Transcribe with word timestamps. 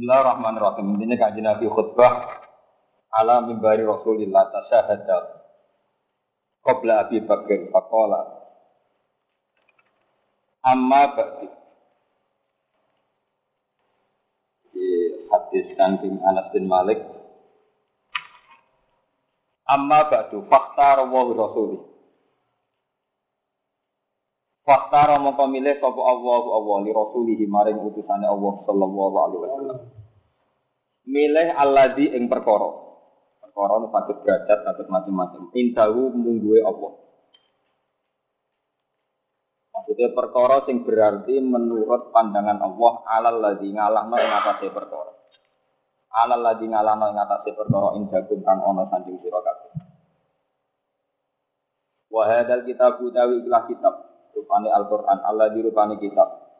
Bismillahirrahmanirrahim. 0.00 0.96
Ini 0.96 1.12
kajian 1.20 1.44
Nabi 1.44 1.68
khutbah 1.68 2.40
ala 3.12 3.44
mimbari 3.44 3.84
Rasulillah 3.84 4.48
tasyahada 4.48 5.44
qabla 6.64 7.04
Abi 7.04 7.20
Bakr 7.20 7.68
faqala 7.68 8.48
amma 10.64 11.04
ba'di. 11.12 11.52
Di 14.72 14.88
hadis 15.28 15.68
kanting 15.76 16.16
Anas 16.24 16.48
bin 16.56 16.64
Malik 16.64 17.04
amma 19.68 20.08
ba'du 20.08 20.48
fakta 20.48 21.04
wa 21.04 21.28
rasuli 21.28 21.76
Fakta 24.70 25.02
romo 25.02 25.34
pemilih 25.34 25.82
sapa 25.82 25.98
Allah 25.98 26.46
Allah 26.46 26.76
li 26.86 26.94
rasulihi 26.94 27.42
maring 27.50 27.82
utusane 27.90 28.22
Allah 28.22 28.54
sallallahu 28.70 29.16
alaihi 29.18 29.40
wasallam. 29.42 29.78
Milih 31.10 31.48
alladzi 31.58 32.06
ing 32.14 32.30
perkara. 32.30 32.70
Perkara 33.42 33.82
sakit 33.82 34.16
derajat 34.22 34.58
sakit 34.62 34.86
macam-macam. 34.86 35.50
Indahu 35.58 36.14
mungguwe 36.14 36.62
Allah. 36.62 37.02
Maksudnya 39.74 40.14
perkara 40.14 40.62
sing 40.70 40.86
berarti 40.86 41.34
menurut 41.42 42.14
pandangan 42.14 42.62
Allah 42.62 42.92
alal 43.10 43.42
ladzi 43.42 43.74
ngalahno 43.74 44.16
ing 44.22 44.32
atase 44.38 44.70
perkara. 44.70 45.12
Alal 46.14 46.46
ladzi 46.46 46.70
ngalahno 46.70 47.10
ing 47.10 47.18
atase 47.18 47.58
perkara 47.58 47.98
indagum 47.98 48.38
kang 48.46 48.62
ana 48.62 48.86
sanjing 48.86 49.18
sira 49.18 49.42
kabeh. 49.42 49.70
Wa 52.06 52.22
hadzal 52.30 52.62
kitab 52.62 53.02
utawi 53.02 53.42
ikhlas 53.42 53.66
kitab 53.66 54.09
rupane 54.34 54.68
Al-Qur'an. 54.70 55.18
Allah 55.26 55.50
di 55.54 55.60
rupane 55.64 55.98
kitab 55.98 56.50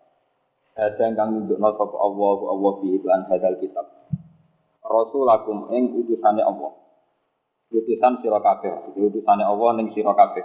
ada 0.81 1.13
kang 1.13 1.29
nunjukno 1.37 1.77
sapa 1.77 1.97
Allah 1.99 2.39
Allah 2.47 2.73
bi 2.81 2.89
iklan 2.97 3.29
hadal 3.29 3.59
kitab. 3.61 3.87
Rasulakum 4.81 5.69
ing 5.77 5.93
utusane 5.93 6.41
Allah. 6.41 6.73
Utusan 7.69 8.25
sira 8.25 8.41
kabeh. 8.41 8.97
Utusane 8.97 9.45
Allah 9.45 9.71
ning 9.77 9.93
sira 9.93 10.17
kabeh. 10.17 10.41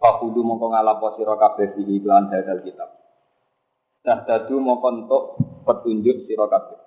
Fakudu 0.00 0.40
mongko 0.40 0.72
ngalapo 0.72 1.20
sira 1.20 1.36
kabeh 1.36 1.76
bi 1.76 1.84
iklan 1.84 2.32
hadal 2.32 2.64
kitab. 2.64 2.96
Tahdadu 4.02 4.56
mongko 4.56 4.88
entuk 4.88 5.22
petunjuk 5.68 6.24
sira 6.24 6.48
kabeh. 6.48 6.78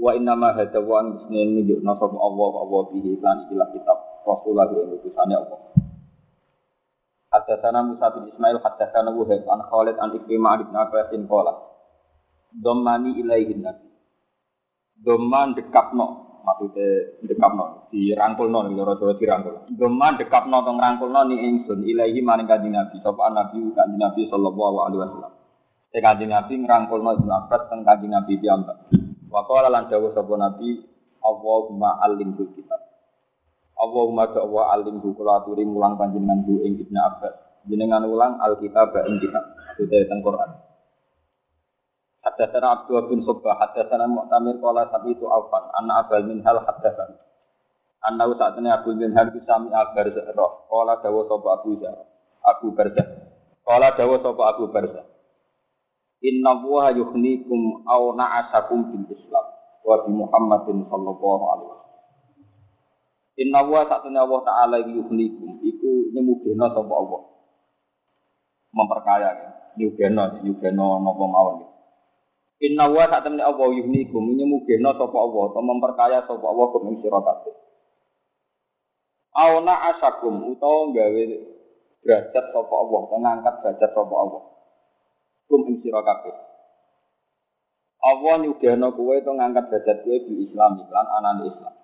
Wa 0.00 0.16
inna 0.16 0.32
ma 0.32 0.56
hadza 0.56 0.80
wa 0.80 1.04
anjisne 1.04 1.44
nunjukno 1.60 1.92
sapa 1.98 2.16
Allah 2.16 2.50
Allah 2.56 2.80
bi 2.88 2.98
iklan 3.04 3.36
ikilah 3.46 3.68
kitab. 3.74 3.98
Rasulah 4.24 4.70
ing 4.70 4.96
utusane 4.96 5.34
Allah 5.36 5.60
Haddatsana 7.30 7.86
Musa 7.86 8.10
bin 8.10 8.26
Ismail 8.26 8.58
haddatsana 8.58 9.14
Wuhaib 9.14 9.46
an 9.46 9.62
Khalid 9.70 9.96
an 10.02 10.18
Ikrimah 10.18 10.66
Ibnu 10.66 10.74
Abbas 10.74 11.14
qala. 11.14 11.52
Dhammani 12.50 13.22
nabi. 13.22 13.86
Dhamman 15.00 15.54
dekapno 15.54 16.06
maksudnya 16.42 17.22
dekapno 17.24 17.88
dirangkulno 17.88 18.68
nih 18.68 18.74
loro 18.74 18.98
Jawa 18.98 19.14
dirangkul 19.16 19.70
Dhamman 19.78 20.18
dekapno 20.18 20.60
tong 20.66 20.76
rangkulno 20.76 21.30
ni 21.30 21.38
ingsun 21.38 21.86
ilaihi 21.86 22.18
maring 22.18 22.50
kanjeng 22.50 22.74
Nabi. 22.74 22.98
Sapa 22.98 23.30
nabi? 23.30 23.62
Kanjeng 23.78 24.02
Nabi 24.02 24.26
sallallahu 24.26 24.78
alaihi 24.90 25.00
wasallam. 25.06 25.32
Sing 25.94 26.02
kanjeng 26.02 26.34
Nabi 26.34 26.52
ngrangkulno 26.66 27.10
Ibnu 27.22 27.30
Abbas 27.30 27.62
teng 27.70 27.86
kanjeng 27.86 28.10
Nabi 28.10 28.42
piyambak. 28.42 28.90
Wa 29.30 29.46
qala 29.46 29.70
lan 29.70 29.86
dawuh 29.86 30.10
sapa 30.10 30.34
Nabi 30.34 30.82
Allahumma 31.22 32.02
kitab 32.58 32.89
Allahumma 33.80 34.28
Allah 34.28 34.64
alim 34.76 35.00
bu 35.00 35.16
kula 35.16 35.40
mulang 35.64 35.96
panjenengan 35.96 36.44
bu 36.44 36.60
ing 36.60 36.76
Ibnu 36.76 36.98
Abbas. 37.00 37.64
Jenengan 37.64 38.04
ulang 38.04 38.36
Alkitab 38.36 38.92
ing 39.08 39.16
kitab. 39.24 39.44
Sudah 39.80 40.04
teng 40.04 40.20
Quran. 40.20 40.50
Hadatsana 42.20 42.84
Abdul 42.84 43.08
bin 43.08 43.24
Subah, 43.24 43.56
hadatsana 43.56 44.04
Mu'tamir 44.04 44.60
qala 44.60 44.92
sabi 44.92 45.16
itu 45.16 45.24
Aufan, 45.24 45.72
anna 45.72 46.04
Abul 46.04 46.28
Minhal 46.28 46.60
hadatsana. 46.60 47.16
Anna 48.00 48.28
saatene 48.32 48.68
Abdul 48.72 48.96
Minhal 48.96 49.32
bisa 49.32 49.56
mi 49.60 49.72
abar 49.72 50.08
roh. 50.36 50.68
Qala 50.68 51.00
dawa 51.04 51.20
sapa 51.28 51.48
Abu 51.60 51.80
Zar. 51.80 51.96
Abu 52.44 52.72
Barzah. 52.72 53.08
Qala 53.64 53.92
dawa 53.96 54.16
sapa 54.24 54.42
Abu 54.56 54.64
Barzah. 54.72 55.04
Inna 56.20 56.60
wa 56.60 56.92
yukhnikum 56.92 57.84
aw 57.88 58.12
na'asakum 58.16 58.92
bil 58.92 59.04
Islam 59.08 59.46
wa 59.84 60.04
bi 60.04 60.12
Muhammadin 60.12 60.84
sallallahu 60.88 61.44
alaihi 61.56 61.68
wasallam. 61.72 61.89
Inna 63.40 63.64
wa 63.64 63.88
satuna 63.88 64.28
Allah 64.28 64.40
Ta'ala 64.44 64.76
yuhlikum 64.84 65.64
Iku 65.64 66.12
nyemugeno 66.12 66.68
sapa 66.76 66.92
Allah. 66.92 67.20
Memperkaya 68.76 69.30
ya 69.32 69.48
Nyugeno, 69.80 71.00
nopo 71.00 71.24
mawon. 71.24 71.64
Ya 71.64 71.68
Inna 72.68 72.84
wa 72.92 73.08
satuna 73.08 73.48
Allah 73.48 73.68
yuhlikum 73.72 74.36
Nyemugeno 74.36 74.92
sapa 74.92 75.16
Allah 75.16 75.42
Atau 75.48 75.64
memperkaya 75.64 76.18
sapa 76.28 76.44
Allah 76.44 76.66
Kum 76.68 76.92
ing 76.92 77.00
sirotate 77.00 77.52
Auna 79.32 79.74
asakum 79.88 80.52
Utawa 80.52 80.92
gawe 80.92 81.22
derajat 82.04 82.44
sapa 82.52 82.74
Allah 82.76 82.98
Atau 83.08 83.18
ngangkat 83.24 83.54
derajat 83.64 83.90
sapa 83.96 84.14
Allah 84.20 84.42
Kum 85.48 85.64
ing 85.72 85.80
sirotate 85.80 86.28
Allah 88.04 88.34
nyugeno 88.44 88.92
kuwe 88.92 89.24
Atau 89.24 89.32
ngangkat 89.32 89.64
derajat 89.72 90.04
kuwe 90.04 90.28
Di 90.28 90.34
Islam, 90.44 90.76
iklan 90.84 91.08
anan 91.08 91.48
Islam 91.48 91.79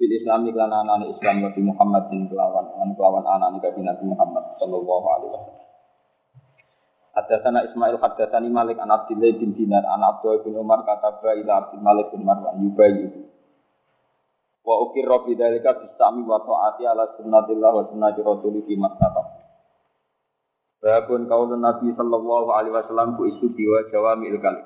Bil 0.00 0.16
Islam 0.16 0.48
iklan 0.48 0.72
anak 0.72 1.12
Islam 1.12 1.44
Nabi 1.44 1.60
Muhammad 1.60 2.08
bin 2.08 2.24
kelawan 2.32 2.72
lan 2.72 2.96
kelawan 2.96 3.20
anak 3.20 3.60
Nabi 3.60 3.84
Nabi 3.84 4.04
Muhammad 4.08 4.56
sallallahu 4.56 5.06
alaihi 5.12 5.30
wasallam. 5.36 5.68
Hadatsana 7.12 7.68
Ismail 7.68 8.00
hadatsani 8.00 8.48
Malik 8.48 8.80
an 8.80 8.88
Abdullah 8.88 9.28
bin 9.36 9.52
Dinar 9.52 9.84
an 9.84 10.00
Abdullah 10.00 10.40
bin 10.40 10.56
Umar 10.56 10.88
kata 10.88 11.20
ila 11.20 11.52
Abdul 11.52 11.84
Malik 11.84 12.16
bin 12.16 12.24
Marwan 12.24 12.64
yubayi. 12.64 13.12
Wa 14.64 14.88
ukirra 14.88 15.20
bi 15.28 15.36
dzalika 15.36 15.76
bisami 15.84 16.24
wa 16.24 16.40
taati 16.48 16.88
ala 16.88 17.04
sunnatillah 17.20 17.68
wa 17.68 17.84
sunnati 17.92 18.24
rasulih 18.24 18.64
fi 18.64 18.80
mastata. 18.80 19.22
Babun 20.80 21.28
kaulun 21.28 21.60
Nabi 21.60 21.92
sallallahu 21.92 22.48
alaihi 22.56 22.72
wasallam 22.72 23.20
ku 23.20 23.28
isu 23.28 23.52
biwa 23.52 23.92
jawami 23.92 24.32
kalim. 24.40 24.64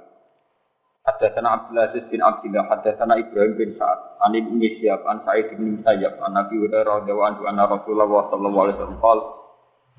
Haddatsana 1.05 1.49
Abdul 1.53 1.77
Aziz 1.85 2.05
bin 2.09 2.25
Abdullah, 2.25 2.65
haddatsana 2.65 3.21
Ibrahim 3.21 3.61
bin 3.61 3.77
Sa'ad, 3.77 4.17
an 4.25 4.33
Ibnu 4.33 4.57
Syihab, 4.81 5.05
an 5.05 5.21
Sa'id 5.29 5.53
bin 5.53 5.77
Musayyab, 5.77 6.17
an 6.25 6.33
Nabi 6.33 6.57
Hurairah 6.57 7.05
radhiyallahu 7.05 7.45
anhu 7.45 7.65
Rasulullah 7.77 8.09
sallallahu 8.33 8.63
alaihi 8.65 8.77
wasallam 8.81 9.01
qol 9.05 9.21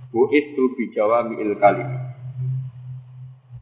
Bu 0.09 0.21
itu 0.33 0.63
bi 0.73 0.83
jawami'il 0.97 1.55
kalim. 1.61 1.89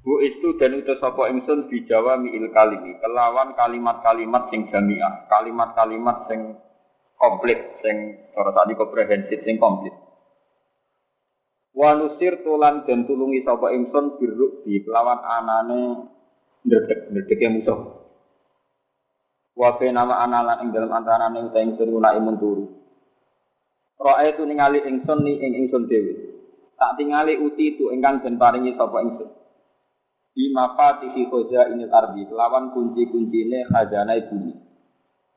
Bu 0.07 0.23
itu 0.23 0.55
dan 0.55 0.71
utus 0.79 1.03
sapa 1.03 1.31
ingsun 1.35 1.67
bi 1.67 1.83
jawami'il 1.83 2.47
kalimi, 2.55 2.95
kelawan 3.03 3.51
kalimat-kalimat 3.59 4.47
sing 4.47 4.71
jamiah, 4.71 5.27
kalimat-kalimat 5.27 6.31
sing 6.31 6.55
komplit, 7.19 7.59
sing 7.83 8.23
cara 8.31 8.55
tadi 8.55 8.73
komprehensif 8.79 9.43
sing 9.43 9.59
komplit. 9.59 9.91
Wa 11.75 11.91
nusir 11.99 12.39
tulan 12.39 12.87
dan 12.87 13.03
tulungi 13.03 13.43
sapa 13.43 13.75
ingsun 13.75 14.15
birru 14.15 14.63
bi 14.63 14.79
kelawan 14.79 15.19
anane 15.19 15.81
ndredeg 16.63 16.99
ndredege 17.11 17.47
musuh. 17.51 17.79
Wa 19.53 19.77
nama 19.77 20.25
analan 20.25 20.65
ing 20.65 20.69
dalam 20.73 20.89
antarane 20.89 21.45
uta 21.45 21.61
ingsun 21.61 21.93
guna 21.93 22.17
imun 22.17 22.41
turu. 22.41 22.65
Roe 24.01 24.27
tu 24.33 24.43
ningali 24.49 24.81
ingsun 24.81 25.21
ni 25.21 25.37
ing 25.37 25.51
ingsun 25.63 25.85
dhewe. 25.85 26.13
Tak 26.73 26.97
tingali 26.97 27.37
uti 27.37 27.77
tu 27.77 27.93
ingkang 27.93 28.25
den 28.25 28.41
paringi 28.41 28.73
sapa 28.73 29.05
ingsun. 29.05 29.29
Di 30.33 30.49
mafatihi 30.49 31.29
khoza 31.29 31.69
inil 31.69 31.93
ardi 31.93 32.25
kelawan 32.25 32.73
kunci-kuncine 32.73 33.69
khazanah 33.69 34.17
bumi. 34.25 34.57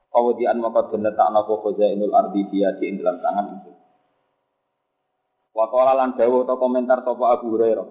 Kawadian 0.08 0.64
maka 0.64 0.88
den 0.88 1.04
letakna 1.04 1.44
khoza 1.44 1.84
inil 1.93 2.16
ardi 2.16 2.48
dia 2.48 2.72
di 2.81 2.88
ing 2.88 3.04
dalam 3.04 3.20
tangan 3.20 3.47
ingsun. 3.53 3.76
Wa 5.53 5.69
qala 5.69 5.93
lan 5.93 6.16
dawuh 6.16 6.48
ta 6.48 6.56
komentar 6.56 7.04
sapa 7.04 7.25
Abu 7.37 7.53
Hurairah. 7.53 7.88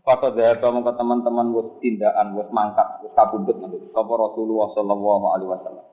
Kata 0.00 0.32
dahaba 0.32 0.68
mongko 0.72 0.92
teman-teman 0.96 1.52
wis 1.52 1.68
tindakan 1.84 2.32
wis 2.34 2.48
mangkat 2.48 3.04
wis 3.04 3.12
kabundut 3.12 3.60
nanti. 3.60 3.76
Sapa 3.92 4.12
Rasulullah 4.16 4.72
sallallahu 4.72 5.26
alaihi 5.36 5.50
wasallam. 5.52 5.86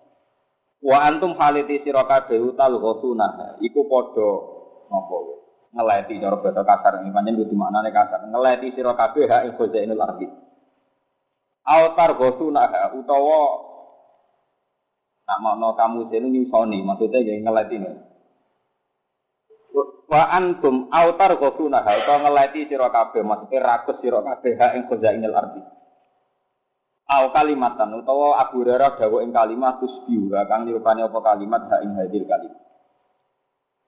Wa 0.79 0.97
antum 1.03 1.35
haliti 1.35 1.83
sira 1.83 2.07
kabeh 2.07 2.39
utal 2.39 2.79
iku 3.59 3.81
padha 3.91 4.29
napa 4.87 5.17
ngeleti 5.75 6.13
cara 6.23 6.37
basa 6.39 6.61
kasar. 6.63 6.93
Ini 7.03 7.11
pancen 7.11 7.37
kudu 7.37 7.53
maknane 7.53 7.91
kasar. 7.91 8.25
Ngeleti 8.31 8.73
sira 8.73 8.95
kabeh 8.95 9.27
hak 9.27 9.43
ing 9.45 9.53
khazainul 9.59 10.01
ardi. 10.01 10.27
Autar 11.67 12.17
ghusuna 12.17 12.65
utawa 12.95 13.41
nak 15.27 15.39
makna 15.43 15.69
kamu 15.77 16.09
jene 16.09 16.27
nyusoni. 16.33 16.81
Maksudnya 16.81 17.19
ngeleti. 17.45 17.77
nih 17.77 17.93
wa 20.09 20.23
antum 20.33 20.89
autar 20.89 21.37
kosuna 21.37 21.85
ha 21.85 21.91
utawa 22.01 22.25
ngeleti 22.25 22.69
sira 22.69 22.89
kabeh 22.89 23.21
maksudnya 23.21 23.61
rakus 23.61 23.97
sira 24.01 24.19
kabeh 24.25 24.53
ha 24.57 24.67
ing 24.73 24.89
khazainil 24.89 25.35
ardi. 25.37 25.61
Au 27.09 27.33
kalimatan 27.33 27.93
utawa 28.01 28.37
Abu 28.41 28.61
Hurairah 28.61 28.97
dawuh 29.01 29.25
ing 29.25 29.33
kalimat 29.33 29.81
tusbihu 29.81 30.29
kang 30.45 30.65
nirupane 30.69 31.05
apa 31.05 31.19
kalimat 31.21 31.65
ha 31.69 31.81
ing 31.81 31.97
hadil 31.97 32.25
kalimat 32.25 32.61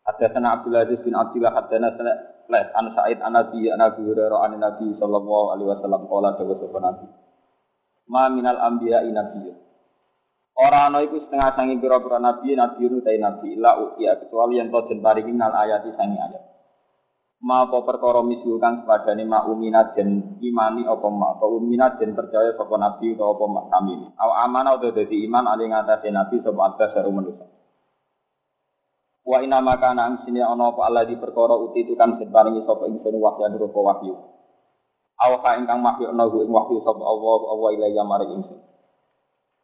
Hadatsana 0.02 0.58
Abdul 0.58 0.74
Aziz 0.82 1.00
bin 1.06 1.14
Abdullah 1.14 1.54
hadatsana 1.54 2.14
Les 2.50 2.68
an 2.76 2.92
Sa'id 2.98 3.22
an 3.22 3.38
Nabi 3.38 3.70
an 3.70 3.80
Abi 3.80 4.02
Hurairah 4.04 4.50
an 4.50 4.60
Nabi 4.60 4.98
sallallahu 4.98 5.56
alaihi 5.56 5.70
wasallam 5.72 6.04
qala 6.10 6.36
dawuh 6.36 6.58
sapa 6.60 6.78
Nabi. 6.84 7.08
Ma 8.12 8.28
minal 8.28 8.60
anbiya 8.60 9.08
nabiyyun. 9.08 9.71
Ora 10.62 10.94
ana 10.94 11.02
iku 11.02 11.18
setengah 11.26 11.58
sangi 11.58 11.82
pira-pira 11.82 12.22
nabi 12.22 12.54
nabi 12.54 12.86
utai 12.86 13.18
nabi 13.18 13.58
la 13.58 13.82
utia 13.82 14.14
kecuali 14.22 14.62
yang 14.62 14.70
den 14.70 15.02
paringi 15.02 15.34
minal 15.34 15.50
ayati 15.58 15.90
sangi 15.98 16.22
ayat. 16.22 16.44
Ma 17.42 17.66
apa 17.66 17.82
perkara 17.82 18.22
misul 18.22 18.62
kang 18.62 18.86
sepadane 18.86 19.26
ma 19.26 19.42
uminat 19.50 19.98
den 19.98 20.38
imani 20.38 20.86
apa 20.86 21.10
ma 21.10 21.34
apa 21.34 21.50
uminat 21.50 21.98
den 21.98 22.14
percaya 22.14 22.54
sapa 22.54 22.78
nabi 22.78 23.18
utawa 23.18 23.34
apa 23.34 23.46
mak 23.50 23.66
kami. 23.74 23.94
Aw 24.14 24.30
amanah 24.46 24.78
utawa 24.78 24.94
dadi 25.02 25.26
iman 25.26 25.50
ali 25.50 25.66
ngatasé 25.66 26.14
nabi 26.14 26.38
sapa 26.46 26.62
atas 26.62 26.94
karo 26.94 27.10
manusa. 27.10 27.46
Wa 29.26 29.42
inna 29.42 29.66
maka 29.66 29.98
nang 29.98 30.22
sini 30.30 30.46
ana 30.46 30.78
apa 30.78 30.86
Allah 30.86 31.10
di 31.10 31.18
perkara 31.18 31.58
uti 31.58 31.90
itu 31.90 31.98
kan 31.98 32.22
den 32.22 32.30
paringi 32.30 32.62
sapa 32.70 32.86
ingsun 32.86 33.18
wahyu 33.18 33.58
rupa 33.58 33.82
wahyu. 33.82 34.14
Aw 35.26 35.32
ka 35.42 35.58
ingkang 35.58 35.82
wahyu 35.82 36.14
ana 36.14 36.30
ing 36.30 36.54
wahyu 36.54 36.86
sapa 36.86 37.02
Allah 37.02 37.38
Allah 37.50 37.70
ilaiya 37.74 38.06
maring 38.06 38.46
ingsun. 38.46 38.71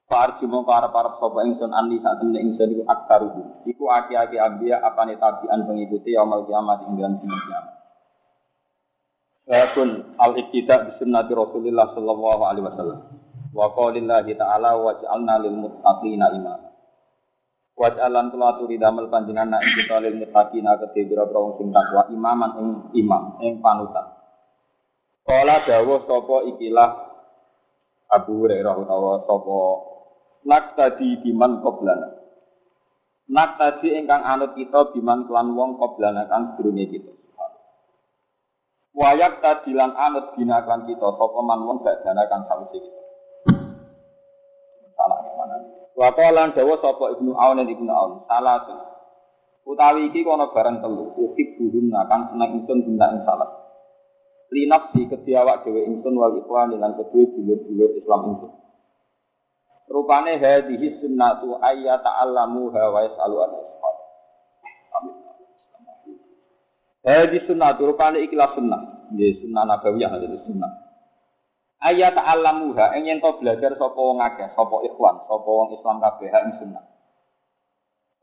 Farju 0.07 0.48
mau 0.48 0.63
para 0.63 0.88
para 0.88 1.19
sopo 1.19 1.44
ingsun 1.44 1.75
anli 1.75 2.00
saat 2.00 2.24
temen 2.24 2.39
ingsun 2.39 2.80
iku 2.80 2.83
aktaruhu. 2.88 3.68
Iku 3.68 3.92
aki-aki 3.92 4.39
ambia 4.39 4.80
apane 4.80 5.19
tabian 5.19 5.68
pengikuti 5.68 6.15
yaumul 6.15 6.48
kiamat 6.48 6.88
ing 6.88 6.95
dalam 6.95 7.19
dina 7.19 7.36
kiamat. 7.44 7.75
Walaupun 9.51 9.88
al 10.15 10.31
iktida 10.39 10.88
bi 10.88 10.92
sunnati 10.95 11.36
Rasulillah 11.36 11.92
sallallahu 11.92 12.42
alaihi 12.48 12.65
wasallam. 12.71 13.00
Wa 13.51 13.68
qaulillahi 13.75 14.31
ta'ala 14.39 14.80
wa 14.80 14.95
ja'alna 14.95 15.44
lil 15.44 15.56
muttaqina 15.59 16.31
imama. 16.39 16.71
Wa 17.75 17.92
ja'alan 17.92 18.31
kula 18.31 18.56
aturi 18.56 18.80
damel 18.80 19.12
panjenengan 19.12 19.60
ing 19.60 19.71
kita 19.75 20.07
lil 20.07 20.24
muttaqina 20.24 20.80
kedhe 20.88 21.03
pira-pira 21.03 21.51
sing 21.60 21.68
takwa 21.75 22.07
imaman 22.15 22.51
ing 22.63 22.68
imam 22.95 23.44
ing 23.44 23.60
panutan. 23.60 24.07
Kala 25.27 25.68
dawuh 25.68 26.07
sapa 26.07 26.48
ikilah 26.56 26.89
Abu 28.07 28.48
Hurairah 28.48 28.71
utawa 28.80 29.27
sapa 29.27 29.60
nak 30.44 30.78
tadi 30.78 31.18
biman 31.24 31.63
qoblana. 31.66 32.18
Nak 33.28 33.50
tadi 33.60 33.98
ingkang 33.98 34.24
anut 34.24 34.54
kita 34.54 34.94
biman 34.94 35.25
kelan 35.25 35.57
wong 35.57 35.81
qoblana 35.81 36.30
kang 36.30 36.60
durunge 36.60 36.86
kita. 36.92 37.12
Wayak 38.98 39.45
tadi 39.45 39.78
lan 39.78 39.94
anut 39.94 40.34
bina 40.34 40.66
kan 40.66 40.89
kita 40.89 41.06
sapa 41.06 41.39
man 41.45 41.62
wong 41.69 41.86
gak 41.86 42.01
dana 42.01 42.25
kang 42.25 42.50
sawise 42.50 42.81
kita. 42.81 43.01
Salah 44.98 45.22
mana 45.22 45.57
Wa 45.94 46.10
lan 46.13 46.57
dawa 46.57 46.75
sapa 46.81 47.13
Ibnu 47.13 47.34
Aun 47.38 47.62
dan 47.62 47.69
Ibnu 47.69 47.89
Aun. 47.94 48.25
Salah. 48.25 48.66
Utawi 49.69 50.10
iki 50.10 50.25
kono 50.25 50.50
barang 50.50 50.81
telu. 50.81 51.13
Ukip 51.13 51.62
buhunna 51.62 52.10
kang 52.10 52.34
seneng 52.34 52.63
ingsun 52.63 52.89
benda 52.89 53.13
ing 53.13 53.22
salah. 53.22 53.50
Linafsi 54.50 55.06
kediawak 55.12 55.62
dhewe 55.62 55.86
ingsun 55.86 56.16
wal 56.18 56.34
ikhwan 56.39 56.74
lan 56.74 56.95
kedue 56.95 57.28
dulur-dulur 57.38 57.94
Islam 58.01 58.34
ingsun. 58.34 58.51
Rupane 59.88 60.36
hadhihi 60.36 61.00
sunnatu 61.00 61.63
ayya 61.63 62.04
ta'allamu 62.04 62.68
wa 62.75 63.00
yas'alu 63.07 63.38
an 63.39 63.51
Hadhihi 67.07 67.48
sunnatu 67.48 67.88
rupane 67.88 68.19
ikilah 68.28 68.51
sunnah. 68.51 69.07
Ya 69.16 69.31
sunnah 69.39 69.63
nabawiyah 69.63 70.12
hadhihi 70.12 70.44
sunnah. 70.44 70.72
Ayya 71.80 72.12
ta'allamu 72.12 72.75
ha 72.75 73.00
ing 73.00 73.07
yen 73.07 73.24
to 73.24 73.31
belajar 73.39 73.80
sapa 73.80 73.95
wong 73.95 74.19
akeh, 74.19 74.51
sapa 74.60 74.75
ikhwan, 74.92 75.24
sapa 75.24 75.48
wong 75.48 75.72
Islam 75.72 76.04
kabeh 76.04 76.36
ing 76.36 76.54
sunnah. 76.60 76.84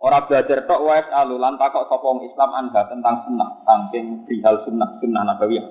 Ora 0.05 0.29
belajar 0.29 0.69
tok 0.69 0.85
wa 0.85 1.01
yas'alu 1.01 1.41
lan 1.41 1.57
takok 1.57 1.89
sapa 1.89 2.05
wong 2.05 2.29
Islam 2.29 2.51
anha 2.61 2.83
tentang 2.93 3.25
sunnah, 3.25 3.65
saking 3.65 4.29
hal 4.45 4.69
sunnah, 4.69 5.01
sunnah 5.01 5.23
nabawiyah. 5.33 5.65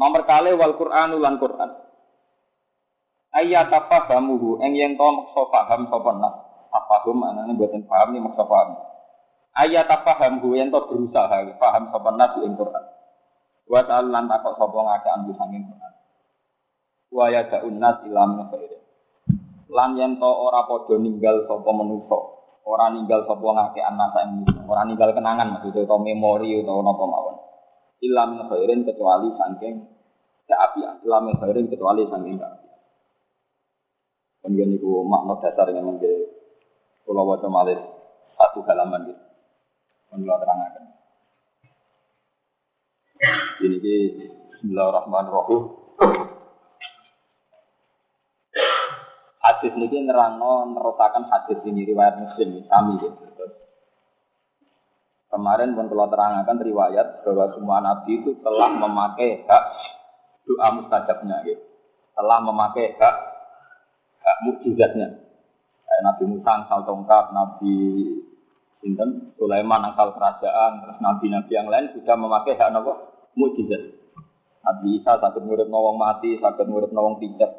Nomor 0.00 0.24
kali 0.24 0.56
wal 0.56 0.72
Qur'anu 0.80 1.20
lan 1.20 1.36
Qur'an 1.36 1.70
ayat 3.36 3.68
apa 3.68 4.08
bamuhu 4.08 4.56
eng 4.64 4.72
yen 4.72 4.96
to 4.96 5.04
maksa 5.04 5.42
paham 5.52 5.80
sapa 5.92 6.10
nak? 6.16 6.34
Paham 6.72 7.18
anane 7.24 7.52
mboten 7.52 7.84
paham 7.84 8.16
ni 8.16 8.20
maksa 8.20 8.44
paham? 8.48 8.76
Ayat 9.56 9.88
apa 9.88 10.12
bamuhu 10.16 10.56
yen 10.56 10.72
to 10.72 10.80
berusaha 10.88 11.44
paham 11.60 11.92
sapa 11.92 12.10
nak 12.16 12.40
ing 12.40 12.56
Quran. 12.56 12.84
Wa 13.66 13.82
ta'ala 13.82 14.08
lan 14.08 14.24
takok 14.30 14.56
sapa 14.56 14.78
ngake 14.78 15.08
ambu 15.10 15.32
sanging 15.36 15.64
Quran. 15.68 15.92
Wa 17.12 17.24
ya 17.28 17.42
da'un 17.50 17.76
nas 17.76 17.98
ilam 18.06 18.48
khair. 18.48 18.72
Lan 19.68 19.90
yen 20.00 20.16
to 20.16 20.30
ora 20.30 20.64
padha 20.64 20.96
ninggal 20.96 21.44
sapa 21.44 21.70
manusa 21.74 22.18
ora 22.66 22.90
ninggal 22.90 23.26
sapa 23.28 23.46
ngake 23.46 23.80
anak 23.84 24.14
ing 24.26 24.30
ora 24.64 24.82
ninggal 24.88 25.12
kenangan 25.12 25.58
maksudnya 25.58 25.86
to 25.86 25.96
memori 26.00 26.56
utawa 26.62 26.80
napa 26.82 27.04
mawon. 27.04 27.36
Ilam 27.96 28.44
kecuali 28.52 29.32
saking 29.34 29.74
keapian 30.46 31.02
ilam 31.02 31.32
khairin 31.42 31.66
kecuali 31.66 32.06
saking 32.06 32.38
keapian 32.38 32.65
Kemudian 34.46 34.78
itu 34.78 35.02
makna 35.02 35.42
dasar 35.42 35.66
yang 35.74 35.90
menjadi 35.90 36.22
Pulau 37.02 37.26
Wajah 37.34 37.50
Malih 37.50 37.82
satu 38.38 38.62
halaman 38.62 39.10
gitu. 39.10 39.24
Menurut 40.14 40.38
terangkan. 40.38 40.86
Ini 43.58 43.76
di 43.82 43.96
Bismillahirrahmanirrahim. 44.54 45.62
Hadis 49.42 49.72
ini 49.74 49.98
nerangno 50.06 50.78
nerotakan 50.78 51.26
hadis 51.26 51.58
ini 51.66 51.82
riwayat 51.82 52.14
Muslim 52.22 52.62
kami 52.70 53.02
gitu. 53.02 53.50
Kemarin 55.26 55.74
pun 55.74 55.90
telah 55.90 56.06
terangkan 56.06 56.62
riwayat 56.62 57.26
bahwa 57.26 57.50
semua 57.50 57.82
nabi 57.82 58.22
itu 58.22 58.38
telah 58.46 58.70
memakai 58.70 59.42
hak 59.42 59.64
doa 60.46 60.70
mustajabnya 60.70 61.42
gitu. 61.42 61.66
Telah 62.14 62.38
memakai 62.46 62.94
hak 62.94 63.35
hak 64.26 64.38
mukjizatnya. 64.42 65.08
Kayak 65.86 66.02
Nabi 66.02 66.24
Musa 66.26 66.50
asal 66.66 66.82
tongkat, 66.82 67.30
Nabi 67.30 67.74
Sinten, 68.82 69.32
Sulaiman 69.38 69.86
asal 69.94 70.12
kerajaan, 70.18 70.82
terus 70.82 70.98
nabi-nabi 70.98 71.52
yang 71.54 71.70
lain 71.70 71.94
sudah 71.94 72.18
memakai 72.18 72.58
hak 72.58 72.74
apa? 72.74 72.92
Mukjizat. 73.38 73.82
Nabi 74.66 74.98
Isa 74.98 75.22
sakit 75.22 75.46
murid 75.46 75.70
nawang 75.70 75.94
mati, 75.94 76.42
sakit 76.42 76.66
murid 76.66 76.90
nawang 76.90 77.22
pijat. 77.22 77.54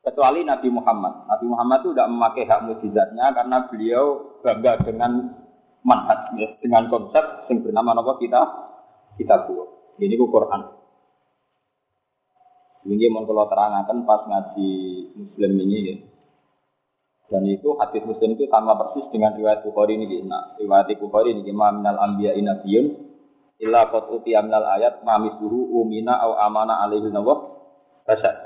Kecuali 0.00 0.44
Nabi 0.44 0.68
Muhammad. 0.72 1.28
Nabi 1.28 1.46
Muhammad 1.48 1.78
itu 1.84 1.90
tidak 1.92 2.10
memakai 2.12 2.44
hak 2.48 2.60
mukjizatnya 2.64 3.26
karena 3.36 3.56
beliau 3.68 4.04
bangga 4.40 4.80
dengan 4.84 5.12
manhaj, 5.84 6.32
ya, 6.40 6.48
dengan 6.64 6.88
konsep 6.88 7.48
yang 7.52 7.60
bernama 7.60 8.00
apa 8.00 8.12
kita 8.20 8.40
kita 9.20 9.36
buat. 9.48 9.68
Ini 10.00 10.16
Quran. 10.16 10.83
Ini 12.84 13.08
mau 13.08 13.24
kalau 13.24 13.48
terangkan 13.48 14.04
pas 14.04 14.28
ngaji 14.28 14.70
Muslim 15.16 15.52
ini 15.64 15.78
ya. 15.88 15.96
Dan 17.32 17.48
itu 17.48 17.72
hadis 17.80 18.04
Muslim 18.04 18.36
itu 18.36 18.44
sama 18.52 18.76
persis 18.76 19.08
dengan 19.08 19.32
riwayat 19.32 19.64
Bukhari 19.64 19.96
ini. 19.96 20.20
Nah, 20.28 20.52
riwayat 20.60 20.92
Bukhari 21.00 21.32
ini 21.32 21.48
ma 21.56 21.72
minal 21.72 21.96
anbiya 21.96 22.36
inabiyun 22.36 22.86
illa 23.64 23.88
qad 23.88 24.12
utiya 24.12 24.44
minal 24.44 24.68
ayat 24.68 25.00
ma 25.00 25.16
umina 25.16 26.20
au 26.28 26.36
amana 26.36 26.84
alaihi 26.84 27.08
nawa 27.08 27.56
rasyad. 28.04 28.36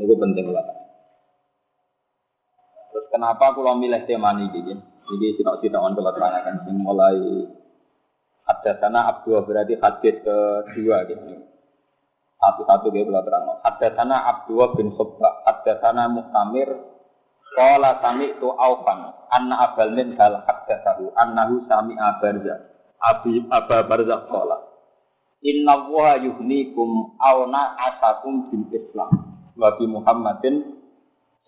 Ini 0.00 0.16
penting 0.16 0.48
lah. 0.48 0.64
Terus 2.90 3.06
kenapa 3.12 3.52
kalau 3.52 3.76
milih 3.76 4.08
tema 4.08 4.32
ini 4.40 4.48
gini? 4.56 4.74
Ini 4.80 5.26
sitok-sitokan 5.36 5.92
kalau 5.92 6.12
terangkan. 6.16 6.64
Mulai 6.72 7.44
ada 8.48 8.72
sana 8.80 9.06
Abdul 9.12 9.44
berarti 9.44 9.76
hadis 9.76 10.16
kedua 10.24 11.04
gitu. 11.04 11.59
Satu-satu 12.40 12.88
dia 12.88 13.04
belum 13.04 13.20
terang. 13.20 13.60
Ada 13.60 13.88
sana 14.00 14.16
Abdullah 14.32 14.72
bin 14.72 14.96
Subba, 14.96 15.44
ada 15.44 15.76
sana 15.84 16.08
Muhtamir, 16.08 16.72
sami 18.00 18.32
itu 18.32 18.48
Aufan, 18.48 19.12
Anna 19.28 19.68
Abal 19.68 19.92
min 19.92 20.16
hal 20.16 20.40
tahu, 20.48 21.12
Annahu 21.20 21.68
sami 21.68 22.00
abarza, 22.00 22.56
Abi 22.96 23.44
Aba 23.44 23.84
Barza 23.84 24.24
Kala. 24.24 24.58
Inna 25.40 25.88
wa 25.88 26.20
yuhnikum 26.20 27.16
awna 27.16 27.76
asakum 27.76 28.52
bin 28.52 28.68
Islam. 28.72 29.08
Wabi 29.56 29.88
Muhammadin 29.88 30.80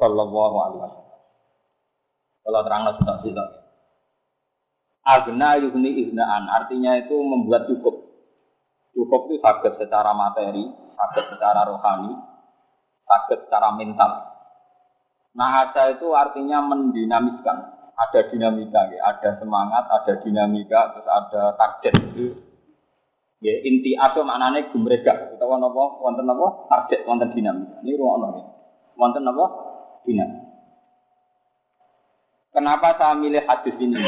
Sallallahu 0.00 0.56
alaihi 0.64 0.80
wasallam. 0.80 1.20
Kalau 2.42 2.60
terang 2.66 2.82
sudah 2.96 3.16
tidak. 3.20 3.48
Agna 5.02 5.60
yuhni 5.60 6.08
ihnaan, 6.08 6.46
artinya 6.48 6.94
itu 7.04 7.14
membuat 7.20 7.68
cukup. 7.68 7.91
Cukup 9.12 9.28
itu 9.28 9.44
sakit 9.44 9.76
secara 9.76 10.16
materi, 10.16 10.72
sakit 10.72 11.36
secara 11.36 11.68
rohani, 11.68 12.16
sakit 13.04 13.44
secara 13.44 13.76
mental. 13.76 14.08
Nah, 15.36 15.68
ada 15.68 15.92
itu 15.92 16.16
artinya 16.16 16.64
mendinamiskan. 16.64 17.76
Ada 17.92 18.32
dinamika, 18.32 18.88
ya. 18.88 19.04
ada 19.04 19.36
semangat, 19.36 19.84
ada 19.84 20.16
dinamika, 20.24 20.96
terus 20.96 21.04
ada 21.04 21.52
target. 21.60 21.92
Ya, 23.44 23.54
inti 23.68 23.92
aso 24.00 24.24
maknanya 24.24 24.72
gumrega. 24.72 25.36
Kita 25.36 25.44
wonten 25.44 25.68
apa? 25.68 25.84
Wonten 26.00 26.32
apa? 26.32 26.46
Target, 26.72 27.04
wonten 27.04 27.36
dinamika. 27.36 27.84
Ini 27.84 28.00
ruang 28.00 28.32
ya. 28.32 28.44
Wonten 28.96 29.28
apa? 29.28 29.44
Dinamika. 30.08 30.48
Kenapa 32.56 32.96
saya 32.96 33.12
milih 33.20 33.44
hadis 33.44 33.76
ini? 33.76 34.00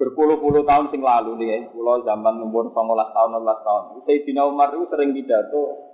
Berpuluh-puluh 0.00 0.64
tahun 0.64 0.88
sing 0.88 1.04
lalu 1.04 1.36
nih, 1.44 1.68
pulau 1.76 2.00
zaman 2.00 2.40
umur 2.40 2.72
19 2.72 2.88
tahun, 3.12 3.30
16 3.36 3.66
tahun. 3.68 3.82
Sayyidina 4.08 4.42
Umar 4.48 4.72
itu 4.72 4.88
sering 4.88 5.12
pidato 5.12 5.92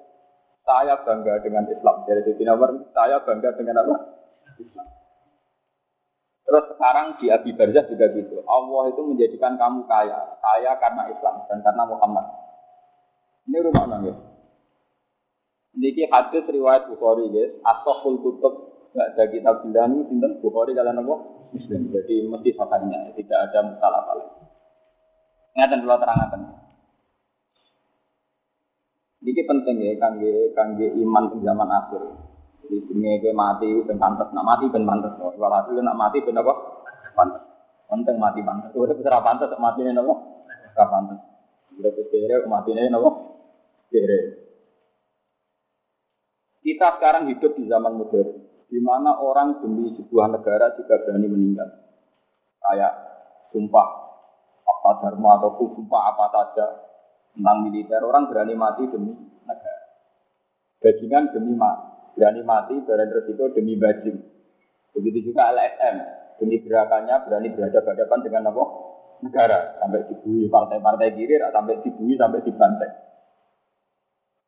Saya 0.62 0.98
bangga 1.02 1.42
dengan 1.42 1.66
Islam. 1.70 2.06
Dari 2.06 2.26
Siti 2.26 2.42
Umar, 2.46 2.70
saya 2.90 3.22
bangga 3.22 3.54
dengan 3.54 3.86
apa? 3.86 3.94
Islam. 4.58 4.86
Terus 6.46 6.64
sekarang 6.74 7.18
di 7.18 7.26
Abi 7.30 7.50
Barzah 7.54 7.86
juga 7.90 8.06
gitu. 8.14 8.42
Allah 8.46 8.82
itu 8.94 9.02
menjadikan 9.02 9.58
kamu 9.58 9.86
kaya. 9.90 10.38
Kaya 10.38 10.72
karena 10.78 11.02
Islam 11.10 11.42
dan 11.50 11.58
karena 11.62 11.82
Muhammad. 11.86 12.26
Ini 13.46 13.58
rumah 13.62 13.84
nangis. 13.90 14.18
Niki 15.74 16.06
hadis 16.10 16.46
riwayat 16.50 16.90
Bukhari 16.90 17.30
guys. 17.30 17.54
Asoful 17.62 18.22
kutub 18.22 18.54
gak 18.94 19.18
ada 19.18 19.24
kitab 19.30 19.62
bilang 19.66 20.02
sinten 20.06 20.38
Bukhari 20.42 20.74
kalian 20.74 21.02
apa? 21.02 21.35
Muslim. 21.52 21.92
Jadi 21.92 22.14
mesti 22.26 22.50
fakanya 22.56 23.10
tidak 23.14 23.38
ada 23.50 23.58
masalah 23.66 24.00
apa 24.06 24.14
Ngatan 25.56 25.82
dulu 25.82 25.96
terangkan. 25.96 26.40
Niki 29.24 29.42
penting 29.48 29.76
ya 29.80 29.96
kangge 29.98 30.52
kangge 30.52 30.86
iman 31.00 31.32
di 31.32 31.38
zaman 31.42 31.66
akhir. 31.66 32.02
Jadi 32.66 32.76
dunia 32.92 33.18
ke 33.18 33.30
mati 33.32 33.70
ben 33.82 33.96
pantas, 33.96 34.28
nak 34.36 34.44
mati 34.44 34.68
ben 34.68 34.84
pantas. 34.84 35.16
Walhasil 35.16 35.80
nak 35.80 35.96
mati 35.96 36.20
ben 36.20 36.36
apa? 36.36 36.52
Pantas. 37.16 37.42
Penting 37.88 38.16
mati 38.20 38.44
pantas. 38.44 38.70
Udah 38.76 38.94
bisa 38.94 39.18
pantas 39.22 39.50
mati 39.56 39.80
ini 39.82 39.96
apa? 39.96 40.14
Ora 40.76 40.84
pantas. 40.92 41.18
Udah 41.80 41.90
kere 41.94 42.36
mati 42.46 42.70
ini 42.76 42.92
apa? 42.92 43.10
Kere. 43.88 44.20
Kita 46.66 46.98
sekarang 46.98 47.30
hidup 47.30 47.54
di 47.54 47.70
zaman 47.70 47.94
modern, 47.94 48.42
di 48.66 48.78
mana 48.82 49.18
orang 49.18 49.62
demi 49.62 49.94
sebuah 49.94 50.30
negara 50.30 50.74
juga 50.74 51.02
berani 51.06 51.26
meninggal. 51.30 51.68
Kayak 52.62 52.92
sumpah 53.54 53.88
apa 54.66 54.90
dharma 55.02 55.38
atau 55.38 55.54
sumpah 55.58 56.02
apa 56.14 56.24
saja 56.34 56.66
tentang 57.34 57.66
militer, 57.66 58.02
orang 58.02 58.26
berani 58.26 58.54
mati 58.58 58.90
demi 58.90 59.14
negara. 59.46 59.82
Bajingan 60.82 61.30
demi 61.30 61.54
mati 61.54 61.96
berani 62.16 62.42
mati, 62.42 62.74
berani 62.80 63.12
resiko 63.12 63.52
demi 63.52 63.76
bajing. 63.76 64.16
Begitu 64.96 65.30
juga 65.30 65.52
LSM, 65.52 65.96
demi 66.40 66.56
gerakannya 66.64 67.28
berani 67.28 67.52
berhadapan-hadapan 67.52 68.18
dengan 68.24 68.42
apa? 68.50 68.64
Negara, 69.16 69.80
sampai 69.80 70.08
dibui 70.08 70.48
partai-partai 70.48 71.12
kiri, 71.12 71.36
sampai 71.40 71.80
dibui, 71.84 72.16
sampai 72.16 72.40
dibantai. 72.44 72.90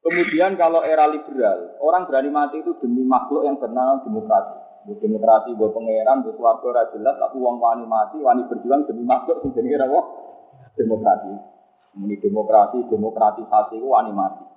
Kemudian 0.08 0.56
kalau 0.56 0.80
era 0.80 1.04
liberal, 1.04 1.76
orang 1.84 2.08
berani 2.08 2.32
mati 2.32 2.64
itu 2.64 2.72
demi 2.80 3.04
makhluk 3.04 3.44
yang 3.44 3.60
bernama 3.60 4.00
demokrasi. 4.00 4.56
Demokrasi, 4.88 5.52
buat 5.52 5.76
pangeran, 5.76 6.24
buat 6.24 6.40
keluarga 6.40 6.88
jelas, 6.96 7.20
tapi 7.20 7.36
uang 7.36 7.60
wani 7.60 7.84
mati, 7.84 8.16
wani 8.24 8.48
berjuang 8.48 8.88
demi 8.88 9.04
makhluk 9.04 9.44
yang 9.44 9.52
jadi 9.52 9.84
apa? 9.84 10.00
Demokrasi. 10.80 11.32
Ini 12.00 12.16
demokrasi, 12.24 12.88
demokratisasi 12.88 13.76
itu 13.76 13.84
wani 13.84 14.16
mati. 14.16 14.48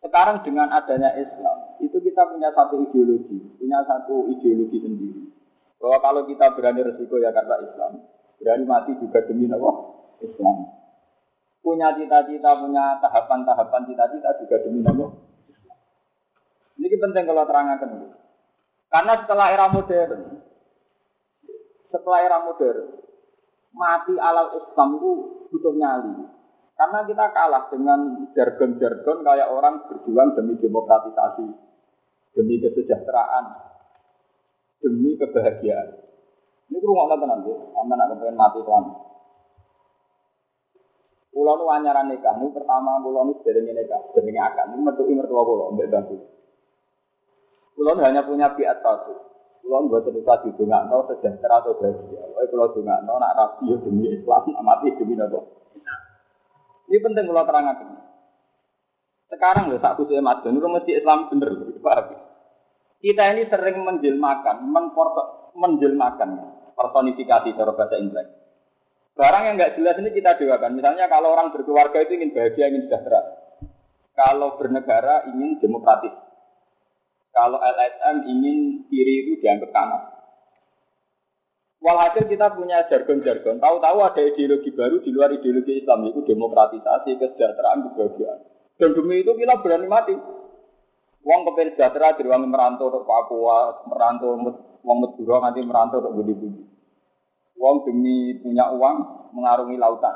Sekarang 0.00 0.40
dengan 0.40 0.72
adanya 0.72 1.12
Islam, 1.20 1.76
itu 1.76 2.00
kita 2.00 2.32
punya 2.32 2.48
satu 2.56 2.80
ideologi, 2.88 3.60
punya 3.60 3.84
satu 3.84 4.24
ideologi 4.32 4.88
sendiri. 4.88 5.22
Bahwa 5.76 6.00
kalau 6.00 6.24
kita 6.24 6.56
berani 6.56 6.80
resiko 6.80 7.20
ya 7.20 7.28
karena 7.28 7.60
Islam, 7.60 7.92
berani 8.40 8.64
mati 8.64 8.96
juga 9.04 9.20
demi 9.28 9.52
apa? 9.52 9.70
Islam. 10.24 10.77
Punya 11.68 11.92
cita-cita, 11.92 12.56
punya 12.64 12.96
tahapan-tahapan 12.96 13.84
cita-cita 13.84 14.40
juga 14.40 14.56
demi 14.64 14.80
apa? 14.80 15.04
Ini 16.80 16.96
penting 16.96 17.28
kalau 17.28 17.44
terangkan. 17.44 18.08
Karena 18.88 19.12
setelah 19.20 19.46
era 19.52 19.68
modern, 19.68 20.40
setelah 21.92 22.24
era 22.24 22.40
modern, 22.40 22.88
mati 23.76 24.16
alal 24.16 24.64
Islam 24.64 24.96
itu 24.96 25.10
butuh 25.52 25.76
nyali. 25.76 26.24
Karena 26.72 27.04
kita 27.04 27.24
kalah 27.36 27.68
dengan 27.68 28.32
jargon-jargon 28.32 29.20
kayak 29.20 29.52
orang 29.52 29.84
berjuang 29.92 30.40
demi 30.40 30.56
demokratisasi, 30.56 31.52
demi 32.32 32.64
kesejahteraan, 32.64 33.44
demi 34.80 35.20
kebahagiaan. 35.20 36.00
Ini 36.72 36.80
rumah 36.80 37.12
Allah 37.12 37.18
tenang 37.20 37.40
ya, 37.44 37.56
sama 37.76 37.92
nak 37.92 38.08
kepengen 38.16 38.40
mati 38.40 38.60
tuan. 38.64 38.84
Pulau 41.28 41.60
nu 41.60 41.68
anyaran 41.68 42.08
nikah, 42.08 42.40
nu 42.40 42.50
pertama 42.50 42.98
pulau 43.04 43.28
nu 43.28 43.36
dari 43.44 43.60
nikah, 43.60 44.00
dari 44.16 44.32
akan, 44.32 44.74
nu 44.74 44.82
mertua 44.82 45.12
mertua 45.12 45.42
pulau, 45.44 45.72
mbak 45.76 45.88
bantu. 45.92 46.16
Pulau 47.76 47.94
hanya 48.00 48.24
punya 48.24 48.56
biat 48.56 48.80
satu. 48.80 49.12
Pulau 49.60 49.84
buat 49.86 50.08
terdekat 50.08 50.48
di 50.48 50.50
dunga, 50.56 50.88
no 50.88 51.04
sejahtera 51.04 51.60
atau 51.60 51.76
bahagia. 51.76 52.24
Wah, 52.32 52.42
pulau 52.48 52.72
dunga, 52.72 53.04
no 53.04 53.20
nak 53.20 53.36
rapi 53.36 53.76
demi 53.84 54.08
Islam, 54.08 54.48
mati 54.64 54.88
demi 54.96 55.14
nopo. 55.14 55.68
Ini 56.88 57.04
penting 57.04 57.28
kalau 57.28 57.44
terangkan. 57.44 57.88
Sekarang 59.28 59.68
loh, 59.68 59.76
tak 59.76 60.00
khususnya 60.00 60.24
mas 60.24 60.40
itu 60.40 60.56
mesti 60.56 60.92
Islam 60.96 61.28
bener, 61.28 61.52
paham? 61.84 62.16
Kita 62.98 63.22
ini 63.36 63.44
sering 63.46 63.84
menjelmakan, 63.84 64.72
menjelmakan, 65.52 66.30
personifikasi 66.72 67.52
cara 67.52 67.72
bahasa 67.76 68.00
Inggris. 68.00 68.47
Barang 69.18 69.50
yang 69.50 69.54
nggak 69.58 69.74
jelas 69.74 69.98
ini 69.98 70.14
kita 70.14 70.38
doakan. 70.38 70.78
Misalnya 70.78 71.10
kalau 71.10 71.34
orang 71.34 71.50
berkeluarga 71.50 72.06
itu 72.06 72.22
ingin 72.22 72.30
bahagia, 72.30 72.70
ingin 72.70 72.86
sejahtera. 72.86 73.18
Kalau 74.14 74.54
bernegara 74.54 75.26
ingin 75.34 75.58
demokratis. 75.58 76.14
Kalau 77.34 77.58
LSM 77.58 78.16
ingin 78.30 78.86
kiri 78.86 79.26
itu 79.26 79.42
dianggap 79.42 79.74
kanan. 79.74 80.02
Walhasil 81.82 82.30
kita 82.30 82.54
punya 82.54 82.86
jargon-jargon. 82.86 83.58
Tahu-tahu 83.58 83.98
ada 84.06 84.22
ideologi 84.22 84.70
baru 84.70 85.02
di 85.02 85.10
luar 85.10 85.34
ideologi 85.34 85.82
Islam, 85.82 86.06
yaitu 86.06 86.22
demokratisasi, 86.22 87.18
kesejahteraan, 87.18 87.90
kebahagiaan. 87.90 88.38
Dan 88.78 88.94
demi 88.94 89.22
itu 89.22 89.34
kita 89.34 89.62
berani 89.62 89.86
mati. 89.90 90.14
Uang 91.26 91.40
kepen 91.42 91.74
sejahtera 91.74 92.14
uang 92.14 92.50
merantau 92.50 92.94
ke 92.94 93.02
Papua, 93.02 93.82
merantau, 93.90 94.38
uang 94.86 94.98
Madura 95.02 95.36
nanti 95.42 95.60
merantau 95.66 96.02
ke 96.02 96.10
budi-budi. 96.14 96.77
Uang 97.58 97.82
demi 97.82 98.38
punya 98.38 98.70
uang 98.70 98.96
mengarungi 99.34 99.76
lautan. 99.76 100.14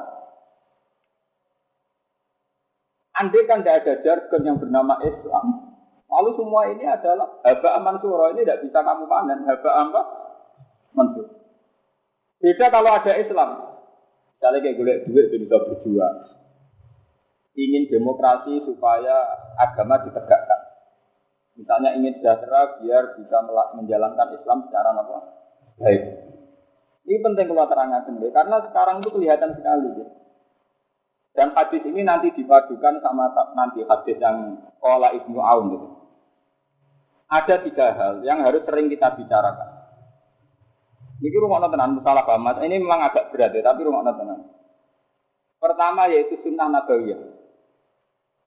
Andai 3.12 3.44
kan 3.44 3.60
tidak 3.60 3.84
ada 3.84 3.94
jargon 4.00 4.46
yang 4.46 4.56
bernama 4.56 4.96
Islam, 5.04 5.76
lalu 6.08 6.30
semua 6.32 6.72
ini 6.72 6.88
adalah 6.88 7.28
haba 7.44 7.68
aman 7.76 8.00
surah 8.00 8.32
ini 8.32 8.40
tidak 8.40 8.64
bisa 8.64 8.78
kamu 8.80 9.04
panen. 9.04 9.44
Haba 9.44 9.70
apa? 9.70 10.02
Mansur. 10.96 11.26
Beda 12.40 12.66
kalau 12.72 12.90
ada 12.90 13.12
Islam. 13.20 13.50
Misalnya 14.34 14.58
kayak 14.64 14.74
gue 14.74 14.94
duit 15.06 15.26
bisa 15.30 15.56
berjuang. 15.60 16.16
Ingin 17.52 17.84
demokrasi 17.92 18.64
supaya 18.64 19.14
agama 19.60 20.02
ditegakkan. 20.02 20.60
Misalnya 21.54 21.94
ingin 22.00 22.16
sejahtera 22.16 22.80
biar 22.80 23.12
bisa 23.20 23.44
menjalankan 23.76 24.34
Islam 24.34 24.66
secara 24.66 24.96
apa? 24.96 25.18
Baik. 25.78 26.31
Ini 27.02 27.18
penting 27.18 27.50
kalau 27.50 27.66
terangkan 27.66 28.02
sendiri 28.06 28.30
karena 28.30 28.62
sekarang 28.62 29.02
itu 29.02 29.10
kelihatan 29.10 29.50
sekali. 29.58 29.88
Ya. 29.98 30.06
Dan 31.32 31.48
hadis 31.56 31.82
ini 31.88 32.04
nanti 32.06 32.30
dipadukan 32.36 33.00
sama 33.02 33.32
nanti 33.56 33.82
hadis 33.82 34.16
yang 34.20 34.68
Kola 34.78 35.10
Ibnu 35.16 35.40
Aun 35.40 35.64
gitu. 35.74 35.88
Ada 37.32 37.64
tiga 37.64 37.96
hal 37.96 38.14
yang 38.22 38.44
harus 38.44 38.62
sering 38.68 38.92
kita 38.92 39.16
bicarakan. 39.16 39.82
Ini 41.22 41.38
rumah 41.38 41.62
tenan 41.70 42.02
salah 42.02 42.26
paham 42.26 42.50
Ini 42.60 42.82
memang 42.82 43.08
agak 43.08 43.30
berat 43.30 43.54
ya, 43.54 43.62
tapi 43.62 43.86
rumah 43.86 44.02
tenan. 44.04 44.52
Pertama 45.62 46.10
yaitu 46.10 46.34
sunnah 46.42 46.66
nabawiyah. 46.66 47.22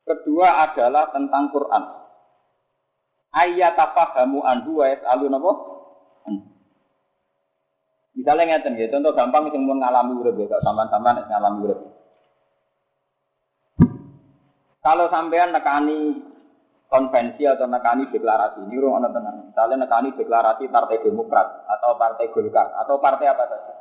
Kedua 0.05 0.69
adalah 0.69 1.09
tentang 1.09 1.49
Quran. 1.49 1.83
Ayat 3.33 3.73
apa 3.73 4.03
hamu 4.15 4.43
anhu 4.45 4.83
wa 4.83 4.85
yas'alu 4.91 5.31
napa? 5.31 5.51
Misalnya 8.15 8.47
ngeten 8.47 8.79
ya, 8.79 8.87
contoh 8.87 9.11
gampang 9.11 9.51
sing 9.51 9.67
mun 9.67 9.83
ngalami 9.83 10.15
urip 10.23 10.39
ya, 10.39 10.57
sampean-sampean 10.63 11.27
ngalami 11.27 11.59
urip. 11.67 11.79
Kalau 14.79 15.11
sampean 15.11 15.51
nekani 15.51 16.23
konvensi 16.85 17.43
atau 17.43 17.67
nekani 17.67 18.07
deklarasi 18.13 18.63
ini 18.69 18.77
rumah 18.79 19.03
tenang. 19.09 19.51
Misalnya 19.51 19.83
nekani 19.83 20.15
deklarasi 20.15 20.69
Partai 20.71 21.01
Demokrat 21.01 21.67
atau 21.67 21.97
Partai 21.99 22.31
Golkar 22.31 22.71
atau 22.85 23.01
partai 23.01 23.27
apa 23.27 23.43
saja. 23.49 23.73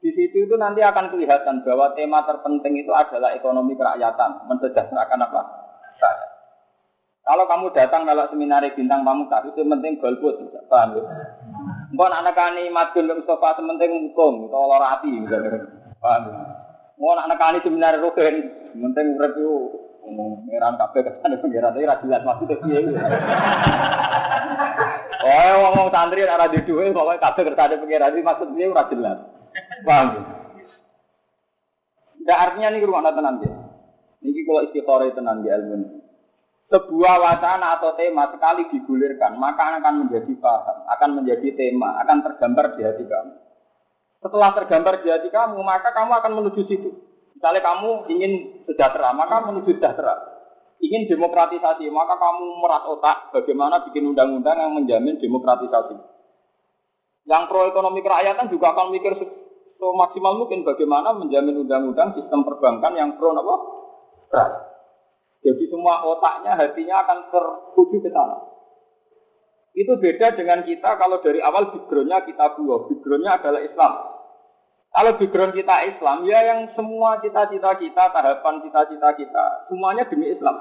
Di 0.00 0.12
situ 0.12 0.44
itu 0.44 0.54
nanti 0.60 0.84
akan 0.84 1.12
kelihatan 1.12 1.64
bahwa 1.64 1.96
tema 1.96 2.24
terpenting 2.28 2.76
itu 2.76 2.92
adalah 2.92 3.32
ekonomi 3.32 3.72
kerakyatan, 3.72 4.44
mensejahterakan 4.52 5.20
apa? 5.24 5.40
Saya. 5.96 6.28
Kalau 7.24 7.48
kamu 7.48 7.72
datang 7.72 8.04
kalau 8.04 8.28
seminar 8.28 8.60
bintang 8.76 9.00
pamungkas 9.00 9.48
itu 9.48 9.64
penting 9.64 9.96
golput, 9.96 10.44
paham 10.68 11.00
ya? 11.00 11.04
Mbok 11.94 12.10
anak 12.10 12.34
nekani 12.34 12.74
madun 12.74 13.22
Mustafa 13.22 13.54
sementing 13.54 14.10
hukum 14.10 14.50
atau 14.50 14.66
lorati 14.66 15.14
misalnya. 15.14 15.62
Paham? 16.02 16.26
Mau 16.98 17.14
anak 17.14 17.30
nekani 17.30 17.62
seminar 17.62 17.94
rugen, 18.02 18.50
penting 18.74 19.14
urip 19.14 19.38
ngomong 20.04 20.44
ngeran 20.50 20.74
kabeh 20.74 21.00
kan 21.06 21.32
pengiran 21.38 21.72
tapi 21.72 21.86
ra 21.86 21.96
jelas 22.02 22.26
maksudnya 22.26 22.60
piye. 22.60 22.78
Oh, 25.24 25.54
ngomong 25.56 25.88
santri 25.88 26.20
ora 26.20 26.52
di 26.52 26.60
dhuwit 26.66 26.92
pokoke 26.92 27.16
kabeh 27.22 27.42
kersane 27.48 27.80
pengiran 27.80 28.12
iki 28.12 28.26
maksud 28.26 28.48
piye 28.52 28.68
ora 28.68 28.90
jelas. 28.90 29.18
Paham? 29.86 30.08
Ndak 32.20 32.40
artinya 32.42 32.68
nih 32.74 32.84
rumah 32.84 33.14
tenan 33.14 33.40
ya. 33.40 33.52
Niki 34.20 34.42
kalau 34.44 34.64
istiqoroh 34.66 35.08
tenan 35.14 35.40
di 35.40 35.48
ilmu 35.48 35.74
ini. 35.78 36.03
Sebuah 36.64 37.20
wacana 37.20 37.76
atau 37.76 37.92
tema 37.92 38.24
sekali 38.32 38.64
digulirkan, 38.72 39.36
maka 39.36 39.76
akan 39.84 40.08
menjadi 40.08 40.32
paham, 40.40 40.88
akan 40.88 41.10
menjadi 41.20 41.48
tema, 41.52 42.00
akan 42.00 42.24
tergambar 42.24 42.72
di 42.72 42.80
hati 42.80 43.04
kamu. 43.04 43.34
Setelah 44.24 44.50
tergambar 44.56 45.04
di 45.04 45.08
hati 45.12 45.28
kamu, 45.28 45.60
maka 45.60 45.92
kamu 45.92 46.12
akan 46.24 46.32
menuju 46.40 46.64
situ. 46.64 46.88
Misalnya 47.36 47.60
kamu 47.60 48.08
ingin 48.08 48.32
sejahtera, 48.64 49.12
maka 49.12 49.44
menuju 49.44 49.76
sejahtera. 49.76 50.16
Ingin 50.80 51.04
demokratisasi, 51.04 51.84
maka 51.92 52.16
kamu 52.16 52.44
merat 52.56 52.88
otak 52.88 53.36
bagaimana 53.36 53.84
bikin 53.84 54.16
undang-undang 54.16 54.56
yang 54.56 54.72
menjamin 54.72 55.20
demokratisasi. 55.20 55.96
Yang 57.28 57.42
pro 57.52 57.68
ekonomi 57.68 58.00
kerakyatan 58.00 58.48
juga 58.48 58.72
akan 58.72 58.92
mikir 58.92 59.16
so 59.76 59.92
maksimal 59.96 60.40
mungkin 60.40 60.64
bagaimana 60.64 61.12
menjamin 61.12 61.60
undang-undang 61.60 62.16
sistem 62.16 62.44
perbankan 62.44 62.96
yang 62.96 63.16
pro 63.20 63.36
apa? 63.36 63.56
Jadi 65.44 65.64
semua 65.68 66.00
otaknya, 66.08 66.56
hatinya 66.56 67.04
akan 67.04 67.18
tertuju 67.28 68.00
ke 68.00 68.08
sana. 68.08 68.40
Itu 69.76 70.00
beda 70.00 70.38
dengan 70.38 70.64
kita 70.64 70.96
kalau 70.96 71.20
dari 71.20 71.44
awal 71.44 71.68
backgroundnya 71.68 72.24
kita 72.24 72.56
buah. 72.56 72.88
Backgroundnya 72.88 73.32
adalah 73.36 73.60
Islam. 73.60 73.92
Kalau 74.94 75.18
background 75.18 75.52
kita 75.58 75.74
Islam, 75.90 76.22
ya 76.24 76.38
yang 76.46 76.70
semua 76.78 77.18
cita-cita 77.18 77.74
kita, 77.76 78.04
tahapan 78.14 78.62
cita-cita 78.62 79.10
kita, 79.18 79.44
semuanya 79.66 80.06
demi 80.06 80.30
Islam. 80.30 80.54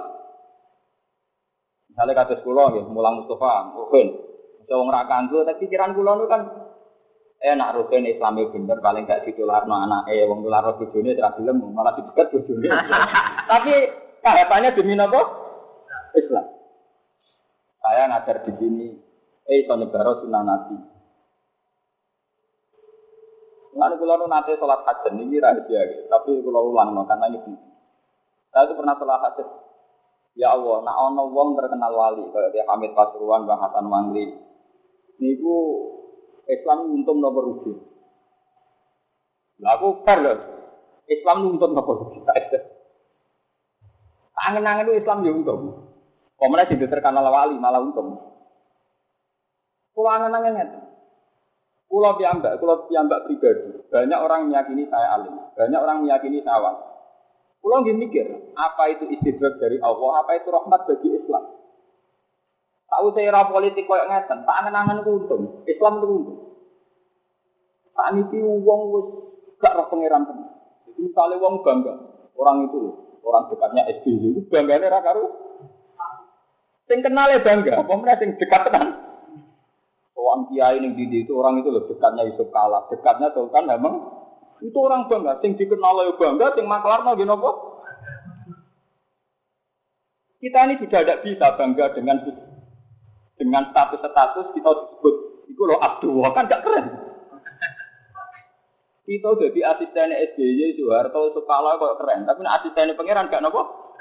Misalnya 1.93 2.17
kata 2.17 2.41
sekolah, 2.41 2.73
ya, 2.73 2.83
mulang 2.89 3.21
Mustafa, 3.21 3.77
Ruhin. 3.77 4.09
Bisa 4.57 4.73
orang 4.73 5.05
rakanku, 5.05 5.45
tapi 5.45 5.69
pikiran 5.69 5.93
kula 5.93 6.17
itu 6.17 6.25
kan 6.25 6.41
eh 7.43 7.53
nak 7.53 7.77
Ruhin 7.77 8.09
Islam 8.09 8.39
itu 8.41 8.55
bener, 8.55 8.79
paling 8.81 9.03
gak 9.05 9.27
ditular 9.27 9.67
no 9.67 9.75
anak 9.75 10.07
eh, 10.09 10.25
wong 10.25 10.41
tular 10.41 10.63
no 10.65 10.79
tidak 10.81 11.35
film, 11.37 11.55
malah 11.69 11.93
didekat 11.93 12.33
bojone. 12.33 12.71
tapi 13.51 13.75
tahapannya 14.23 14.73
demi 14.73 14.95
apa? 14.95 15.21
Islam. 16.15 16.45
Saya 17.83 18.07
ngajar 18.07 18.47
di 18.47 18.51
sini, 18.55 18.87
eh 19.43 19.55
iso 19.67 19.75
negara 19.75 20.15
sunnah 20.23 20.41
Nabi. 20.41 20.77
Lalu 23.73 23.95
kalau 23.99 24.15
nu 24.21 24.25
nanti 24.29 24.53
sholat 24.55 24.85
hajat 24.85 25.17
ini 25.17 25.41
rahasia, 25.41 26.05
tapi 26.07 26.39
kalau 26.45 26.71
ulang 26.71 26.93
no, 26.93 27.03
karena 27.09 27.27
ini. 27.33 27.57
Saya 28.53 28.69
itu 28.69 28.77
pernah 28.77 28.95
sholat 28.95 29.19
hajat. 29.19 29.47
Ya 30.33 30.53
Allah, 30.53 30.81
nak 30.81 30.97
ono 30.97 31.29
wong 31.29 31.57
terkenal 31.57 31.93
wali, 31.93 32.25
dia 32.53 32.65
Hamid 32.65 32.97
Pasuruan, 32.97 33.45
Bang 33.45 33.61
Hasan 33.61 33.85
Mangli. 33.85 34.33
Niku 35.21 35.55
Islam 36.49 36.89
untung 36.89 37.21
nomor 37.21 37.53
rugi. 37.53 37.73
Fair 40.05 40.17
loh. 40.21 40.37
Islam 41.05 41.53
untung 41.53 41.77
nomor 41.77 41.95
rugi. 42.01 42.19
Angen-angen 44.43 44.91
itu 44.91 44.99
Islam 44.99 45.23
ya 45.23 45.31
untung. 45.31 45.61
Pemenang 46.35 46.67
jadi 46.67 46.85
terkenal 46.91 47.23
wali 47.31 47.55
malah 47.55 47.79
untung. 47.79 48.19
Kalau 49.93 50.09
angen-angen 50.11 50.59
itu. 50.59 50.79
Pulau 51.87 52.17
piambak, 52.17 52.57
pulau 52.57 52.89
piambak 52.89 53.29
pribadi. 53.29 53.69
Banyak 53.93 54.19
orang 54.19 54.49
meyakini 54.49 54.89
saya 54.89 55.13
alim, 55.13 55.37
banyak 55.53 55.77
orang 55.77 56.01
meyakini 56.01 56.41
saya 56.41 56.57
wali. 56.57 56.83
Pulau 57.61 57.85
nggak 57.85 57.95
mikir, 58.01 58.27
apa 58.57 58.83
itu 58.91 59.07
istidrak 59.13 59.55
dari 59.61 59.77
Allah, 59.79 60.25
apa 60.25 60.35
itu 60.35 60.49
rahmat 60.51 60.83
bagi 60.89 61.15
Islam. 61.15 61.43
Tahu 62.91 63.07
saya 63.13 63.29
era 63.31 63.47
politik 63.47 63.87
kayak 63.87 64.09
ngeten, 64.09 64.43
tak 64.43 64.57
angen-angen 64.65 65.05
untung, 65.05 65.63
Islam 65.69 66.01
itu 66.01 66.07
untung. 66.09 66.39
Tak 67.93 68.09
niki 68.17 68.41
uang 68.41 68.81
gak 69.61 69.73
roh 69.77 69.87
pangeran. 69.87 70.25
Jadi 70.89 70.97
misalnya 70.97 71.39
uang 71.39 71.55
bangga, 71.61 71.93
orang 72.33 72.57
itu 72.67 72.81
orang 73.23 73.47
dekatnya 73.49 73.87
SBY 73.99 74.35
itu 74.35 74.41
bangganya 74.51 74.91
ra 74.91 74.99
karo. 74.99 75.23
Sing 76.85 76.99
kenal 76.99 77.31
ya 77.31 77.39
bangga, 77.39 77.79
apa 77.79 77.93
mereka 77.95 78.19
sing 78.19 78.35
dekat 78.35 78.67
tenan. 78.67 78.87
Orang 80.13 80.51
kiai 80.51 80.83
yang 80.83 80.93
di 80.93 81.07
itu 81.09 81.31
orang 81.35 81.63
itu 81.63 81.71
loh 81.71 81.87
dekatnya 81.87 82.27
Yusuf 82.27 82.51
kalah, 82.51 82.85
dekatnya 82.91 83.31
tuh 83.31 83.47
kan 83.49 83.63
memang 83.65 84.03
itu 84.59 84.77
orang 84.79 85.07
bangga, 85.07 85.39
sing 85.39 85.55
dikenal 85.55 86.03
ya 86.03 86.13
bangga, 86.19 86.55
sing 86.55 86.67
maklar 86.67 87.03
mau 87.03 87.15
gini 87.15 87.35
Kita 90.43 90.59
ini 90.67 90.75
sudah 90.75 90.99
tidak 91.07 91.23
bisa 91.23 91.55
bangga 91.55 91.95
dengan 91.95 92.19
dengan 93.39 93.63
status-status 93.71 94.51
kita 94.51 94.71
disebut 94.71 95.15
itu 95.51 95.61
loh 95.63 95.79
Abdul 95.79 96.23
kan 96.31 96.47
gak 96.51 96.63
keren. 96.63 97.02
Kita 99.03 99.35
jadi 99.35 99.59
asisten 99.67 100.15
SBY 100.15 100.79
Soeharto 100.79 101.35
Sukala 101.35 101.75
kok 101.75 101.99
keren, 101.99 102.23
tapi 102.23 102.47
asisten 102.47 102.95
pangeran 102.95 103.27
gak 103.27 103.43
nopo. 103.43 103.91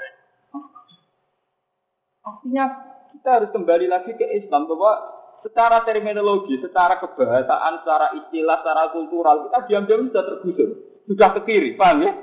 Artinya 2.23 2.65
kita 3.11 3.29
harus 3.35 3.51
kembali 3.51 3.91
lagi 3.91 4.15
ke 4.15 4.23
Islam 4.31 4.63
bahwa 4.63 4.95
secara 5.43 5.83
terminologi, 5.83 6.55
secara 6.63 7.03
kebahasaan, 7.03 7.83
secara 7.83 8.15
istilah, 8.15 8.63
secara 8.63 8.95
kultural, 8.95 9.43
kita 9.43 9.59
diam-diam 9.67 10.07
sudah 10.07 10.23
tergusur. 10.23 10.69
Sudah 11.03 11.29
ke 11.35 11.39
kiri, 11.51 11.75
paham 11.75 11.99
ya? 11.99 12.15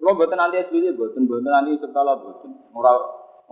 Lo 0.00 0.16
buatan 0.16 0.40
nanti 0.40 0.64
SBY, 0.64 0.96
buatan 0.96 1.28
buatan 1.28 1.52
nanti 1.52 1.76
sekolah, 1.76 2.14
buatan 2.24 2.50
moral 2.72 2.96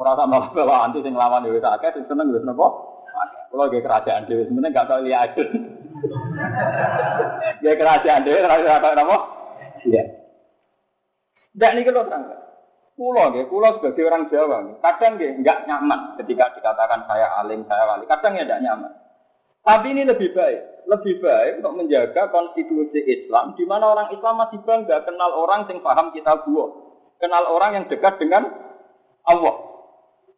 moral 0.00 0.16
sama 0.16 0.48
bawa 0.56 0.88
anti 0.88 1.04
sing 1.04 1.12
lawan 1.12 1.44
dewi 1.44 1.60
sakit, 1.60 1.92
sing 1.92 2.04
seneng 2.08 2.32
wis 2.32 2.40
nopo. 2.40 3.04
Kalau 3.52 3.68
gak 3.68 3.84
kerajaan 3.84 4.24
dewi, 4.24 4.48
sebenarnya 4.48 4.80
gak 4.80 4.88
tahu 4.88 5.00
lihat 5.04 5.36
Gak 7.64 7.76
kerajaan 7.80 8.24
dewi, 8.26 8.40
kerajaan 8.44 8.78
apa 8.80 8.96
nopo? 8.98 9.16
Iya. 9.88 10.04
Tidak 11.54 11.70
nih 11.70 11.84
kalau 11.86 12.04
terangkan. 12.10 12.40
Pulau 12.94 13.34
ya, 13.34 13.42
pulau 13.50 13.74
sebagai 13.78 14.06
orang 14.06 14.30
Jawa, 14.30 14.78
kadang 14.78 15.18
ya 15.18 15.34
nggak 15.34 15.66
nyaman 15.66 16.14
ketika 16.22 16.54
dikatakan 16.54 17.02
saya 17.10 17.26
alim, 17.42 17.66
saya 17.66 17.90
wali. 17.90 18.06
Kadang 18.06 18.38
ya 18.38 18.46
tidak 18.46 18.62
nyaman. 18.62 18.92
Tapi 19.66 19.86
ini 19.98 20.06
lebih 20.06 20.30
baik, 20.30 20.86
lebih 20.86 21.18
baik 21.18 21.52
untuk 21.58 21.74
menjaga 21.74 22.30
konstitusi 22.30 23.02
Islam, 23.02 23.58
di 23.58 23.66
mana 23.66 23.90
orang 23.90 24.14
Islam 24.14 24.38
masih 24.38 24.62
bangga 24.62 25.02
kenal 25.02 25.30
orang 25.34 25.66
yang 25.66 25.82
paham 25.82 26.14
kita 26.14 26.46
buah, 26.46 26.70
kenal 27.18 27.44
orang 27.50 27.70
yang 27.82 27.84
dekat 27.90 28.14
dengan 28.22 28.46
Allah. 29.26 29.54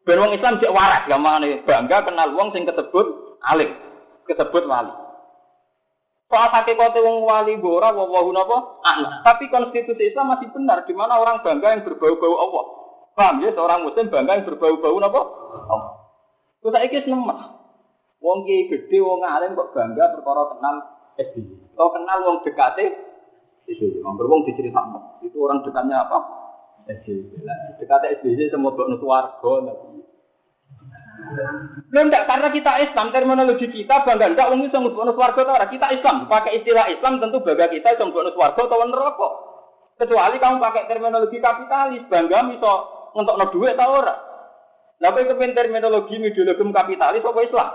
Ben 0.07 0.17
wong 0.17 0.33
Islam 0.33 0.57
cek 0.57 0.73
waras, 0.73 1.05
gak 1.05 1.21
mana 1.21 1.45
bangga 1.61 1.97
kenal 2.09 2.29
wong 2.33 2.55
sing 2.57 2.65
ketebut 2.65 3.37
alim, 3.45 3.69
ketebut 4.25 4.65
wali. 4.65 5.06
Soal 6.27 6.51
hakikate 6.51 6.99
wong 6.99 7.23
wali 7.23 7.55
ora 7.63 7.95
wawahu 7.95 8.35
napa? 8.35 8.83
Anak. 8.83 9.23
Tapi 9.23 9.47
konstitusi 9.47 10.11
Islam 10.11 10.35
masih 10.35 10.51
benar 10.51 10.83
di 10.83 10.91
mana 10.91 11.23
orang 11.23 11.39
bangga 11.39 11.71
yang 11.71 11.87
berbau-bau 11.87 12.35
Allah. 12.35 12.65
Paham 13.15 13.47
ya 13.47 13.55
seorang 13.55 13.87
muslim 13.87 14.11
bangga 14.11 14.35
yang 14.35 14.43
berbau-bau 14.43 14.99
napa? 14.99 15.21
Allah. 15.71 15.91
Terus 16.59 16.73
saiki 16.75 17.07
nemes. 17.07 17.39
Wong 18.19 18.43
ki 18.43 18.67
gede 18.67 18.99
wong 18.99 19.23
alim 19.23 19.55
kok 19.55 19.71
bangga 19.71 20.19
perkara 20.19 20.51
kenal 20.51 20.75
SBY. 21.15 21.79
Kok 21.79 21.91
kenal 21.95 22.19
wong 22.27 22.37
dekate 22.43 22.85
SBY. 23.71 24.03
Wong 24.03 24.41
diceritakno. 24.51 25.23
Itu 25.23 25.47
orang 25.47 25.63
dekatnya 25.63 26.11
apa? 26.11 26.17
SBY. 26.91 27.39
Dekate 27.79 28.19
SBY 28.19 28.51
semua 28.51 28.75
bok 28.75 28.99
warga 28.99 29.53
Lo 31.87 31.99
enggak 32.05 32.29
karena 32.29 32.47
kita 32.53 32.71
Islam 32.83 33.09
terminologi 33.09 33.67
kita 33.73 34.05
bangga 34.05 34.37
enggak 34.37 34.49
wong 34.53 34.69
iso 34.69 34.77
mlebu 34.77 35.01
swarga 35.17 35.41
ta 35.41 35.51
ora 35.57 35.67
kita 35.67 35.89
Islam 35.97 36.29
pakai 36.29 36.61
istilah 36.61 36.93
Islam 36.93 37.17
tentu 37.17 37.41
bangga 37.41 37.73
kita 37.73 37.97
iso 37.97 38.05
mlebu 38.05 38.37
swarga 38.37 38.61
atau 38.69 38.85
neraka. 38.85 39.29
Kecuali 39.97 40.37
kamu 40.37 40.61
pakai 40.61 40.85
terminologi 40.85 41.41
kapitalis 41.41 42.05
bangga 42.05 42.39
iso 42.53 42.73
ngetokno 43.17 43.45
duit 43.49 43.73
ta 43.73 43.85
ora. 43.89 44.15
Lah 44.97 45.09
kok 45.13 45.25
kepen 45.25 45.57
terminologi 45.57 46.21
ideologi 46.21 46.63
kapitalis 46.73 47.25
apa 47.25 47.39
Islam? 47.41 47.69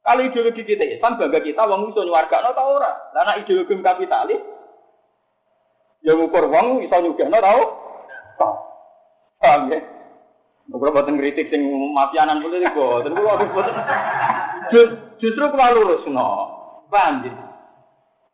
Kalau 0.00 0.22
ideologi 0.24 0.62
kita 0.64 0.84
Islam 0.84 1.16
bangga 1.16 1.40
kita 1.40 1.62
wong 1.64 1.88
iso 1.88 2.04
nyuwargakno 2.04 2.52
ta 2.52 2.64
ora. 2.68 2.92
Lah 3.16 3.22
nek 3.24 3.48
ideologi 3.48 3.80
kapitalis 3.80 4.40
ya 6.04 6.12
ngukur 6.12 6.52
wong 6.52 6.84
iso 6.84 6.96
nyugihno 7.00 7.38
ta 7.40 7.48
ora. 7.48 7.68
Paham 9.40 9.72
ya? 9.72 9.99
Kalau 10.70 10.94
buatan 10.94 11.18
kritik 11.18 11.50
sing 11.50 11.66
mafianan 11.90 12.46
politik 12.46 12.70
boten 12.78 13.10
kula 13.18 13.42
boten. 13.42 13.74
Justru 15.18 15.44
kula 15.50 15.74
lurus 15.74 16.06
no. 16.06 16.30
Paham 16.86 17.26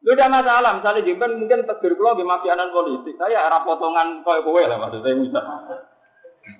Lu 0.05 0.15
udah 0.15 0.29
masalah, 0.31 0.79
misalnya 0.79 1.03
jemben 1.03 1.41
mungkin 1.41 1.65
tegur 1.65 1.97
kula 1.97 2.15
di 2.21 2.29
mafianan 2.29 2.69
politik. 2.71 3.17
Saya 3.17 3.49
arah 3.49 3.65
potongan 3.65 4.21
koyo 4.21 4.45
kowe 4.45 4.63
lah 4.69 4.77
maksud 4.77 5.01
saya 5.01 5.17
bisa. 5.17 5.41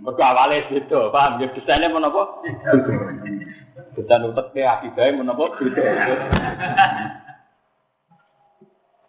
Mergo 0.03 0.19
awale 0.19 0.67
itu, 0.73 0.99
paham 1.15 1.39
ya 1.39 1.47
desainnya 1.55 1.93
menapa? 1.93 2.43
Desain 3.95 4.27
utek 4.27 4.51
ke 4.51 4.67
akibae 4.67 5.15
menapa 5.15 5.47
gitu. 5.61 5.79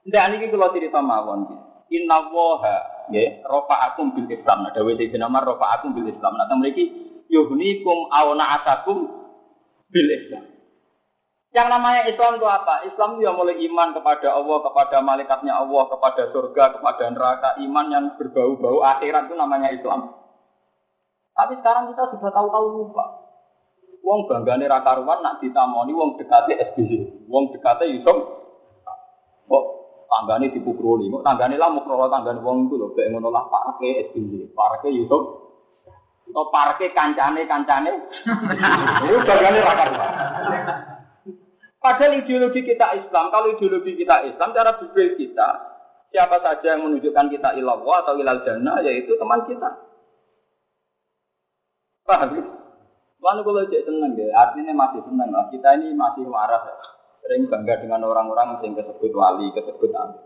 Ndak 0.06 0.28
niki 0.36 0.52
kula 0.52 0.70
cerita 0.76 1.00
mawon. 1.00 1.48
Inna 1.90 2.28
woha 2.30 2.97
ya 3.14 3.42
rofa 3.48 3.76
akum 3.94 4.12
bil 4.14 4.28
Islam. 4.28 4.68
Nah, 4.68 4.72
dawe 4.76 4.92
Sayyidina 4.94 5.28
Umar 5.28 5.44
rofa 5.48 5.80
akum 5.80 5.96
bil 5.96 6.08
Islam. 6.08 6.36
Teng 6.36 6.60
mriki 6.60 6.86
yuhnikum 7.32 8.12
auna 8.12 8.62
asakum 8.62 9.08
bil 9.92 10.10
Islam. 10.12 10.58
Yang 11.56 11.68
namanya 11.72 12.02
Islam 12.06 12.38
itu 12.38 12.46
apa? 12.46 12.86
Islam 12.86 13.18
itu 13.18 13.22
yang 13.24 13.40
mulai 13.40 13.56
iman 13.56 13.96
kepada 13.96 14.36
Allah, 14.36 14.58
kepada 14.62 14.98
malaikatnya 15.00 15.54
Allah, 15.56 15.84
kepada 15.90 16.24
surga, 16.30 16.64
kepada 16.78 17.04
neraka, 17.10 17.50
iman 17.64 17.86
yang 17.88 18.06
berbau-bau 18.20 18.84
akhirat 18.84 19.32
itu 19.32 19.36
namanya 19.40 19.72
Islam. 19.72 20.12
Tapi 21.34 21.54
sekarang 21.62 21.90
kita 21.94 22.04
sudah 22.14 22.32
tahu-tahu 22.34 22.66
lupa. 22.82 23.06
Wong 24.02 24.26
banggane 24.30 24.70
ra 24.72 24.82
karuan 24.86 25.20
nak 25.20 25.44
ditamoni 25.44 25.92
wong 25.92 26.16
dekate 26.16 26.56
SBY. 26.74 27.28
Wong 27.28 27.52
dekate 27.52 27.92
Yusuf. 27.92 28.18
Kok 29.48 29.64
tanggane 30.08 30.52
dipukruli, 30.56 31.12
kok 31.12 31.24
tanggane 31.28 31.60
lah 31.60 31.70
mukro 31.72 32.08
tanggane 32.08 32.40
wong 32.40 32.72
itu 32.72 32.76
lho, 32.80 32.96
kayak 32.96 33.12
ngono 33.14 33.30
lah 33.30 33.44
parke 33.52 34.12
SBY, 34.12 34.52
parke 34.56 34.88
Yusuf. 34.90 35.48
Atau 36.28 36.52
parke 36.52 36.92
kancane 36.92 37.48
kancane. 37.48 37.92
Itu 39.08 39.20
banggane 39.24 39.58
ra 39.64 39.74
karuan. 39.80 40.12
Padahal 41.78 42.20
ideologi 42.20 42.68
kita 42.68 43.00
Islam, 43.00 43.32
kalau 43.32 43.56
ideologi 43.56 43.96
kita 43.96 44.28
Islam, 44.28 44.52
cara 44.52 44.76
berpikir 44.76 45.16
kita, 45.16 45.50
siapa 46.12 46.42
saja 46.44 46.76
yang 46.76 46.84
menunjukkan 46.84 47.32
kita 47.32 47.56
ilallah 47.56 48.04
atau 48.04 48.20
ilal 48.20 48.44
jannah, 48.44 48.84
yaitu 48.84 49.16
teman 49.16 49.48
kita. 49.48 49.88
Paham? 52.04 52.40
Lalu 53.18 53.42
kalau 53.44 53.70
cek 53.72 53.84
seneng 53.84 54.14
ya, 54.16 54.28
artinya 54.36 54.74
masih 54.74 55.02
seneng 55.04 55.30
lah. 55.32 55.46
Kita 55.52 55.80
ini 55.80 55.92
masih 55.94 56.28
waras 56.28 56.64
ya. 56.64 56.76
Sering 57.24 57.50
bangga 57.52 57.76
dengan 57.82 58.06
orang-orang 58.08 58.62
yang 58.64 58.74
disebut 58.78 59.12
wali, 59.12 59.52
disebut 59.52 59.90
nabi. 59.92 60.20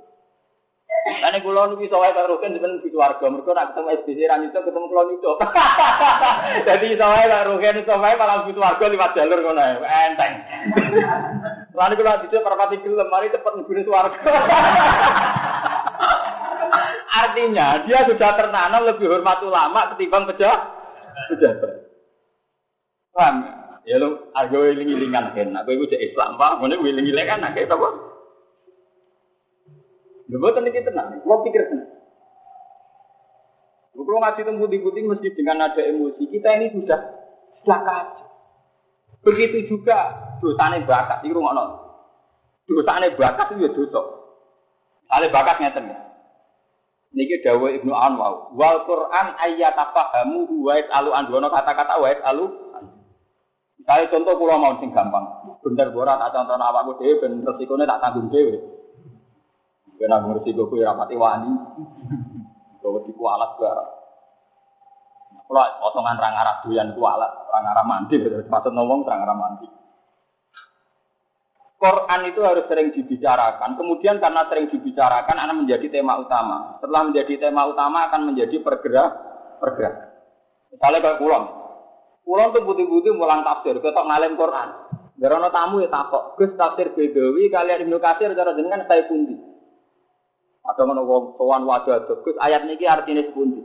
Karena 1.01 1.41
kalau 1.41 1.65
nu 1.73 1.81
bisa 1.81 1.97
wae 1.97 2.13
karo 2.13 2.37
kan 2.37 2.53
sebenarnya 2.53 2.85
di 2.85 2.93
keluarga, 2.93 3.25
mereka 3.25 3.57
nak 3.57 3.73
ketemu 3.73 3.89
SBC 4.05 4.19
ran 4.29 4.45
itu 4.45 4.53
ketemu 4.53 4.85
kalau 4.85 5.09
itu. 5.17 5.31
Jadi 6.61 6.85
bisa 6.93 7.05
karo 7.09 7.57
kan 7.57 7.81
iso 7.81 7.95
wae 7.97 8.13
malah 8.21 8.45
di 8.45 8.53
keluarga 8.53 8.85
lewat 8.85 9.11
jalur 9.17 9.39
ngono 9.41 9.61
enteng. 9.81 10.33
Lalu 11.73 11.93
kalau 11.97 12.21
bisa 12.21 12.37
perpati 12.45 12.77
gelem, 12.85 13.07
mari 13.09 13.33
cepet 13.33 13.53
nggune 13.57 13.81
keluarga. 13.81 14.19
Artinya 17.11 17.83
dia 17.89 18.05
sudah 18.05 18.31
tertanam 18.37 18.87
lebih 18.87 19.09
hormat 19.09 19.41
ulama 19.41 19.95
ketimbang 19.95 20.29
pejabat. 20.29 20.61
Pejabat. 21.33 21.73
Paham? 23.11 23.60
Ya 23.85 23.97
lo, 23.97 24.29
argo 24.37 24.61
wiling-wilingan 24.61 25.33
kan. 25.33 25.57
Aku 25.61 25.73
itu 25.73 25.97
Islam, 25.97 26.37
Pak. 26.37 26.61
Mana 26.61 26.77
wiling-wiling 26.77 27.25
kan, 27.25 27.41
nak 27.41 27.57
apa? 27.57 27.89
Lho 30.31 30.39
boten 30.39 30.63
iki 30.71 30.79
tenang, 30.87 31.19
kula 31.27 31.43
pikir 31.43 31.67
tenang. 31.67 31.91
Kalau 33.91 34.23
ngaji 34.23 34.41
temu 34.47 34.67
putih 34.67 35.03
mesti 35.03 35.27
dengan 35.35 35.67
ada 35.67 35.81
emosi. 35.83 36.23
Kita 36.31 36.55
ini 36.55 36.71
sudah 36.71 36.99
sudah 37.59 37.79
kacau. 37.83 38.27
Begitu 39.27 39.67
juga 39.67 40.15
dosane 40.39 40.87
bakat 40.87 41.27
iki 41.27 41.35
ngono. 41.35 41.79
Dosane 42.63 43.11
bakat 43.19 43.55
itu 43.55 43.67
ya 43.67 43.69
dosa. 43.75 44.01
Ale 45.11 45.27
bakat 45.27 45.59
ngeten 45.59 45.91
ya. 45.91 45.99
Niki 47.11 47.43
dawuh 47.43 47.67
Ibnu 47.67 47.91
Anwar, 47.91 48.55
wal 48.55 48.87
Quran 48.87 49.35
ayyatafahamu 49.35 50.47
wa 50.63 50.79
yasalu 50.79 51.11
an 51.11 51.27
kata-kata 51.27 51.99
wa 51.99 52.07
yasalu 52.07 52.45
Misalnya 53.81 54.13
contoh 54.13 54.37
pulau 54.37 54.61
mau 54.61 54.77
sing 54.77 54.93
gampang, 54.93 55.25
bener 55.65 55.89
borat 55.89 56.21
tak 56.21 56.37
contoh 56.37 56.53
awakku 56.53 57.01
dhewe 57.01 57.17
ben 57.17 57.41
resikone 57.41 57.89
tak 57.89 57.97
tanggung 57.97 58.29
dhewe. 58.29 58.61
Kena 59.97 60.21
ngerti 60.21 60.53
gue 60.53 60.69
kue 60.69 60.85
rapati 60.85 61.17
wani. 61.17 61.49
Gue 62.77 63.01
di 63.05 63.13
kualat 63.17 63.57
barang. 63.57 63.89
Kalau 65.49 65.65
potongan 65.81 66.17
rang 66.21 66.33
arah 66.37 66.61
doyan 66.61 66.93
kualat, 66.93 67.31
rang 67.49 67.65
arah 67.65 67.85
mandi. 67.85 68.21
Maksud 68.21 68.73
ngomong 68.73 69.01
rang 69.01 69.21
arah 69.25 69.37
mandi. 69.37 69.67
Quran 71.81 72.21
itu 72.29 72.41
harus 72.45 72.69
sering 72.69 72.93
dibicarakan. 72.93 73.73
Kemudian 73.73 74.21
karena 74.21 74.45
sering 74.45 74.69
dibicarakan, 74.69 75.33
akan 75.33 75.65
menjadi 75.65 75.89
tema 75.89 76.21
utama. 76.21 76.77
Setelah 76.77 77.09
menjadi 77.09 77.49
tema 77.49 77.65
utama, 77.65 78.05
akan 78.05 78.21
menjadi 78.29 78.61
pergerak, 78.61 79.11
pergerak. 79.57 79.95
Misalnya 80.69 81.01
kayak 81.01 81.17
pulang. 81.17 81.45
Pulang 82.31 82.55
tuh 82.55 82.63
putih-putih 82.63 83.11
mulang 83.11 83.43
tafsir, 83.43 83.75
ketok 83.75 84.07
ngalim 84.07 84.39
Quran. 84.39 84.71
Gerono 85.19 85.51
tamu 85.51 85.83
ya 85.83 85.91
takok. 85.91 86.39
Gus 86.39 86.55
tafsir 86.55 86.95
Bedawi 86.95 87.51
kalian 87.51 87.83
Ibnu 87.83 87.99
Katsir 87.99 88.31
cara 88.31 88.55
jenengan 88.55 88.87
saya 88.87 89.03
pundi. 89.11 89.35
Ada 90.63 90.87
mana 90.87 91.03
wong 91.03 91.35
sowan 91.35 91.67
wajah 91.67 92.07
Gus 92.07 92.39
ayat 92.39 92.71
niki 92.71 92.87
artinya 92.87 93.27
sepundi. 93.27 93.59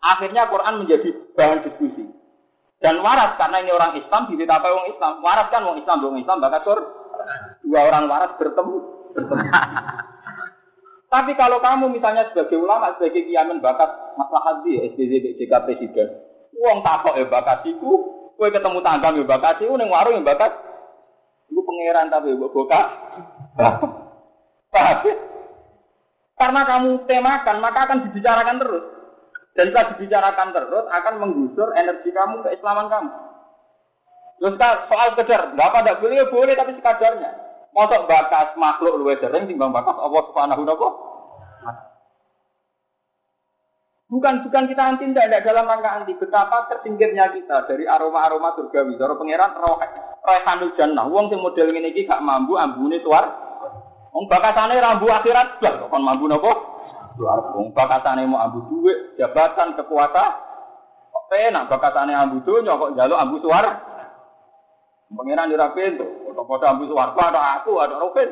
Akhirnya 0.00 0.48
Quran 0.48 0.80
menjadi 0.80 1.12
bahan 1.36 1.68
diskusi. 1.68 2.08
Dan 2.80 3.04
waras 3.04 3.36
karena 3.36 3.60
ini 3.60 3.68
orang 3.68 4.00
Islam 4.00 4.32
apa 4.32 4.64
orang 4.64 4.88
Islam. 4.96 5.12
Waras 5.20 5.48
kan 5.52 5.68
orang 5.68 5.80
Islam, 5.84 6.00
orang 6.00 6.24
Islam 6.24 6.40
bakal 6.40 6.60
sur. 6.64 6.80
Dua 7.68 7.80
orang 7.84 8.08
waras 8.08 8.32
bertemu. 8.40 8.76
Tapi 11.12 11.32
kalau 11.36 11.60
kamu 11.60 11.92
misalnya 11.92 12.32
sebagai 12.32 12.56
ulama, 12.56 12.96
sebagai 12.96 13.28
kiamen 13.28 13.60
bakat 13.60 14.16
masalah 14.16 14.64
di 14.64 14.80
SDZ, 14.80 15.12
BJK 15.20 15.52
Presiden, 15.68 16.08
uang 16.56 16.78
takok 16.80 17.16
ya 17.20 17.26
bakatiku, 17.28 17.92
kue 18.36 18.48
ketemu 18.48 18.78
tangga 18.80 19.12
ya 19.12 19.24
bakatiku, 19.24 19.76
neng 19.76 19.92
warung 19.92 20.20
ya 20.20 20.24
bakat, 20.24 20.52
itu 21.52 21.60
pangeran 21.60 22.12
tapi 22.12 22.32
ya 22.32 22.36
boka. 22.36 22.80
Paham? 24.72 25.04
Karena 26.36 26.60
kamu 26.68 27.08
temakan, 27.08 27.56
maka 27.64 27.88
akan 27.88 27.98
dibicarakan 28.08 28.60
terus. 28.60 28.84
Dan 29.56 29.72
jika 29.72 29.96
dibicarakan 29.96 30.52
terus, 30.52 30.84
akan 30.84 31.14
menggusur 31.16 31.72
energi 31.72 32.12
kamu, 32.12 32.44
keislaman 32.44 32.92
kamu. 32.92 33.08
Terus 34.36 34.54
soal 34.60 35.16
kejar, 35.16 35.56
nggak 35.56 35.72
pada 35.72 35.96
boleh, 35.96 36.28
boleh, 36.28 36.52
tapi 36.52 36.76
sekadarnya. 36.76 37.32
Mosok 37.72 38.04
bakas 38.08 38.56
makhluk 38.56 39.00
luwe 39.00 39.16
sering 39.20 39.48
timbang 39.48 39.72
bakas 39.72 39.96
Allah 39.96 40.22
Subhanahu 40.28 40.64
wa 40.64 40.90
Bukan 44.16 44.48
bukan 44.48 44.64
kita 44.64 44.80
anti 44.80 45.12
tidak, 45.12 45.44
dalam 45.44 45.68
rangka 45.68 46.00
anti 46.00 46.16
betapa 46.16 46.64
tersingkirnya 46.72 47.36
kita 47.36 47.68
dari 47.68 47.84
aroma-aroma 47.84 48.56
surgawi. 48.56 48.96
Dari 48.96 49.12
pangeran 49.12 49.60
roh 49.60 49.76
roh 49.76 50.70
jannah. 50.72 51.04
Wong 51.04 51.28
sing 51.28 51.44
model 51.44 51.68
ngene 51.68 51.92
iki 51.92 52.08
gak 52.08 52.24
mampu 52.24 52.56
ambune 52.56 52.96
suar 53.04 53.28
Wong 54.16 54.32
bakatane 54.32 54.80
rambu 54.80 55.12
akhirat 55.12 55.60
blas 55.60 55.76
kok 55.76 55.92
kon 55.92 56.00
mampu 56.00 56.24
napa? 56.24 56.48
Wong 57.52 57.76
bakatane 57.76 58.24
mau 58.24 58.40
ambu 58.48 58.64
duit, 58.64 59.12
jabatan, 59.20 59.76
kekuatan. 59.76 60.30
Kok 61.12 61.24
penak 61.28 61.68
bakatane 61.68 62.16
ambu 62.16 62.40
donya 62.40 62.80
kok 62.80 62.96
njaluk 62.96 63.20
ambu 63.20 63.36
suara. 63.44 63.76
Pengiran 65.12 65.52
ora 65.52 65.68
pintu, 65.76 66.08
foto-foto 66.24 66.64
ambu 66.64 66.88
suara 66.88 67.12
ada 67.12 67.60
aku, 67.60 67.76
ada 67.76 68.00
Robin. 68.00 68.28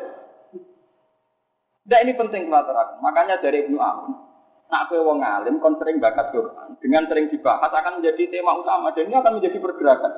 Nah 1.84 1.98
ini 2.00 2.16
penting 2.16 2.48
kelateran. 2.48 3.04
Makanya 3.04 3.44
dari 3.44 3.68
Ibnu 3.68 3.76
Amun, 3.76 4.33
nak 4.72 4.88
kowe 4.88 5.00
wong 5.00 5.20
alim 5.20 5.60
kon 5.60 5.76
sering 5.76 6.00
bakat 6.00 6.32
Quran, 6.32 6.76
dengan 6.80 7.04
sering 7.06 7.28
dibahas 7.28 7.70
akan 7.70 8.00
menjadi 8.00 8.22
tema 8.32 8.56
utama 8.56 8.90
dan 8.96 9.06
ini 9.06 9.16
akan 9.16 9.32
menjadi 9.38 9.58
pergerakan. 9.60 10.12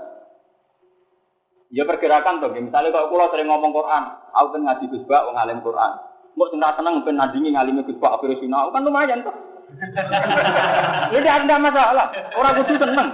Ya 1.75 1.83
pergerakan 1.83 2.39
tuh, 2.39 2.55
misalnya 2.55 2.95
kalau 2.95 3.11
pulau 3.11 3.27
sering 3.35 3.51
ngomong 3.51 3.75
Quran, 3.75 4.03
aku 4.33 4.49
kan 4.55 4.63
ngaji 4.63 4.85
Gus 4.87 5.05
Bak, 5.11 5.27
ngalim 5.35 5.59
Quran. 5.67 5.93
Mau 6.37 6.47
senang 6.53 6.79
seneng 6.79 6.95
ben 7.03 7.19
nandingi 7.19 7.51
ngalimi 7.51 7.83
Gus 7.83 7.99
Bak 7.99 8.23
akhirnya 8.23 8.39
sinau, 8.39 8.71
kan 8.71 8.87
lumayan 8.87 9.27
tuh. 9.27 9.35
Jadi 11.11 11.27
ada 11.43 11.57
masalah, 11.59 12.07
orang 12.39 12.63
kudu 12.63 12.79
seneng. 12.79 13.09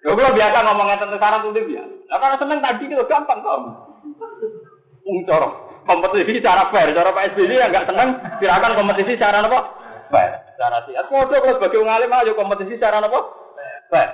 Ya 0.00 0.12
kalau 0.12 0.32
biasa 0.36 0.58
ngomongnya 0.64 1.00
tentang 1.00 1.16
sekarang 1.16 1.40
tuh 1.44 1.52
dia. 1.56 1.84
Nah 2.08 2.18
kalau 2.20 2.36
seneng 2.36 2.60
tadi 2.60 2.84
itu 2.84 3.04
gampang 3.08 3.40
kok. 3.40 3.58
Ungcor 5.00 5.70
kompetisi 5.90 6.38
secara 6.38 6.68
fair, 6.70 6.92
cara 6.92 7.10
Pak 7.10 7.34
SBY 7.34 7.50
yang 7.56 7.70
nggak 7.72 7.88
seneng, 7.88 8.08
silakan 8.38 8.76
kompetisi 8.76 9.16
secara 9.16 9.42
apa? 9.42 9.60
Fair, 10.12 10.30
secara 10.60 10.84
sihat. 10.84 11.08
Kode 11.08 11.40
kalau 11.40 11.56
sebagai 11.56 11.80
ngalim 11.80 12.12
aja 12.12 12.36
kompetisi 12.36 12.76
secara 12.76 13.00
apa? 13.00 13.20
Fair. 13.88 14.12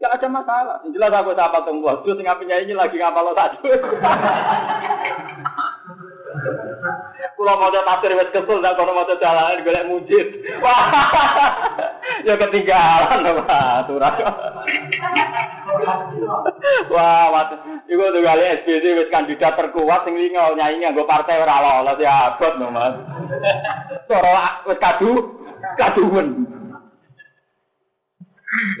Gak 0.00 0.16
ada 0.16 0.28
masalah. 0.32 0.80
Jelas 0.88 1.12
aku 1.12 1.36
siapa 1.36 1.68
tunggu. 1.68 2.00
Terus 2.00 2.24
ngapain 2.24 2.64
ini 2.64 2.72
lagi 2.72 2.96
ngapal 2.96 3.28
lo 3.28 3.36
tadi. 3.36 3.60
Kalau 7.34 7.60
mau 7.60 7.68
tafsir 7.68 8.16
wes 8.16 8.32
kesel, 8.32 8.64
tak 8.64 8.72
kalau 8.80 8.96
mau 8.96 9.04
jalan 9.04 9.60
golek 9.68 9.84
mujid. 9.84 10.48
Wah, 10.64 10.88
ya 12.26 12.40
ketinggalan 12.40 13.20
apa 13.20 13.84
aturan. 13.84 14.16
Wah, 16.92 17.26
waktu 17.32 17.54
itu 17.90 18.02
tuh 18.02 18.22
kali 18.22 18.44
SBC 18.62 18.84
wes 18.96 19.12
kandidat 19.12 19.58
terkuat 19.58 20.06
sing 20.06 20.14
lingo 20.14 20.54
nyanyi 20.54 20.86
nggo 20.88 21.08
partai 21.08 21.40
ora 21.40 21.60
lolos 21.60 22.00
ya 22.00 22.34
abot 22.34 22.54
no 22.60 22.68
Mas. 22.70 22.94
Sora 24.06 24.64
wes 24.68 24.78
kadu 24.78 25.40
kaduwen. 25.76 26.28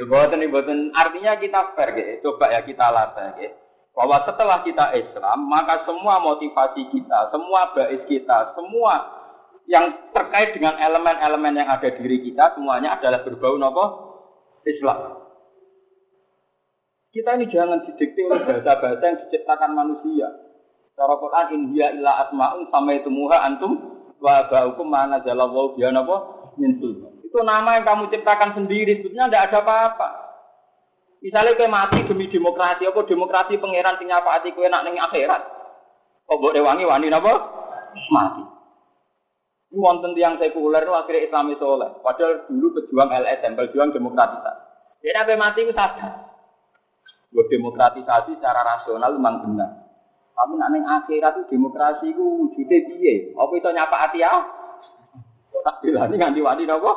Boten 0.06 0.44
boten 0.52 0.78
artinya 0.94 1.34
kita 1.40 1.60
gitu. 1.74 2.30
Coba 2.30 2.54
ya 2.54 2.60
kita 2.62 2.86
latih. 2.94 3.50
Bahwa 3.94 4.26
setelah 4.26 4.58
kita 4.66 4.90
Islam, 4.98 5.46
maka 5.46 5.86
semua 5.86 6.18
motivasi 6.18 6.90
kita, 6.90 7.30
semua 7.30 7.70
bais 7.78 8.02
kita, 8.10 8.50
semua 8.58 9.22
yang 9.70 10.10
terkait 10.10 10.52
dengan 10.52 10.76
elemen-elemen 10.76 11.56
yang 11.56 11.68
ada 11.70 11.88
di 11.88 12.02
diri 12.02 12.18
kita 12.26 12.58
semuanya 12.58 12.98
adalah 12.98 13.22
berbau 13.24 13.56
nopo 13.56 13.84
Islam. 14.66 15.23
Kita 17.14 17.38
ini 17.38 17.46
jangan 17.46 17.78
didikte 17.86 18.26
oleh 18.26 18.42
bahasa-bahasa 18.42 19.02
yang 19.06 19.18
diciptakan 19.22 19.70
manusia. 19.70 20.34
Cara 20.98 21.14
Quran 21.14 21.46
India 21.54 21.94
illa 21.94 22.26
asma'un 22.26 22.66
sama 22.74 22.90
itu 22.90 23.06
muha 23.06 23.38
antum 23.38 23.78
wa 24.18 24.50
ba'ukum 24.50 24.90
mana 24.90 25.22
jalallahu 25.22 25.78
biya 25.78 25.94
napa 25.94 26.50
Itu 26.58 27.38
nama 27.46 27.78
yang 27.78 27.86
kamu 27.86 28.10
ciptakan 28.10 28.58
sendiri, 28.58 28.98
sebetulnya 28.98 29.30
tidak 29.30 29.44
ada 29.46 29.58
apa-apa. 29.62 30.08
Misalnya 31.22 31.54
kayak 31.54 31.70
mati 31.70 31.98
demi 32.02 32.26
demokrasi, 32.26 32.82
apa 32.82 33.00
demokrasi 33.06 33.62
pangeran 33.62 33.94
sing 34.02 34.10
hati 34.10 34.50
kowe 34.50 34.66
nak 34.66 34.82
ning 34.82 34.98
akhirat. 34.98 35.42
Kok 36.26 36.34
mbok 36.34 36.54
rewangi 36.54 36.82
wani 36.82 37.14
napa? 37.14 37.32
Mati. 38.10 38.42
Ini 39.70 39.78
wonten 39.78 40.18
tiang 40.18 40.34
sekuler 40.42 40.82
akhirnya 40.82 41.30
Islami 41.30 41.54
soleh. 41.62 41.94
Padahal 42.02 42.50
dulu 42.50 42.74
pejuang 42.74 43.10
LSM, 43.10 43.54
pejuang 43.54 43.94
demokratisasi. 43.94 44.62
Dia 45.02 45.14
nabi 45.14 45.34
mati 45.38 45.62
itu 45.62 45.74
sadar. 45.74 46.33
Buat 47.34 47.50
demokratisasi 47.50 48.38
secara 48.38 48.62
rasional 48.62 49.18
memang 49.18 49.42
benar. 49.42 49.84
Tapi 50.34 50.54
nak 50.54 50.70
neng 50.70 50.86
akhirat 50.86 51.34
itu 51.34 51.58
demokrasi 51.58 52.10
itu 52.14 52.22
wujudnya 52.22 52.78
piye? 52.90 53.34
Apa 53.34 53.52
itu 53.54 53.70
nyapa 53.70 53.96
hati 54.06 54.22
ya? 54.22 54.34
Tak 55.64 55.80
bilani 55.80 56.14
nganti 56.18 56.40
wani 56.44 56.62
napa? 56.66 56.92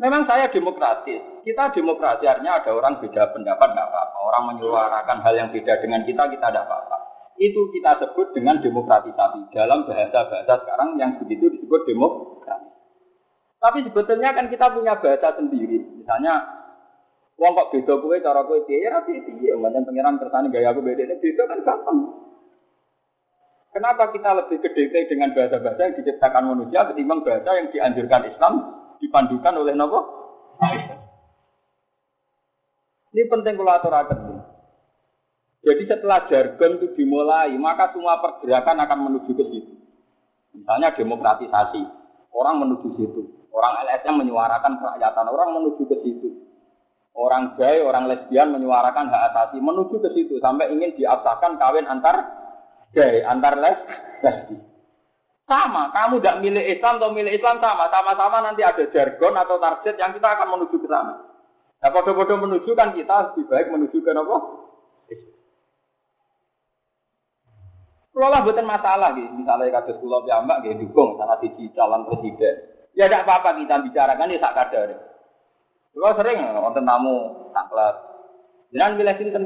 Memang 0.00 0.26
saya 0.26 0.50
demokratis. 0.50 1.22
Kita 1.46 1.70
demokrasi 1.70 2.26
artinya 2.26 2.58
ada 2.58 2.74
orang 2.74 2.98
beda 2.98 3.30
pendapat 3.30 3.68
nggak 3.70 3.88
apa-apa. 3.92 4.18
Orang 4.24 4.42
menyuarakan 4.50 5.22
hal 5.22 5.34
yang 5.36 5.48
beda 5.54 5.78
dengan 5.78 6.02
kita 6.02 6.26
kita 6.32 6.46
tidak 6.48 6.64
apa-apa. 6.66 6.96
Itu 7.38 7.70
kita 7.70 8.02
sebut 8.02 8.34
dengan 8.34 8.58
demokratisasi 8.58 9.52
dalam 9.54 9.84
bahasa-bahasa 9.86 10.54
sekarang 10.64 10.98
yang 10.98 11.20
begitu 11.22 11.52
disebut 11.54 11.86
demokrasi. 11.86 12.72
Tapi 13.62 13.78
sebetulnya 13.86 14.34
kan 14.34 14.50
kita 14.50 14.66
punya 14.74 14.98
bahasa 14.98 15.38
sendiri. 15.38 15.86
Misalnya, 16.02 16.34
wong 17.38 17.54
kok 17.54 17.70
beda 17.70 17.94
kowe 18.02 18.16
cara 18.18 18.42
kowe 18.42 18.58
piye 18.66 18.82
ya 18.82 18.98
piye 19.06 19.22
piye, 19.22 19.54
macam 19.54 19.86
kersane 20.18 20.50
gaya 20.50 20.74
aku 20.74 20.82
beda 20.82 21.06
beda 21.06 21.42
kan 21.46 21.58
gampang. 21.62 21.98
Kenapa 23.72 24.10
kita 24.10 24.36
lebih 24.36 24.58
gede 24.60 25.08
dengan 25.08 25.32
bahasa-bahasa 25.32 25.80
yang 25.80 25.96
diciptakan 25.96 26.44
manusia 26.44 26.84
ketimbang 26.92 27.24
bahasa 27.24 27.56
yang 27.56 27.72
dianjurkan 27.72 28.28
Islam 28.28 28.52
dipandukan 29.00 29.54
oleh 29.62 29.72
nopo? 29.78 30.00
Ini 33.14 33.22
penting 33.30 33.54
kalau 33.56 33.72
aturakan. 33.72 34.18
Jadi 35.62 35.82
setelah 35.86 36.26
jargon 36.26 36.82
itu 36.82 36.86
dimulai, 36.98 37.54
maka 37.54 37.94
semua 37.94 38.18
pergerakan 38.18 38.82
akan 38.82 38.98
menuju 39.08 39.30
ke 39.30 39.44
situ. 39.46 39.72
Misalnya 40.52 40.92
demokratisasi, 40.98 41.82
orang 42.34 42.66
menuju 42.66 42.88
situ. 42.98 43.41
Orang 43.52 43.84
LSM 43.84 44.16
menyuarakan 44.16 44.80
kerakyatan, 44.80 45.26
orang 45.28 45.50
menuju 45.60 45.84
ke 45.84 45.96
situ. 46.00 46.28
Orang 47.12 47.60
gay, 47.60 47.84
orang 47.84 48.08
lesbian 48.08 48.56
menyuarakan 48.56 49.12
hak 49.12 49.22
asasi, 49.32 49.60
menuju 49.60 50.00
ke 50.00 50.08
situ 50.16 50.40
sampai 50.40 50.72
ingin 50.72 50.96
diabsahkan 50.96 51.60
kawin 51.60 51.84
antar 51.84 52.24
gay, 52.96 53.20
antar 53.20 53.60
les, 53.60 53.78
lesbi. 54.24 54.56
Sama, 55.44 55.92
kamu 55.92 56.24
tidak 56.24 56.40
milih 56.40 56.64
Islam 56.64 56.96
atau 56.96 57.12
milih 57.12 57.36
Islam 57.36 57.60
sama, 57.60 57.92
sama-sama 57.92 58.40
nanti 58.40 58.64
ada 58.64 58.88
jargon 58.88 59.36
atau 59.36 59.60
target 59.60 60.00
yang 60.00 60.16
kita 60.16 60.24
akan 60.24 60.48
menuju 60.56 60.80
ke 60.80 60.88
sana. 60.88 61.28
Nah, 61.82 61.90
kode-kode 61.92 62.40
menuju 62.40 62.72
kan 62.72 62.96
kita 62.96 63.36
lebih 63.36 63.44
baik 63.52 63.68
menuju 63.68 64.00
ke 64.00 64.10
apa? 64.16 64.36
Kalau 68.12 68.28
lah 68.28 68.44
bukan 68.44 68.68
masalah 68.68 69.16
gitu, 69.16 69.32
misalnya 69.40 69.72
kasus 69.80 69.96
pulau 70.00 70.20
piyambak 70.24 70.64
gitu, 70.64 70.84
dukung 70.84 71.16
salah 71.16 71.40
sisi 71.40 71.72
calon 71.72 72.04
presiden. 72.08 72.71
Ya 72.92 73.08
tidak 73.08 73.24
apa-apa 73.24 73.56
kita 73.56 73.80
bicarakan 73.88 74.32
ya 74.32 74.38
sak 74.40 74.54
kadar. 74.56 74.88
Kalau 75.92 76.16
sering 76.16 76.38
wonten 76.56 76.84
tamu 76.84 77.16
kelas. 77.52 77.96
Jangan 78.72 78.96
milih 78.96 79.16
sinten. 79.20 79.44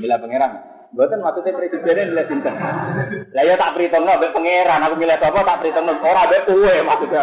Milih 0.00 0.18
pangeran. 0.20 0.52
Buatan 0.90 1.22
maksudnya 1.22 1.56
presidennya 1.56 2.10
milih 2.12 2.26
sinten. 2.28 2.54
Lah 3.36 3.42
ya 3.44 3.54
tak 3.60 3.72
perhitung 3.76 4.04
no, 4.04 4.20
pangeran. 4.20 4.84
Aku 4.88 4.94
milih 4.96 5.16
apa 5.16 5.40
tak 5.40 5.58
perhitung 5.60 5.84
no. 5.88 5.94
Orang 6.00 6.24
ada 6.28 6.44
kue 6.48 6.74
maksudnya. 6.84 7.20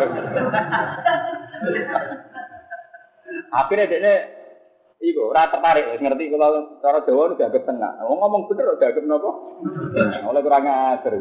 Akhirnya 3.54 3.90
dia 3.90 4.16
Iku 4.98 5.30
ora 5.30 5.46
tertarik 5.54 6.02
ngerti 6.02 6.34
kalau 6.34 6.82
cara 6.82 7.06
Jawa 7.06 7.30
udah 7.30 7.46
agak 7.46 7.70
tengah. 7.70 8.02
Oh, 8.02 8.18
ngomong 8.18 8.50
bener 8.50 8.66
agak 8.74 8.98
nopo. 9.06 9.62
Oleh 10.26 10.42
kurang 10.42 10.66
ajar. 10.66 11.14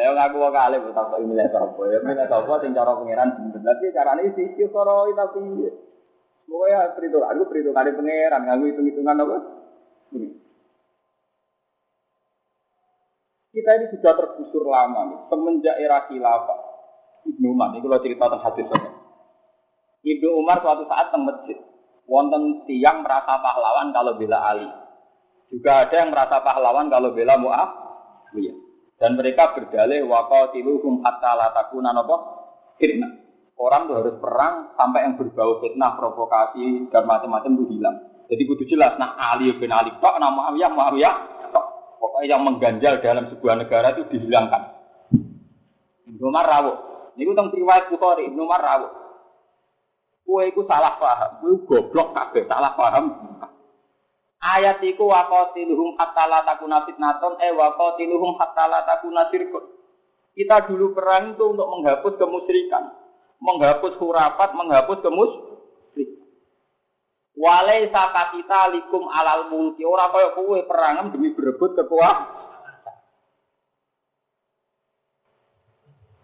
Saya 0.00 0.16
ngaku 0.16 0.40
kok 0.40 0.54
kali 0.56 0.80
bu 0.80 0.96
tak 0.96 1.12
milih 1.20 1.44
sapa. 1.52 1.82
Ya 1.92 2.00
milih 2.00 2.24
sapa 2.24 2.52
sing 2.64 2.72
cara 2.72 2.96
pangeran 2.96 3.36
bener. 3.36 3.60
Tapi 3.60 3.92
carane 3.92 4.32
sisi 4.32 4.64
cara 4.72 5.04
itu 5.12 5.24
piye? 5.36 5.70
Pokoknya 6.48 6.96
perhitungan, 6.96 7.36
aku 7.36 7.44
perhitungan 7.52 7.84
pangeran, 8.00 8.40
ngaku 8.48 8.62
hitung-hitungan 8.72 9.20
apa? 9.20 9.36
Ini. 10.16 10.28
Kita 13.52 13.70
ini 13.76 13.86
sudah 13.92 14.12
tergusur 14.16 14.64
lama 14.64 15.00
nih, 15.04 15.18
semenjak 15.28 15.76
era 15.76 16.08
khilafah. 16.08 16.60
Ibnu 17.28 17.52
Umar, 17.52 17.76
ini 17.76 17.84
kalau 17.84 18.00
cerita 18.00 18.24
tentang 18.24 18.40
hadis 18.40 18.66
Ibnu 20.00 20.28
Umar 20.32 20.64
suatu 20.64 20.88
saat 20.88 21.12
teng 21.12 21.28
masjid, 21.28 21.60
wonten 22.08 22.64
tiang 22.64 23.04
merasa 23.04 23.36
pahlawan 23.36 23.92
kalau 23.92 24.16
bela 24.16 24.40
Ali. 24.48 24.64
Juga 25.52 25.84
ada 25.84 25.92
yang 25.92 26.08
merasa 26.08 26.40
pahlawan 26.40 26.88
kalau 26.88 27.12
bela 27.12 27.36
Mu'awiyah. 27.36 28.69
Dan 29.00 29.16
mereka 29.16 29.56
berdalih 29.56 30.04
waqatiluhum 30.04 31.00
hatta 31.00 31.32
la 31.32 31.48
takuna 31.56 31.96
napa? 31.96 32.16
Fitnah. 32.76 33.16
Orang 33.56 33.88
tuh 33.88 33.96
harus 34.00 34.16
perang 34.20 34.76
sampai 34.76 35.08
yang 35.08 35.14
berbau 35.16 35.60
fitnah, 35.60 35.96
provokasi 35.96 36.88
dan 36.92 37.08
macam-macam 37.08 37.56
itu 37.56 37.64
hilang. 37.76 37.96
Jadi 38.28 38.42
kudu 38.44 38.64
jelas 38.68 38.96
nah 39.00 39.16
Ali 39.16 39.52
bin 39.56 39.72
Ali 39.72 39.90
tok 40.00 40.16
nama 40.20 40.52
Muawiyah 40.52 40.70
Muawiyah 40.70 41.14
tok. 41.48 41.66
Pokoknya 41.96 42.36
yang 42.36 42.44
mengganjal 42.44 43.00
dalam 43.00 43.28
sebuah 43.32 43.54
negara 43.60 43.96
itu 43.96 44.04
dihilangkan. 44.12 44.62
Ibnu 46.08 46.24
Umar 46.24 46.44
rawuh. 46.44 46.76
Niku 47.16 47.32
teng 47.36 47.52
riwayat 47.52 47.88
Bukhari 47.88 48.28
Ibnu 48.28 48.44
Umar 48.44 48.60
rawuh. 48.60 48.92
Salah 50.70 50.94
paham, 51.02 51.42
kue 51.42 51.58
goblok 51.66 52.14
kabeh, 52.14 52.46
salah 52.46 52.78
paham. 52.78 53.10
Ayat 54.40 54.80
iku 54.80 55.04
wa 55.04 55.28
qatiluhum 55.28 56.00
hatta 56.00 56.24
la 56.24 56.40
takuna 56.48 56.88
fitnaton 56.88 57.36
eh 57.44 57.52
wa 57.52 57.76
qatiluhum 57.76 58.40
hatta 58.40 58.64
la 58.72 58.88
takuna 58.88 59.28
sirkun. 59.28 59.68
Kita 60.32 60.64
dulu 60.64 60.96
perang 60.96 61.36
itu 61.36 61.44
untuk 61.44 61.68
menghapus 61.68 62.16
kemusyrikan, 62.16 62.88
menghapus 63.36 64.00
hurafat, 64.00 64.56
menghapus 64.56 65.04
kemusyrikan. 65.04 66.24
Walai 67.36 67.92
saka 67.92 68.32
kita 68.32 68.72
likum 68.80 69.12
alal 69.12 69.52
mulki 69.52 69.84
ora 69.84 70.08
kaya 70.08 70.32
kowe 70.32 70.56
perangan 70.64 71.12
demi 71.12 71.36
berebut 71.36 71.76
kekuasaan. 71.76 72.40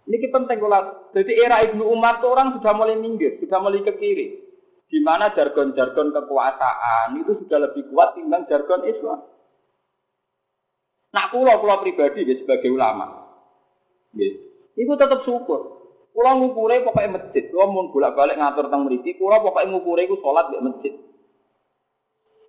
Ini 0.07 0.23
penting 0.31 0.57
kalau 0.63 1.11
jadi 1.13 1.33
era 1.37 1.67
Ibnu 1.69 1.83
Umar 1.83 2.23
itu 2.23 2.31
orang 2.31 2.57
sudah 2.57 2.73
mulai 2.79 2.97
minggir, 2.97 3.43
sudah 3.43 3.59
mulai 3.59 3.83
ke 3.83 3.93
kiri 3.99 4.46
di 4.87 4.99
mana 5.03 5.35
jargon-jargon 5.35 6.15
kekuasaan 6.15 7.19
itu 7.19 7.35
sudah 7.43 7.59
lebih 7.71 7.91
kuat 7.91 8.15
timbang 8.15 8.47
jargon 8.47 8.87
Islam. 8.87 9.21
Nak 11.11 11.27
kulo 11.35 11.53
kulo 11.59 11.75
pribadi 11.83 12.29
ya, 12.29 12.35
sebagai 12.39 12.71
ulama, 12.71 13.07
ya, 14.15 14.31
itu 14.77 14.93
tetap 14.95 15.25
syukur. 15.27 15.75
Kulo 16.13 16.31
ngukure 16.41 16.81
pokoknya 16.87 17.19
masjid, 17.19 17.45
kulo 17.51 17.65
mau 17.73 17.89
bolak 17.93 18.15
balik 18.15 18.37
ngatur 18.37 18.69
tentang 18.69 18.85
meriki, 18.85 19.17
kulo 19.17 19.37
pokoknya 19.43 19.73
ngukure 19.75 20.03
itu 20.07 20.17
sholat 20.21 20.53
di 20.53 20.61
masjid. 20.61 20.95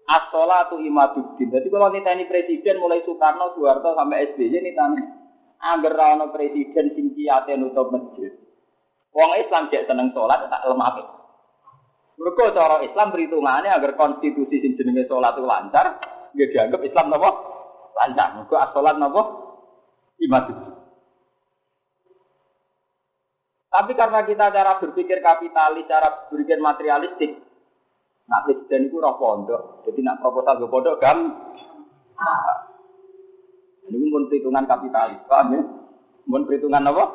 As-sholatu 0.08 0.80
imaduddin. 0.80 1.52
Jadi 1.52 1.68
kalau 1.68 1.92
ini 1.92 2.24
presiden 2.32 2.80
mulai 2.80 3.04
Soekarno, 3.04 3.52
Soeharto 3.60 3.92
sampai 3.92 4.32
SBY 4.32 4.56
ini 4.56 4.72
tanya, 4.72 5.04
agar 5.60 5.94
rano 6.00 6.32
presiden 6.32 6.96
sing 6.96 7.12
kiyate 7.12 7.60
nutup 7.60 7.92
masjid. 7.92 8.32
Wong 9.12 9.32
Islam 9.36 9.68
jek 9.68 9.84
seneng 9.84 10.16
sholat 10.16 10.48
tak 10.48 10.64
lemah 10.64 11.27
mereka 12.18 12.50
cara 12.50 12.82
Islam 12.82 13.14
perhitungannya 13.14 13.70
agar 13.78 13.94
konstitusi 13.94 14.58
sing 14.58 14.74
jenenge 14.74 15.06
itu 15.06 15.14
lancar, 15.46 16.02
dia 16.34 16.50
dianggap 16.50 16.82
Islam 16.82 17.14
nopo 17.14 17.30
lancar. 17.94 18.42
Mereka 18.42 18.56
asolat 18.58 18.98
nopo 18.98 19.22
iman 20.26 20.44
Tapi 23.68 23.92
karena 23.94 24.26
kita 24.26 24.50
cara 24.50 24.82
berpikir 24.82 25.22
kapitalis, 25.22 25.86
cara 25.86 26.26
berpikir 26.34 26.58
materialistik, 26.58 27.38
nah 28.26 28.42
presiden 28.42 28.90
itu 28.90 28.98
roh 28.98 29.22
pondok, 29.22 29.86
jadi 29.86 30.02
nak 30.02 30.18
proposal 30.18 30.58
ke 30.58 30.66
pondok 30.66 30.98
gam. 30.98 31.38
Ini 33.86 34.08
pun 34.10 34.26
perhitungan 34.34 34.66
kapitalis, 34.66 35.22
paham 35.30 35.54
ya? 35.54 35.62
Pun 36.26 36.44
perhitungan 36.50 36.90
apa? 36.90 37.06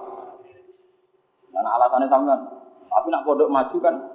Karena 1.51 1.71
alasannya 1.75 2.07
sama. 2.07 2.37
Tapi 2.87 3.07
nak 3.11 3.25
pondok 3.27 3.51
maju 3.51 3.77
kan 3.83 4.12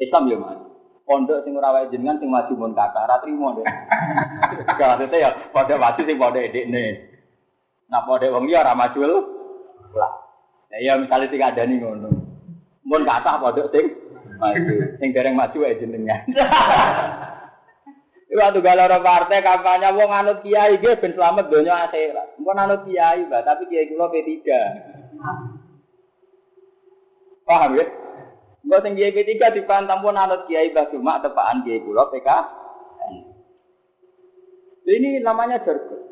Islam 0.00 0.32
ya 0.32 0.36
mas. 0.40 0.56
Pondok 1.04 1.44
sing 1.44 1.52
ora 1.52 1.76
wae 1.76 1.92
jenengan 1.92 2.16
sing 2.16 2.32
maju 2.32 2.52
mun 2.56 2.72
kata 2.72 3.04
ora 3.04 3.20
trimo 3.20 3.52
deh. 3.52 3.62
Maksudnya 4.80 5.16
ya 5.20 5.30
pada 5.52 5.76
maju 5.76 6.00
sing 6.00 6.16
pada 6.16 6.40
edekne. 6.40 6.84
Nah 7.92 8.00
pada 8.08 8.32
wong 8.32 8.48
liya 8.48 8.64
ora 8.64 8.72
maju 8.72 9.00
lah. 9.92 10.12
Ya 10.72 10.78
ya 10.80 10.92
misalnya 10.96 11.28
tiga 11.28 11.52
ada 11.52 11.68
nih 11.68 11.76
ngono. 11.76 12.08
Mun 12.88 13.04
kata 13.04 13.42
padha 13.42 13.68
sing 13.68 13.84
maju. 14.40 14.74
Sing 14.96 15.12
dereng 15.12 15.36
maju 15.36 15.58
ae 15.68 15.76
jenengan. 15.76 16.24
Iku 18.30 18.38
atuh 18.38 18.62
galera 18.62 19.02
partai 19.02 19.42
kampanye 19.42 19.90
wong 19.90 20.06
anut 20.06 20.38
kiai 20.46 20.78
ge 20.78 21.02
ben 21.02 21.18
selamat 21.18 21.50
donya 21.50 21.90
akhirat. 21.90 22.38
Engko 22.38 22.54
anut 22.54 22.86
kiai, 22.86 23.26
Mbak, 23.26 23.42
tapi 23.42 23.66
kiai 23.66 23.90
kula 23.90 24.06
P3. 24.06 24.30
Paham 27.50 27.74
ya? 27.74 27.82
Engko 28.60 28.76
sing 28.84 28.92
kiai 28.96 29.14
P3 29.16 29.40
dipantang 29.56 30.04
pun 30.04 30.16
anut 30.16 30.44
kiai 30.44 30.72
Mbah 30.72 30.92
Cuma 30.92 31.20
tepaan 31.24 31.64
kiai 31.64 31.80
kula 31.80 32.12
PK. 32.12 32.28
Ini 34.90 35.22
namanya 35.24 35.62
jargon. 35.64 36.02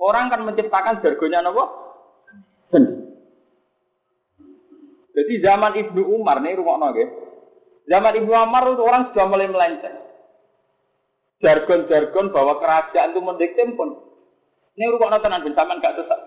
Orang 0.00 0.32
kan 0.32 0.40
menciptakan 0.48 1.04
jargonnya 1.04 1.44
apa? 1.44 1.64
Jadi 5.10 5.32
zaman 5.42 5.72
Ibnu 5.76 6.02
Umar 6.16 6.40
nih 6.40 6.56
rumah 6.56 6.80
nggih. 6.80 7.08
Zaman 7.90 8.16
Ibnu 8.24 8.32
Umar 8.32 8.62
itu 8.70 8.80
orang 8.80 9.10
sudah 9.10 9.26
mulai 9.28 9.50
melenceng. 9.50 9.96
Jargon-jargon 11.44 12.32
bahwa 12.32 12.56
kerajaan 12.62 13.12
itu 13.12 13.20
mendikte 13.20 13.62
pun. 13.76 14.00
Ini 14.78 14.86
rumah 14.96 15.20
tenan 15.20 15.44
ben 15.44 15.52
sampean 15.52 15.82
gak 15.82 15.96
sesat. 15.98 16.19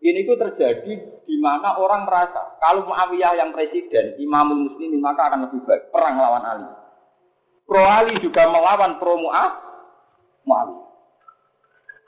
Ini 0.00 0.24
itu 0.24 0.32
terjadi 0.32 0.92
di 1.28 1.36
mana 1.44 1.76
orang 1.76 2.08
merasa 2.08 2.56
kalau 2.56 2.88
Muawiyah 2.88 3.36
yang 3.36 3.52
presiden, 3.52 4.16
Imamul 4.16 4.72
Muslimin 4.72 5.04
maka 5.04 5.28
akan 5.28 5.44
lebih 5.44 5.60
baik 5.68 5.92
perang 5.92 6.16
lawan 6.16 6.40
Ali. 6.40 6.68
Pro 7.68 7.84
Ali 7.84 8.16
juga 8.24 8.48
melawan 8.48 8.96
pro 8.96 9.20
Muawiyah. 9.20 10.88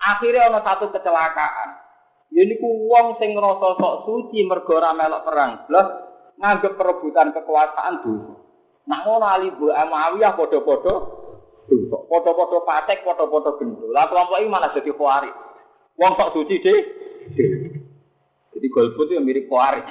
Akhirnya 0.02 0.48
ada 0.50 0.60
satu 0.64 0.88
kecelakaan. 0.88 1.70
Ini 2.32 2.56
ku 2.56 2.88
wong 2.88 3.20
sing 3.20 3.36
ngrasa 3.36 3.76
sok 3.76 4.08
suci 4.08 4.40
mergo 4.48 4.80
melok 4.80 5.24
perang, 5.28 5.68
blas 5.68 5.88
nganggep 6.40 6.80
perebutan 6.80 7.36
kekuasaan 7.36 8.00
dulu. 8.00 8.40
Nak 8.88 9.00
ngono 9.04 9.26
Ali 9.28 9.52
Bu 9.52 9.68
Muawiyah 9.68 10.32
padha-padha 10.32 10.94
dosa. 11.68 11.98
Padha-padha 12.08 12.58
patek, 12.64 13.04
padha-padha 13.04 13.50
gendul. 13.60 13.92
Lah 13.92 14.08
kelompok 14.08 14.40
iki 14.40 14.48
malah 14.48 14.72
jadi 14.74 14.90
kuari. 14.96 15.30
Wong 16.00 16.12
sok 16.16 16.32
suci 16.34 16.56
deh. 16.64 16.80
Jadi 18.62 18.70
golput 18.70 19.10
itu 19.10 19.18
mirip 19.18 19.50
kuari. 19.50 19.82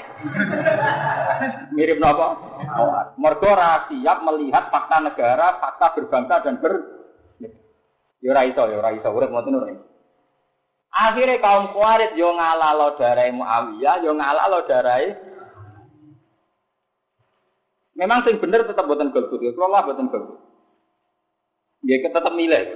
mirip 1.76 2.00
napa? 2.00 2.40
Mergo 3.20 3.52
ora 3.52 3.84
siap 3.92 4.24
melihat 4.24 4.72
fakta 4.72 5.04
negara, 5.04 5.60
fakta 5.60 5.92
berbangsa 5.92 6.40
dan 6.40 6.56
ber 6.64 7.04
Ya 8.24 8.32
ora 8.32 8.48
iso, 8.48 8.64
ya 8.72 8.80
ora 8.80 8.96
iso, 8.96 9.12
urip 9.12 9.28
ngoten 9.28 9.60
ora. 9.60 9.76
Akhirnya 10.88 11.44
kaum 11.44 11.76
Khawarij 11.76 12.16
yo 12.16 12.32
ngalah 12.32 12.72
lo 12.80 12.96
darai 12.96 13.36
Muawiyah, 13.36 14.08
yo 14.08 14.16
ngalah 14.16 14.46
lo 14.48 14.60
darai. 14.64 15.20
Memang 18.00 18.24
sing 18.24 18.40
bener 18.40 18.64
tetap 18.64 18.88
buatan 18.88 19.12
golput, 19.12 19.44
ya 19.44 19.52
kalau 19.52 19.68
lah 19.68 19.84
buatan 19.84 20.08
golput. 20.08 20.40
Ya 21.84 22.00
tetap 22.00 22.32
nilai. 22.40 22.72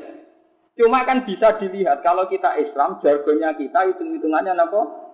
Cuma 0.75 1.07
kan 1.07 1.23
bisa 1.23 1.55
dilihat 1.55 2.03
kalau 2.03 2.27
kita 2.27 2.51
Islam, 2.59 2.99
jargonnya 2.99 3.55
kita 3.55 3.95
hitung-hitungannya 3.95 4.59
apa? 4.59 5.04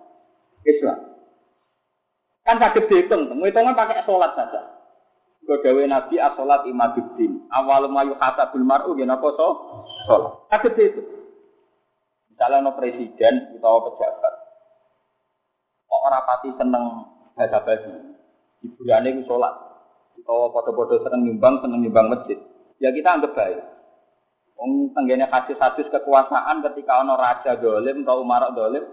Islam. 0.66 0.98
Kan 2.42 2.58
sakit 2.58 2.90
dihitung, 2.90 3.30
hitungnya 3.30 3.78
pakai 3.78 4.02
sholat 4.02 4.34
saja. 4.34 4.82
Godawe 5.42 5.82
Nabi 5.86 6.18
as-sholat 6.18 6.66
imaduddin. 6.70 7.46
Awal 7.50 7.90
mayu 7.90 8.14
kata 8.18 8.50
bil 8.50 8.66
mar'u, 8.66 8.94
ya? 8.98 9.06
Sholat. 10.06 10.32
Sakit 10.50 10.72
dihitung. 10.74 11.22
Misalnya 12.32 12.64
no 12.64 12.72
presiden 12.74 13.54
atau 13.54 13.86
pejabat, 13.86 14.34
kok 15.84 16.00
orang 16.10 16.26
pati 16.26 16.48
seneng 16.56 16.84
bahasa 17.36 17.60
basi, 17.60 17.92
hiburannya 18.64 19.20
itu 19.20 19.28
sholat, 19.28 19.52
atau 20.16 20.48
foto-foto 20.48 21.06
seneng 21.06 21.28
nyumbang, 21.28 21.60
seneng 21.60 21.84
nyumbang 21.84 22.08
masjid, 22.08 22.40
ya 22.80 22.88
kita 22.88 23.04
anggap 23.04 23.36
baik. 23.36 23.62
Wong 24.56 24.90
tenggene 24.96 25.28
hadis-hadis 25.28 25.86
kekuasaan 25.92 26.64
ketika 26.66 27.04
ono 27.04 27.20
raja 27.20 27.60
dolim 27.60 28.00
atau 28.00 28.24
umarak 28.24 28.56
dolim, 28.56 28.90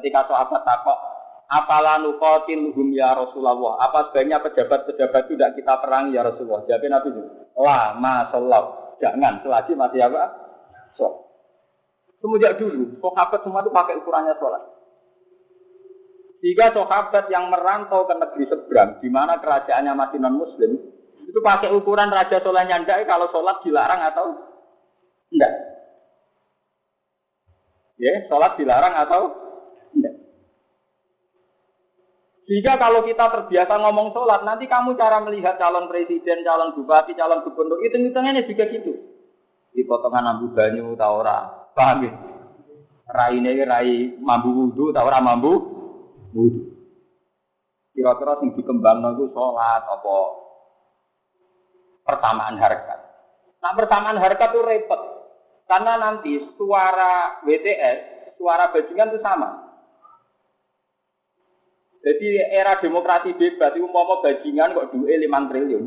ketika 0.00 0.28
sahabat 0.28 0.62
takok, 0.62 0.98
apalah 1.46 2.02
nukotin 2.02 2.74
hum 2.74 2.90
ya 2.92 3.14
Rasulullah, 3.14 3.80
apa 3.80 4.10
sebaiknya 4.10 4.42
pejabat-pejabat 4.42 5.22
tidak 5.30 5.50
kita 5.54 5.74
perang 5.78 6.10
ya 6.10 6.26
Rasulullah? 6.26 6.66
Jawabnya 6.66 7.00
Nabi, 7.00 7.10
lah 7.56 7.84
masalah, 7.96 8.64
jangan 8.98 9.40
selagi 9.40 9.72
masih 9.78 10.00
apa? 10.04 10.24
So. 10.98 11.26
Semenjak 12.16 12.56
dulu, 12.56 12.96
sahabat 12.98 13.44
semua 13.44 13.60
itu 13.60 13.70
pakai 13.70 14.00
ukurannya 14.00 14.34
sholat. 14.40 14.62
Jika 16.40 16.72
sahabat 16.72 17.28
yang 17.28 17.52
merantau 17.52 18.08
ke 18.08 18.14
negeri 18.16 18.44
seberang, 18.48 18.90
di 19.04 19.08
mana 19.12 19.40
kerajaannya 19.40 19.92
masih 19.92 20.18
non 20.20 20.36
muslim, 20.40 20.80
itu 21.26 21.38
pakai 21.42 21.74
ukuran 21.74 22.12
raja 22.12 22.40
sholatnya 22.40 22.86
ndak 22.86 23.04
kalau 23.04 23.28
sholat 23.34 23.60
dilarang 23.66 24.00
atau 24.12 24.26
enggak. 25.32 25.52
Ya, 27.96 28.14
sholat 28.28 28.56
dilarang 28.60 28.94
atau 28.94 29.22
enggak. 29.96 30.14
Jika 32.46 32.78
kalau 32.78 33.02
kita 33.02 33.26
terbiasa 33.26 33.74
ngomong 33.74 34.14
sholat, 34.14 34.46
nanti 34.46 34.70
kamu 34.70 34.94
cara 34.94 35.18
melihat 35.18 35.58
calon 35.58 35.90
presiden, 35.90 36.46
calon 36.46 36.78
bupati, 36.78 37.18
calon 37.18 37.42
gubernur, 37.42 37.82
itu 37.82 37.98
hitungannya 37.98 38.46
juga 38.46 38.70
gitu. 38.70 38.94
Di 39.74 39.82
potongan 39.82 40.38
ambu 40.38 40.54
banyu, 40.54 40.94
tahu 40.94 41.26
Paham 41.76 42.06
ya? 42.06 42.12
Raine 43.06 43.52
rai 43.62 44.18
mambu 44.18 44.50
wudu 44.50 44.90
ta 44.90 45.06
ora 45.06 45.22
mambu 45.22 45.52
wudu. 46.34 46.62
Kira-kira 47.94 48.40
sing 48.42 48.52
dikembangno 48.56 49.14
iku 49.14 49.30
salat 49.30 49.82
apa 49.86 50.16
pertamaan 52.02 52.58
harkat. 52.58 52.98
Nah, 53.62 53.72
pertamaan 53.74 54.18
harkat 54.18 54.52
itu 54.52 54.60
repot. 54.62 55.00
Karena 55.66 55.98
nanti 55.98 56.38
suara 56.54 57.42
WTS, 57.42 57.98
suara 58.38 58.70
bajingan 58.70 59.10
itu 59.10 59.18
sama. 59.18 59.65
Jadi 62.06 62.38
era 62.54 62.78
demokrasi 62.78 63.34
bebas 63.34 63.74
itu 63.74 63.86
mau 63.90 64.22
bajingan 64.22 64.78
kok 64.78 64.94
duwe 64.94 65.18
5 65.18 65.50
triliun. 65.50 65.84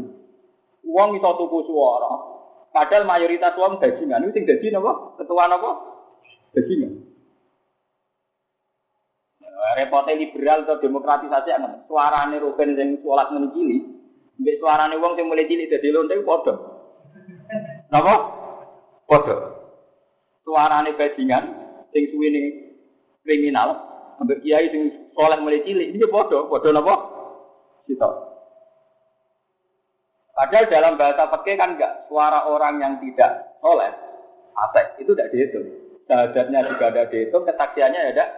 Uang 0.84 1.16
iso 1.16 1.32
tuku 1.40 1.60
suara, 1.72 2.40
Padahal 2.70 3.10
mayoritas 3.10 3.58
uang 3.58 3.82
bajingan 3.82 4.30
itu 4.30 4.36
tinggal 4.38 4.62
di 4.62 4.70
napa? 4.70 5.18
Ketua 5.18 5.50
napa? 5.50 5.70
Bajingan. 6.54 6.92
Repotnya 9.80 10.18
liberal 10.18 10.66
atau 10.66 10.82
demokratisasi 10.82 11.50
akan 11.52 11.86
suarane 11.90 12.38
Ruben 12.42 12.78
yang 12.78 12.90
sholat 13.02 13.30
menikili, 13.34 13.86
mbek 14.38 14.58
suarane 14.62 14.98
uang 14.98 15.14
yang 15.18 15.28
mulai 15.30 15.50
cilik 15.50 15.70
jadi 15.70 15.88
lonte 15.90 16.16
padha. 16.22 16.54
Napa? 17.90 18.14
Padha. 19.10 19.36
Suarane 20.46 20.94
bajingan 20.94 21.44
sing 21.90 22.06
suwene 22.14 22.42
kriminal, 23.26 23.70
ambek 24.22 24.46
kiai 24.46 24.70
sing 24.70 25.09
sholat 25.20 25.44
mulai 25.44 25.60
cilik 25.68 25.92
ini 25.92 26.08
padha, 26.08 26.48
padha 26.48 26.70
napa? 26.72 26.96
Kita. 27.84 28.08
Padahal 30.32 30.72
dalam 30.72 30.96
bahasa 30.96 31.28
fikih 31.28 31.60
kan 31.60 31.76
enggak 31.76 32.08
suara 32.08 32.48
orang 32.48 32.80
yang 32.80 32.94
tidak 33.04 33.60
soleh, 33.60 33.92
atek 34.56 35.04
itu 35.04 35.12
tidak 35.12 35.36
dihitung. 35.36 35.68
Syahadatnya 36.08 36.64
juga 36.72 36.96
tidak 36.96 37.08
dihitung, 37.12 37.44
kesaksiannya 37.44 38.00
ya 38.00 38.12
tidak 38.16 38.30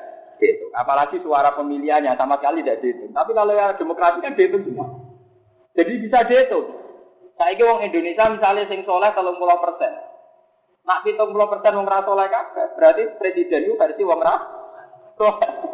dihitung. 0.41 0.73
Apalagi 0.73 1.21
suara 1.21 1.53
pemilihannya 1.53 2.17
sama 2.17 2.41
sekali 2.41 2.65
tidak 2.65 2.81
dihitung. 2.81 3.13
Tapi 3.13 3.31
kalau 3.37 3.53
yang 3.53 3.77
demokrasi 3.77 4.17
kan 4.25 4.33
dihitung 4.33 4.65
semua. 4.65 4.89
Jadi 5.77 5.93
bisa 6.01 6.25
dihitung. 6.25 6.65
Saya 7.37 7.61
orang 7.61 7.85
Indonesia 7.85 8.25
misalnya 8.33 8.65
sing 8.65 8.81
soleh 8.89 9.13
kalau 9.13 9.37
pulau 9.37 9.61
persen. 9.61 9.93
Nak 10.81 11.05
hitung 11.05 11.29
pulau 11.29 11.53
persen 11.53 11.77
wong 11.77 11.85
rasa 11.85 12.09
soleh 12.09 12.25
kabeh, 12.33 12.65
berarti 12.73 13.03
presiden 13.21 13.69
itu 13.69 13.77
versi 13.77 14.01
wong 14.01 14.17
rasa 14.25 14.49
soleh. 15.21 15.70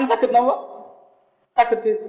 Kan 0.00 0.08
sakit 0.08 0.32
nopo? 0.32 0.54
Sakit 1.52 1.80
itu. 1.84 2.08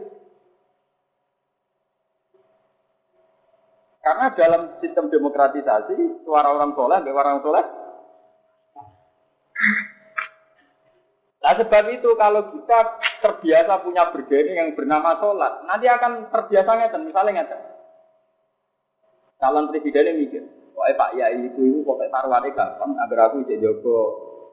Karena 4.00 4.32
dalam 4.32 4.80
sistem 4.80 5.12
demokratisasi, 5.12 6.24
suara 6.24 6.56
orang 6.56 6.72
soleh, 6.72 7.04
orang 7.04 7.44
soleh. 7.44 7.66
Nah 11.44 11.54
sebab 11.60 11.84
itu 11.92 12.16
kalau 12.16 12.48
kita 12.56 12.80
terbiasa 13.20 13.84
punya 13.84 14.08
bergening 14.16 14.56
yang 14.56 14.70
bernama 14.72 15.20
sholat, 15.20 15.68
nanti 15.68 15.92
akan 15.92 16.32
terbiasa 16.32 16.72
ngeten, 16.80 17.12
misalnya 17.12 17.44
ngeten. 17.44 17.60
Calon 19.36 19.68
presidennya 19.68 20.16
mikir, 20.16 20.48
eh 20.48 20.96
Pak 20.96 21.12
Yai 21.20 21.52
itu 21.52 21.60
itu 21.60 21.80
pokoknya 21.84 22.14
taruhannya 22.14 22.56
gampang, 22.56 22.96
agar 23.04 23.20
aku 23.28 23.44
bisa 23.44 23.60
jago 23.60 23.98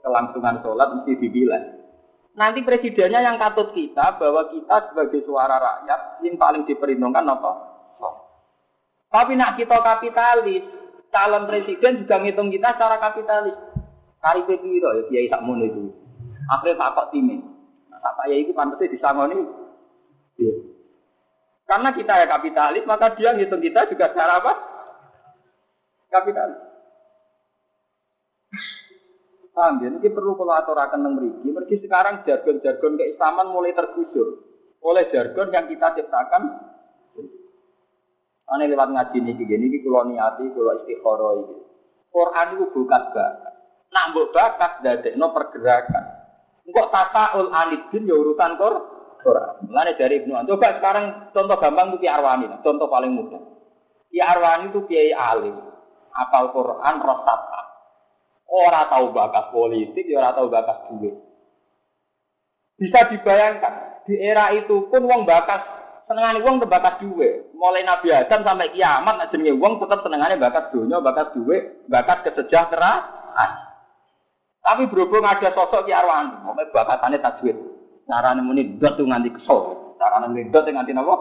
kelangsungan 0.03 0.59
sholat 0.59 0.89
mesti 0.91 1.13
dipilih. 1.23 1.78
Nanti 2.39 2.63
presidennya 2.63 3.19
yang 3.19 3.35
katut 3.35 3.75
kita 3.75 4.15
bahwa 4.15 4.47
kita 4.55 4.95
sebagai 4.95 5.27
suara 5.27 5.59
rakyat 5.59 6.23
yang 6.23 6.39
paling 6.39 6.63
diperhitungkan 6.71 7.27
apa? 7.27 7.51
Tapi 9.11 9.35
nak 9.35 9.59
kita 9.59 9.75
kapitalis, 9.83 10.63
calon 11.11 11.51
presiden 11.51 11.99
juga 11.99 12.23
ngitung 12.23 12.55
kita 12.55 12.79
secara 12.79 13.03
kapitalis. 13.03 13.59
Kari 14.23 14.47
piro 14.47 14.91
ya 14.95 15.03
kiai 15.11 15.27
tak 15.27 15.43
itu. 15.43 15.83
Akhirnya 16.47 16.79
tak 16.79 16.91
kok 16.95 17.09
time. 17.11 17.43
Tak 17.99 18.15
payah 18.23 18.39
itu 18.39 18.53
pantasnya 18.55 18.95
disangoni. 18.95 19.39
Iya. 20.39 20.55
Karena 21.67 21.91
kita 21.91 22.13
ya 22.23 22.27
kapitalis, 22.31 22.87
maka 22.87 23.19
dia 23.19 23.35
ngitung 23.35 23.59
kita 23.59 23.91
juga 23.91 24.15
secara 24.15 24.39
apa? 24.39 24.53
Kapitalis. 26.07 26.68
Paham 29.59 29.83
ya? 29.83 29.91
Ini 29.91 30.15
perlu 30.15 30.39
kalau 30.39 30.55
aturakan 30.55 31.03
yang 31.03 31.19
meriki. 31.19 31.51
Meriki 31.51 31.83
sekarang 31.83 32.23
jargon-jargon 32.23 32.95
keislaman 32.95 33.51
mulai 33.51 33.75
tergusur 33.75 34.47
oleh 34.79 35.11
jargon 35.11 35.51
yang 35.51 35.67
kita 35.67 35.99
ciptakan. 35.99 36.63
Ane 38.49 38.65
lewat 38.71 38.95
ngaji 38.95 39.19
nih 39.19 39.35
gini, 39.35 39.67
ini 39.67 39.79
kalau 39.83 40.07
niati, 40.07 40.47
kalau 40.55 40.79
istiqoroh 40.79 41.33
ini. 41.43 41.57
Quran 42.09 42.47
itu 42.55 42.65
bukan 42.71 43.03
bakat. 43.11 43.35
Nak 43.91 44.05
mbok 44.15 44.31
bakat 44.31 44.73
no 45.19 45.27
pergerakan. 45.35 46.05
Engkok 46.63 46.89
tataul 46.95 47.51
anidin 47.51 48.07
ya 48.07 48.15
urusan 48.15 48.55
kor. 48.63 48.75
Mulane 49.67 49.99
dari 49.99 50.23
Ibnu 50.23 50.39
Coba 50.47 50.79
sekarang 50.79 51.35
contoh 51.35 51.59
gampang 51.59 51.93
itu 51.93 52.07
Ki 52.07 52.09
Arwani, 52.09 52.49
contoh 52.63 52.87
paling 52.87 53.13
mudah. 53.13 53.43
Ki 54.09 54.23
Arwani 54.23 54.71
itu 54.71 54.87
kiai 54.87 55.13
alim, 55.13 55.59
apal 56.15 56.55
Quran, 56.55 56.95
roh 57.03 57.19
Orang 58.49 58.89
tahu 58.89 59.07
bakat 59.13 59.53
politik, 59.53 60.09
ya 60.09 60.25
orang 60.25 60.35
tahu 60.35 60.49
bakat 60.49 60.77
duit. 60.89 61.15
Bisa 62.81 63.13
dibayangkan, 63.13 64.05
di 64.09 64.17
era 64.17 64.57
itu 64.57 64.89
pun 64.89 65.05
uang 65.05 65.29
bakat 65.29 65.61
senengane 66.09 66.41
uang 66.41 66.65
bakat 66.65 67.05
duit. 67.05 67.53
Mulai 67.53 67.85
Nabi 67.85 68.09
Adam 68.09 68.41
sampai 68.41 68.73
kiamat 68.73 69.15
nak 69.21 69.35
uang 69.37 69.85
tetap 69.85 70.01
senengane 70.01 70.41
bakat 70.41 70.73
dunia, 70.73 71.05
bakat 71.05 71.37
duit, 71.37 71.85
bakat 71.93 72.25
kesejahteraan. 72.25 73.51
Tapi 74.65 74.85
berhubung 74.93 75.25
ada 75.25 75.49
sosok 75.53 75.89
Ki 75.89 75.93
Arwan, 75.97 76.45
mau 76.45 76.53
bakatane 76.53 77.21
tajwid. 77.21 77.57
Carane 78.09 78.41
muni 78.41 78.81
dot 78.81 78.97
nganti 78.97 79.33
kesel. 79.37 79.95
Carane 80.01 80.29
muni 80.29 80.49
dot 80.49 80.65
nganti 80.65 80.93
napa? 80.97 81.17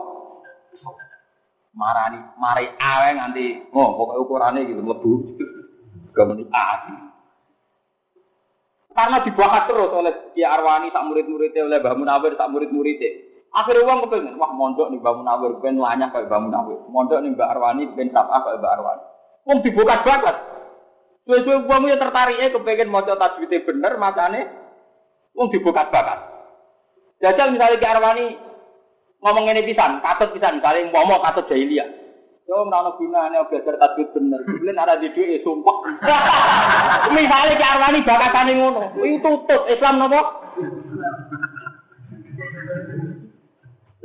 Marani, 1.78 2.20
mari 2.42 2.66
awe 2.76 3.10
nganti 3.14 3.72
oh 3.72 3.90
pokoknya 3.96 4.24
ukurannya 4.24 4.68
gitu 4.68 4.82
mlebu. 4.84 5.12
Kemudian 6.12 6.50
ah. 6.52 7.07
Karena 8.98 9.22
dibahas 9.22 9.70
terus 9.70 9.94
oleh 9.94 10.34
Ki 10.34 10.42
Arwani 10.42 10.90
tak 10.90 11.06
murid-muridnya 11.06 11.70
oleh 11.70 11.78
Mbah 11.78 11.94
Munawir 11.94 12.34
tak 12.34 12.50
murid-muridnya. 12.50 13.30
Akhirnya 13.54 13.86
uang 13.86 14.10
kepengen, 14.10 14.42
wah 14.42 14.50
mondok 14.50 14.90
nih 14.90 14.98
Mbah 14.98 15.14
Munawir, 15.22 15.62
pengen 15.62 15.78
lanyah 15.78 16.10
kayak 16.10 16.26
Mbah 16.26 16.42
Munawir. 16.42 16.80
Mondok 16.90 17.22
nih 17.22 17.30
Mbah 17.38 17.48
Arwani, 17.54 17.94
pengen 17.94 18.10
sabah 18.10 18.42
kayak 18.42 18.58
Mbah 18.58 18.74
Arwani. 18.74 19.04
Uang 19.46 19.60
dibuka 19.62 20.02
banget. 20.02 20.36
Suwe-suwe 21.30 21.58
uang 21.70 21.84
ya 21.86 22.02
tertarik 22.02 22.42
eh 22.42 22.50
kepengen 22.50 22.90
mau 22.90 23.06
coba 23.06 23.38
tajwidnya 23.38 23.66
bener, 23.70 23.94
makanya 24.02 24.42
uang 25.38 25.48
dibuka 25.54 25.94
banget. 25.94 26.20
Jajal 27.22 27.54
misalnya 27.54 27.78
Ki 27.78 27.86
Arwani 27.86 28.26
ngomong 29.22 29.46
ini 29.46 29.62
pisan, 29.62 30.02
katut 30.02 30.34
pisan, 30.34 30.58
misalnya 30.58 30.90
ngomong 30.90 31.22
katut 31.22 31.46
jahiliyah. 31.54 32.07
Yo 32.48 32.64
ora 32.64 32.96
gunane 32.96 33.44
belajar 33.52 33.76
tajwid 33.76 34.08
bener. 34.16 34.40
Kulen 34.48 34.80
ora 34.80 34.96
di 34.96 35.12
dhuwit 35.12 35.44
sumpah. 35.44 35.78
Misale 37.14 37.60
ki 37.60 37.64
arwani 37.64 38.08
bakatane 38.08 38.54
ngono. 38.56 38.82
Kuwi 38.96 39.20
tutup 39.20 39.68
Islam 39.68 40.00
napa? 40.00 40.22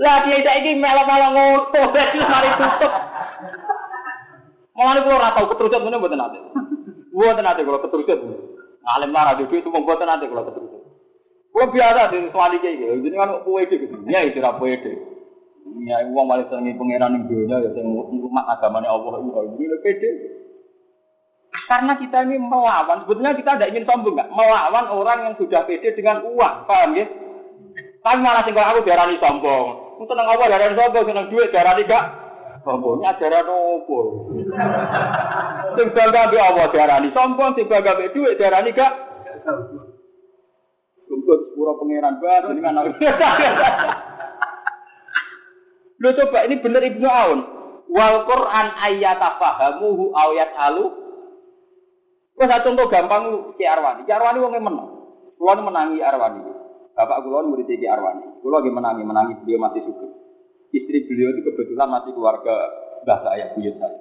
Lah 0.02 0.26
dia 0.26 0.42
saiki 0.42 0.74
melo-melo 0.74 1.28
ngono, 1.30 1.86
mari 2.26 2.50
tutup. 2.58 2.92
Mulane 4.74 5.00
kula 5.06 5.14
ora 5.22 5.34
tau 5.38 5.46
keterucut 5.46 5.78
ngene 5.86 6.02
mboten 6.02 6.24
ate. 6.26 6.38
Mboten 7.14 7.46
ate 7.46 7.62
kula 7.62 7.78
keterucut. 7.78 8.20
Ngalim 8.82 9.14
lara 9.14 9.38
di 9.38 9.46
dhuwit 9.46 9.70
mboten 9.70 10.10
ate 10.10 10.26
kula 10.26 10.50
keterucut. 10.50 10.82
Kula 11.54 11.70
biasa 11.70 12.10
di 12.10 12.26
suwali 12.34 12.58
iki. 12.58 12.90
Jadi 12.90 13.14
kan 13.14 13.38
kowe 13.46 13.62
iki. 13.62 13.86
Ya 14.10 14.26
iki 14.26 14.42
ora 14.42 14.58
kowe 14.58 14.66
iki. 14.66 15.11
Ya 15.82 15.98
wong 16.10 16.26
malah 16.26 16.46
senengi 16.50 16.78
pangeran 16.78 17.14
ning 17.14 17.22
dunya 17.26 17.56
ya 17.62 17.70
sing 17.74 17.86
umat 17.86 18.44
agamane 18.58 18.86
Allah 18.86 19.18
itu 19.18 19.40
ini 19.56 19.76
pede. 19.82 20.10
Karena 21.68 21.96
kita 21.96 22.24
ini 22.26 22.36
melawan, 22.40 23.04
sebetulnya 23.04 23.36
kita 23.36 23.56
tidak 23.56 23.70
ingin 23.72 23.84
sombong 23.88 24.16
enggak? 24.16 24.28
Melawan 24.32 24.86
orang 24.92 25.18
yang 25.24 25.34
sudah 25.36 25.64
pede 25.64 25.94
dengan 25.96 26.24
uang, 26.24 26.54
paham 26.68 26.96
ya? 26.96 27.06
Tapi 28.02 28.18
malah 28.18 28.42
sing 28.42 28.56
aku 28.56 28.82
diarani 28.82 29.16
sombong. 29.22 29.66
Ku 29.96 30.02
tenang 30.10 30.26
apa 30.26 30.50
diarani 30.50 30.74
sombong, 30.74 31.04
seneng 31.06 31.26
duit 31.30 31.48
diarani 31.54 31.86
gak 31.86 32.04
sombong. 32.66 32.98
Ini 32.98 33.08
ajaran 33.14 33.46
opo? 33.46 33.98
Sing 35.78 35.86
bangga 35.94 36.22
be 36.28 36.36
Allah 36.40 36.66
diarani 36.74 37.08
sombong, 37.14 37.50
sing 37.54 37.66
bangga 37.70 37.96
be 37.96 38.10
duit 38.10 38.34
diarani 38.36 38.70
gak 38.74 38.92
Kumpul 41.12 41.36
sepuro 41.44 41.76
pangeran 41.76 42.16
banget 42.24 42.56
dengan 42.56 42.88
Lo 46.02 46.10
coba 46.18 46.50
ini 46.50 46.58
bener 46.58 46.82
Ibnu 46.82 47.06
Aun. 47.06 47.40
Wal 47.86 48.26
Quran 48.26 48.66
ayat 48.90 49.22
fahamuhu 49.38 50.10
ayat 50.10 50.50
alu. 50.58 50.84
Wes 52.34 52.50
contoh 52.50 52.90
gampang 52.90 53.54
Ki 53.54 53.62
Arwani. 53.62 54.02
Ki 54.02 54.10
Arwani 54.10 54.42
wong 54.42 54.58
menang. 54.58 54.88
Kulo 55.38 55.62
menangi 55.62 56.02
Arwani. 56.02 56.42
Bapak 56.98 57.22
kulo 57.22 57.46
murid 57.54 57.70
Ki 57.70 57.86
Arwani. 57.86 58.42
Kulo 58.42 58.58
lagi 58.58 58.74
menangi, 58.74 59.02
menangi 59.06 59.34
beliau 59.46 59.62
masih 59.62 59.86
suka. 59.86 60.08
Istri 60.72 61.06
beliau 61.06 61.36
itu 61.36 61.40
kebetulan 61.52 61.86
masih 61.86 62.10
keluarga 62.16 62.54
mbah 63.04 63.20
saya, 63.22 63.52
buyut 63.54 63.76
saya. 63.76 63.98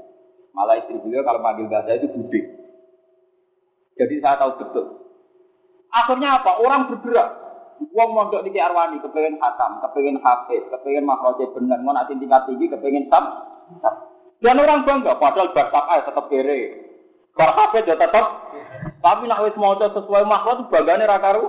Malah 0.56 0.80
istri 0.82 0.98
beliau 1.04 1.22
kalau 1.22 1.44
manggil 1.44 1.68
mbah 1.68 1.84
saya 1.86 2.00
itu 2.02 2.10
budi. 2.10 2.42
Jadi 4.00 4.16
saya 4.24 4.40
tahu 4.40 4.58
betul. 4.58 4.86
Akhirnya 5.92 6.40
apa? 6.40 6.64
Orang 6.64 6.88
bergerak. 6.90 7.30
Wong 7.90 8.10
mondok 8.14 8.46
niki 8.46 8.62
Arwani 8.62 9.02
kepengen 9.02 9.42
hatam, 9.42 9.82
kepengen 9.82 10.22
hafiz, 10.22 10.62
kepengen 10.70 11.10
makroje 11.10 11.50
bener, 11.50 11.82
mau 11.82 11.98
nanti 11.98 12.14
tingkat 12.14 12.46
tinggi 12.46 12.70
kepengen 12.70 13.10
tam. 13.10 13.26
Dan 14.42 14.62
orang 14.62 14.86
bangga, 14.86 15.18
padahal 15.18 15.50
bakat 15.54 15.86
aja 15.90 16.06
tetap 16.10 16.26
kere. 16.30 16.62
Bar 17.34 17.52
hafiz 17.58 17.90
ya. 17.90 17.98
Tapi 17.98 19.24
nak 19.26 19.42
wis 19.46 19.58
maca 19.58 19.90
sesuai 19.98 20.26
itu 20.30 20.64
banggane 20.70 21.10
ra 21.10 21.18
karo 21.18 21.46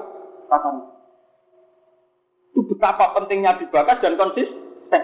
Itu 2.53 2.61
betapa 2.69 3.17
pentingnya 3.17 3.61
dibakas 3.61 4.01
dan 4.01 4.17
konsisten. 4.17 5.03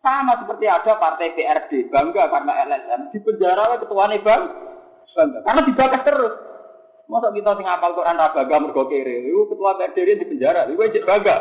Sama 0.00 0.32
seperti 0.40 0.64
ada 0.64 0.96
partai 0.96 1.36
PRD, 1.36 1.92
bangga 1.92 2.24
karena 2.32 2.52
LSM, 2.66 3.12
di 3.12 3.18
penjara 3.20 3.76
ketuanya 3.76 4.16
bang, 4.24 4.42
bangga. 5.12 5.38
Karena 5.44 5.60
dibakas 5.68 6.02
terus. 6.08 6.34
Masa 7.10 7.34
kita 7.34 7.58
sing 7.58 7.66
apal 7.66 7.90
Quran 7.98 8.14
ra 8.14 8.30
bangga 8.30 8.56
mergo 8.62 8.86
kere. 8.86 9.26
Iku 9.26 9.50
ketua 9.50 9.74
PDRI 9.74 10.22
di 10.22 10.30
penjara. 10.30 10.70
Iku 10.70 10.78
cek 10.78 11.02
bangga. 11.02 11.36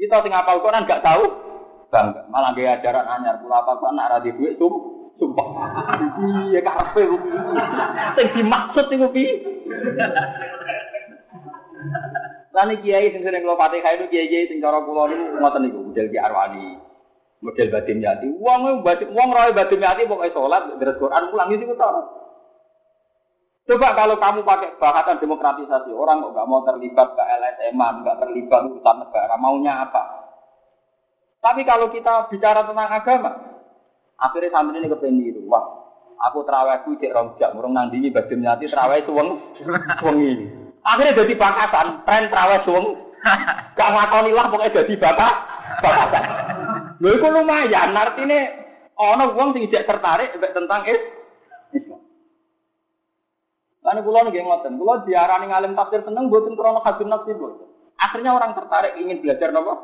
Kita 0.00 0.16
sing 0.24 0.32
apal 0.32 0.64
Quran 0.64 0.88
gak 0.88 1.04
tahu 1.04 1.24
bangga. 1.92 2.24
Malah 2.32 2.56
gaya 2.56 2.80
ajaran 2.80 3.04
anyar 3.04 3.36
kula 3.44 3.60
apa 3.60 3.76
kok 3.76 3.92
anak 3.92 4.08
ra 4.08 4.18
di 4.24 4.32
duit 4.32 4.56
sum 4.56 4.72
sumpah. 5.20 5.48
Iya 6.48 6.64
karepe. 6.64 7.04
Sing 8.16 8.26
dimaksud 8.32 8.88
iku 8.88 9.06
piye? 9.12 9.32
Lan 12.56 12.72
kiai 12.80 13.12
sing 13.12 13.20
sering 13.20 13.44
kula 13.44 13.60
Fatihah 13.60 13.92
itu 14.00 14.08
kiai-kiai 14.08 14.48
sing 14.48 14.64
cara 14.64 14.80
kula 14.80 15.12
niku 15.12 15.36
ngoten 15.36 15.60
niku 15.68 15.78
model 15.84 16.06
Ki 16.08 16.16
Arwani. 16.16 16.80
Model 17.44 17.68
Badim 17.68 18.00
Yati. 18.00 18.32
Wong 18.40 18.80
wong 18.88 19.28
roe 19.36 19.52
Badim 19.52 19.84
Yati 19.84 20.08
pokoke 20.08 20.32
salat, 20.32 20.80
deres 20.80 20.96
Quran 20.96 21.28
pulang 21.28 21.52
itu 21.52 21.76
tau. 21.76 22.23
Coba 23.64 23.96
kalau 23.96 24.20
kamu 24.20 24.44
pakai 24.44 24.76
bahasa 24.76 25.16
demokratisasi, 25.16 25.88
orang 25.96 26.20
kok 26.20 26.36
nggak 26.36 26.48
mau 26.52 26.60
terlibat 26.68 27.16
ke 27.16 27.22
LSM, 27.24 27.80
nggak 27.80 28.20
terlibat 28.20 28.60
urusan 28.68 28.96
negara, 29.00 29.40
maunya 29.40 29.88
apa? 29.88 30.02
Tapi 31.40 31.64
kalau 31.64 31.88
kita 31.88 32.28
bicara 32.28 32.68
tentang 32.68 32.92
agama, 32.92 33.32
akhirnya 34.20 34.52
santri 34.52 34.84
ini 34.84 34.92
kepengen 34.92 35.48
wah, 35.48 35.64
aku 36.28 36.44
terawihku 36.44 37.00
cek 37.00 37.16
rong 37.16 37.40
jam, 37.40 37.56
urung 37.56 37.72
nandingi 37.72 38.12
bagi 38.12 38.36
nyati 38.36 38.68
terawih 38.68 39.00
suweng, 39.08 39.56
suwengi. 40.00 40.32
Akhirnya 40.84 41.24
jadi 41.24 41.32
bakasan, 41.32 42.04
tren 42.04 42.28
terawih 42.28 42.60
suweng, 42.68 42.86
gak 43.80 43.92
ngakoni 43.96 44.30
lah 44.36 44.52
pokoknya 44.52 44.76
jadi 44.76 44.94
bakas, 45.00 45.34
bakasan. 45.80 46.24
Lho 47.00 47.16
itu 47.16 47.28
lumayan, 47.32 47.96
artinya 47.96 48.40
ono 49.00 49.32
wong 49.32 49.56
sing 49.56 49.72
tertarik 49.72 50.36
tentang 50.36 50.84
Islam. 50.84 51.23
Lalu 53.84 54.00
kulo 54.00 54.18
nih 54.24 54.40
ngoten, 54.40 54.80
kulo 54.80 55.04
diarani 55.04 55.52
ngalim 55.52 55.76
tafsir 55.76 56.00
seneng 56.00 56.32
buatin 56.32 56.56
krono 56.56 56.80
hadun 56.80 57.12
nafsi 57.12 57.36
bu. 57.36 57.52
Akhirnya 58.00 58.32
orang 58.32 58.56
tertarik 58.56 58.96
ingin 58.96 59.20
belajar 59.20 59.52
nopo. 59.52 59.76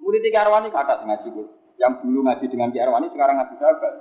Murid 0.00 0.24
tiga 0.24 0.48
Arwani 0.48 0.72
kata 0.72 1.04
ngaji 1.04 1.28
bu. 1.28 1.42
Yang 1.76 1.92
dulu 2.08 2.24
ngaji 2.24 2.44
dengan 2.48 2.72
Ki 2.72 2.80
Arwani 2.80 3.12
sekarang 3.12 3.36
ngaji 3.36 3.54
sahabat. 3.60 3.94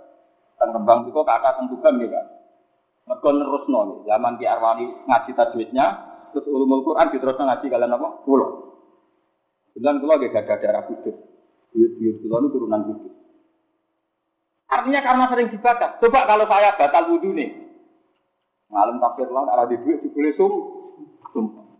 Dan 0.55 0.69
kembang 0.71 1.11
itu 1.11 1.19
kakak 1.27 1.53
tentukan 1.59 1.93
gitu 1.99 2.07
kan. 2.15 2.25
Mereka 3.05 3.29
terus 3.35 3.63
nol. 3.67 3.89
Zaman 4.07 4.33
Ki 4.39 4.45
Arwani 4.47 4.85
ngaji 5.11 5.31
tajwidnya, 5.35 5.85
terus 6.31 6.47
ulumul 6.47 6.87
Quran 6.87 7.11
terus 7.11 7.35
ngaji 7.35 7.65
kalian 7.67 7.95
apa? 7.99 8.07
Kulo. 8.23 8.47
Dan 9.75 9.99
kulo 9.99 10.23
gak 10.23 10.39
ada 10.39 10.55
darah 10.55 10.83
kudus. 10.87 11.19
Duit-duit 11.75 12.23
kulo 12.23 12.35
itu 12.47 12.47
turunan 12.55 12.81
kudus. 12.87 13.11
Artinya 14.71 15.03
karena 15.03 15.25
sering 15.27 15.51
dibaca. 15.51 15.99
Coba 15.99 16.19
kalau 16.23 16.45
saya 16.47 16.79
batal 16.79 17.11
wudhu 17.11 17.35
nih, 17.35 17.64
Ngalim 18.76 18.99
tafsir 18.99 19.32
lan 19.32 19.47
arah 19.47 19.71
di 19.71 19.80
duit 19.80 20.03
dibeli 20.03 20.36
sum. 20.36 20.51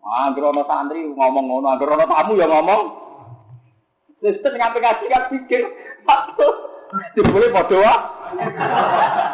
Angger 0.06 0.48
ana 0.48 0.64
santri 0.64 1.04
ngomong 1.04 1.46
ngono, 1.52 1.68
angger 1.76 1.92
ana 1.92 2.08
tamu 2.08 2.40
ya 2.40 2.48
ngomong. 2.48 2.82
Sistem 4.24 4.56
nyampe 4.56 4.80
kasih 4.80 5.12
kan 5.12 5.28
pikir. 5.28 5.60
Dibeli 7.20 7.52
padha 7.52 7.76
wae. 7.76 7.98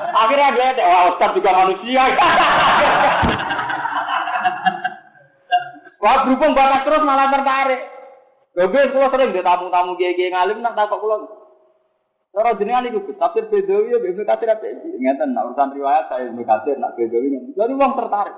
Akhirnya 0.09 0.55
dia 0.57 0.65
ada, 0.73 0.83
wah 0.89 1.03
Ustaz 1.13 1.37
juga 1.37 1.53
manusia. 1.53 2.03
Wah 6.01 6.25
berhubung 6.25 6.57
batas 6.57 6.81
terus 6.81 7.05
malah 7.05 7.29
tertarik. 7.29 7.81
Gue 8.57 8.89
kulo 8.89 9.07
sering 9.13 9.37
di 9.37 9.45
tamu-tamu 9.45 9.93
kiai-kiai 10.01 10.33
ngalim 10.33 10.65
nak 10.65 10.73
takut 10.73 10.97
kulo. 10.97 11.40
Cara 12.31 12.55
jenengan 12.55 12.87
iku 12.87 13.11
tafsir 13.19 13.51
Bedawi 13.51 13.91
ya 13.91 13.99
Ibnu 13.99 14.23
Katsir 14.23 14.47
apa 14.47 14.63
ngeten 14.63 15.35
nak 15.35 15.51
urusan 15.51 15.75
riwayat 15.75 16.07
saya 16.07 16.31
Ibnu 16.31 16.47
Katsir 16.47 16.79
nak 16.79 16.95
Bedawi 16.95 17.27
ngeten. 17.27 17.51
Jadi 17.59 17.73
wong 17.75 17.91
tertarik. 17.99 18.35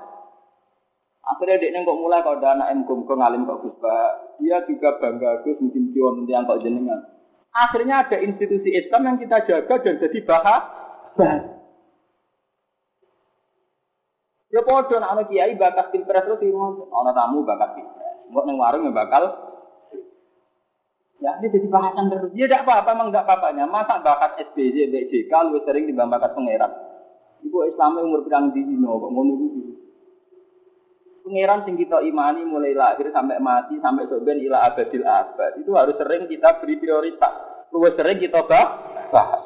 Akhirnya 1.24 1.62
dia 1.62 1.80
kok 1.80 2.00
mulai 2.02 2.20
kalau 2.20 2.36
ada 2.36 2.52
anak 2.52 2.84
MKM 2.84 3.00
kok 3.08 3.16
ngalim 3.16 3.48
kok 3.48 3.60
Gus 3.64 3.80
dia 4.42 4.60
juga 4.68 4.98
bangga 5.00 5.40
Gus 5.46 5.56
mungkin 5.62 5.94
kion 5.94 6.26
yang 6.26 6.44
kok 6.44 6.60
jenengan. 6.60 7.00
Akhirnya 7.54 8.02
ada 8.02 8.18
institusi 8.18 8.74
Islam 8.74 9.14
yang 9.14 9.16
kita 9.22 9.46
jaga 9.46 9.74
dan 9.78 10.02
jadi 10.02 10.18
bahagia. 10.26 11.54
Ya 14.50 14.62
podo 14.62 14.94
nak 14.98 15.18
ana 15.18 15.22
kiai 15.26 15.54
bakat 15.54 15.94
pilpres 15.94 16.26
terus 16.26 16.42
ngono. 16.42 16.90
Ana 16.90 17.14
tamu 17.14 17.46
bakat 17.46 17.78
pilpres. 17.78 18.14
Mbok 18.30 18.44
ning 18.46 18.58
warung 18.58 18.86
ya 18.86 18.92
bakal 18.94 19.53
Ya, 21.24 21.40
ini 21.40 21.56
jadi 21.56 21.72
bahasan 21.72 22.12
terus. 22.12 22.36
Ya 22.36 22.44
tidak 22.44 22.68
apa-apa, 22.68 22.92
memang 22.92 23.08
tidak 23.08 23.24
apa-apanya. 23.24 23.64
Masa 23.64 24.04
bakat 24.04 24.44
SBJ, 24.52 24.92
BJK, 24.92 25.32
lebih 25.32 25.64
sering 25.64 25.88
dibanding 25.88 26.12
bakat 26.12 26.36
pangeran. 26.36 26.72
Ibu 27.40 27.58
Islamnya 27.72 28.04
umur 28.04 28.28
berang 28.28 28.52
di 28.52 28.60
Dino, 28.60 29.00
kok 29.00 29.08
ngono 29.08 29.32
itu. 29.40 29.72
Pangeran 31.24 31.64
sing 31.64 31.80
kita 31.80 32.04
imani 32.04 32.44
mulai 32.44 32.76
lahir 32.76 33.08
sampai 33.08 33.40
mati, 33.40 33.80
sampai 33.80 34.04
soben 34.04 34.44
ila 34.44 34.68
abadil 34.68 35.00
abad. 35.00 35.56
Itu 35.64 35.72
harus 35.72 35.96
sering 35.96 36.28
kita 36.28 36.60
beri 36.60 36.76
prioritas. 36.76 37.34
Lebih 37.72 37.92
sering 37.96 38.18
kita 38.20 38.44
bahas. 38.44 39.42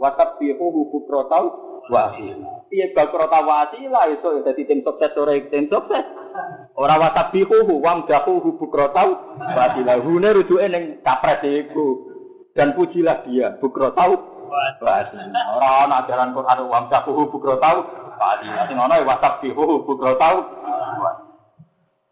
Wasab 0.00 0.40
bihu 0.40 0.72
hubuk 0.72 1.04
rotau 1.04 1.69
wasila. 1.90 2.50
Iya 2.70 2.94
bal 2.94 3.10
krota 3.10 3.42
wasila 3.42 4.06
iso 4.14 4.38
ya 4.38 4.40
dadi 4.46 4.62
tim 4.64 4.80
sukses 4.86 5.10
ora 5.18 5.34
tim 5.50 5.66
sukses. 5.66 6.06
Ora 6.78 6.96
wasabihu 7.02 7.66
wam 7.82 8.06
dahu 8.06 8.38
bukrotau 8.56 9.36
wasila. 9.36 9.98
Hune 9.98 10.30
rujuke 10.30 10.66
ning 10.70 11.02
kapres 11.02 11.42
iku. 11.42 12.06
Dan 12.54 12.74
pujilah 12.78 13.26
dia 13.26 13.58
bukrotau 13.58 14.14
wasila. 14.78 15.40
Ora 15.58 15.68
ana 15.84 16.06
ajaran 16.06 16.30
Quran 16.30 16.58
wam 16.70 16.86
dahu 16.86 17.26
bukrotau 17.26 17.76
wasila. 18.16 18.70
Sing 18.70 18.78
ana 18.78 19.02
wasabihu 19.02 19.82
bukrotau 19.82 20.36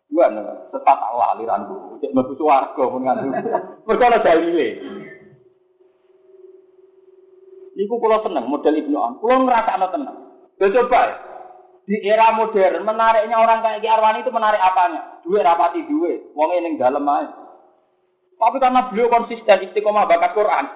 Bukan, 0.09 0.41
tetap 0.72 0.99
Allah 0.99 1.37
aliranku. 1.37 2.01
Cek 2.01 2.11
mlebu 2.11 2.33
swarga 2.35 2.81
pun 2.81 3.07
ngandung. 3.07 3.29
Mergo 3.87 4.03
ana 4.03 4.18
dalile. 4.24 4.68
Niku 7.79 8.03
kula 8.03 8.18
seneng 8.26 8.51
model 8.51 8.74
Ibnu 8.74 8.99
Am. 8.99 9.22
Kula 9.22 9.39
ngrasakno 9.39 9.87
tenang. 9.95 10.18
Lha 10.59 10.66
coba 10.74 11.03
di 11.87 11.97
era 12.05 12.35
modern 12.35 12.83
menariknya 12.85 13.39
orang 13.39 13.62
kayak 13.64 13.81
Ki 13.81 13.89
Arwani 13.89 14.26
itu 14.26 14.35
menarik 14.35 14.61
apanya? 14.61 15.22
Duit 15.22 15.41
rapati 15.41 15.87
duit, 15.87 16.20
wong 16.35 16.53
ning 16.59 16.74
dalem 16.76 17.07
ae. 17.07 17.24
Tapi 18.39 18.57
karena 18.61 18.91
beliau 18.93 19.09
konsisten 19.09 19.70
istiqomah 19.70 20.05
bakat 20.05 20.37
Quran, 20.37 20.66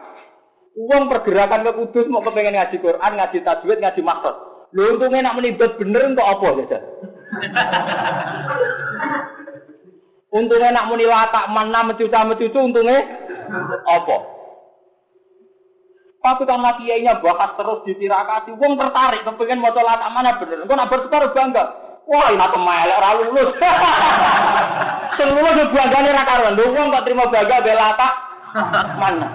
uang 0.78 1.12
pergerakan 1.12 1.68
ke 1.68 1.72
Kudus 1.78 2.06
mau 2.08 2.24
kepengen 2.24 2.56
ngaji 2.56 2.80
Quran, 2.80 3.12
ngaji 3.18 3.38
tajwid, 3.44 3.78
ngaji 3.82 4.00
maksud. 4.00 4.34
Lu 4.72 4.96
untungnya 4.96 5.20
nak 5.20 5.36
menibat 5.36 5.76
bener 5.76 6.16
untuk 6.16 6.24
apa 6.24 6.48
ya? 6.64 6.80
untungnya 10.40 10.72
nak 10.72 10.88
muni 10.88 11.04
latak 11.04 11.44
mana 11.52 11.92
mencuca 11.92 12.24
mencucu 12.24 12.56
untungnya 12.56 13.04
apa? 13.84 14.16
Tapi 16.22 16.46
karena 16.46 16.70
kiainya 16.78 17.18
bahas 17.18 17.50
terus 17.58 17.82
ditirakati, 17.82 18.54
wong 18.54 18.78
tertarik, 18.78 19.26
kepengen 19.26 19.58
mau 19.58 19.74
colat 19.74 19.98
mana 20.06 20.38
bener. 20.38 20.62
Engkau 20.62 20.78
nak 20.78 20.86
bertukar 20.86 21.26
bangga. 21.34 21.64
Wah, 22.06 22.30
ini 22.30 22.38
aku 22.38 22.58
melek, 22.62 22.98
ora 22.98 23.10
lulus. 23.18 23.50
Sing 25.18 25.28
lulus 25.34 25.58
yo 25.58 25.64
banggane 25.74 26.14
ra 26.14 26.22
karuan. 26.22 26.54
Wong 26.54 26.94
kok 26.94 27.02
terima 27.02 27.26
bangga 27.26 27.66
bela 27.66 27.98
tak 27.98 28.12
mana. 29.02 29.28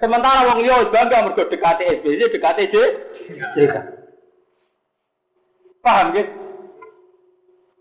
Sementara 0.00 0.48
wong 0.48 0.64
liya 0.64 0.88
bangga 0.88 1.28
mergo 1.28 1.44
dekate 1.44 2.00
SBC, 2.00 2.32
dekate 2.32 2.72
JK. 2.72 3.76
Paham 5.84 6.16
ya? 6.16 6.24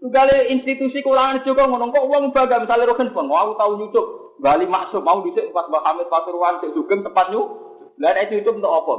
Tugale 0.04 0.52
institusi 0.52 1.00
kulangan 1.00 1.48
juga 1.48 1.64
ngono 1.64 1.96
kok 1.96 2.08
wong 2.12 2.36
bangga 2.36 2.60
misalnya 2.60 2.92
roken 2.92 3.16
bang, 3.16 3.28
aku 3.32 3.54
tahu 3.56 3.72
nyucuk 3.80 4.08
Bali 4.38 4.70
maksud 4.70 5.02
mau 5.02 5.18
dhisik 5.26 5.50
pas 5.50 5.66
Mbak 5.66 5.82
Hamid 5.82 6.08
Pasuruan 6.14 6.62
sik 6.62 6.70
sugeng 6.78 7.02
tepat 7.02 7.34
nyuk 7.34 7.50
lah 7.98 8.14
itu 8.22 8.46
itu 8.46 8.50
untuk 8.54 8.70
apa? 8.70 8.94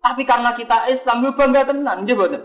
Tapi 0.00 0.22
karena 0.24 0.56
kita 0.56 0.76
Islam 0.90 1.28
yo 1.28 1.30
bangga 1.36 1.68
tenan, 1.68 2.02
nggih 2.02 2.16
mboten. 2.16 2.42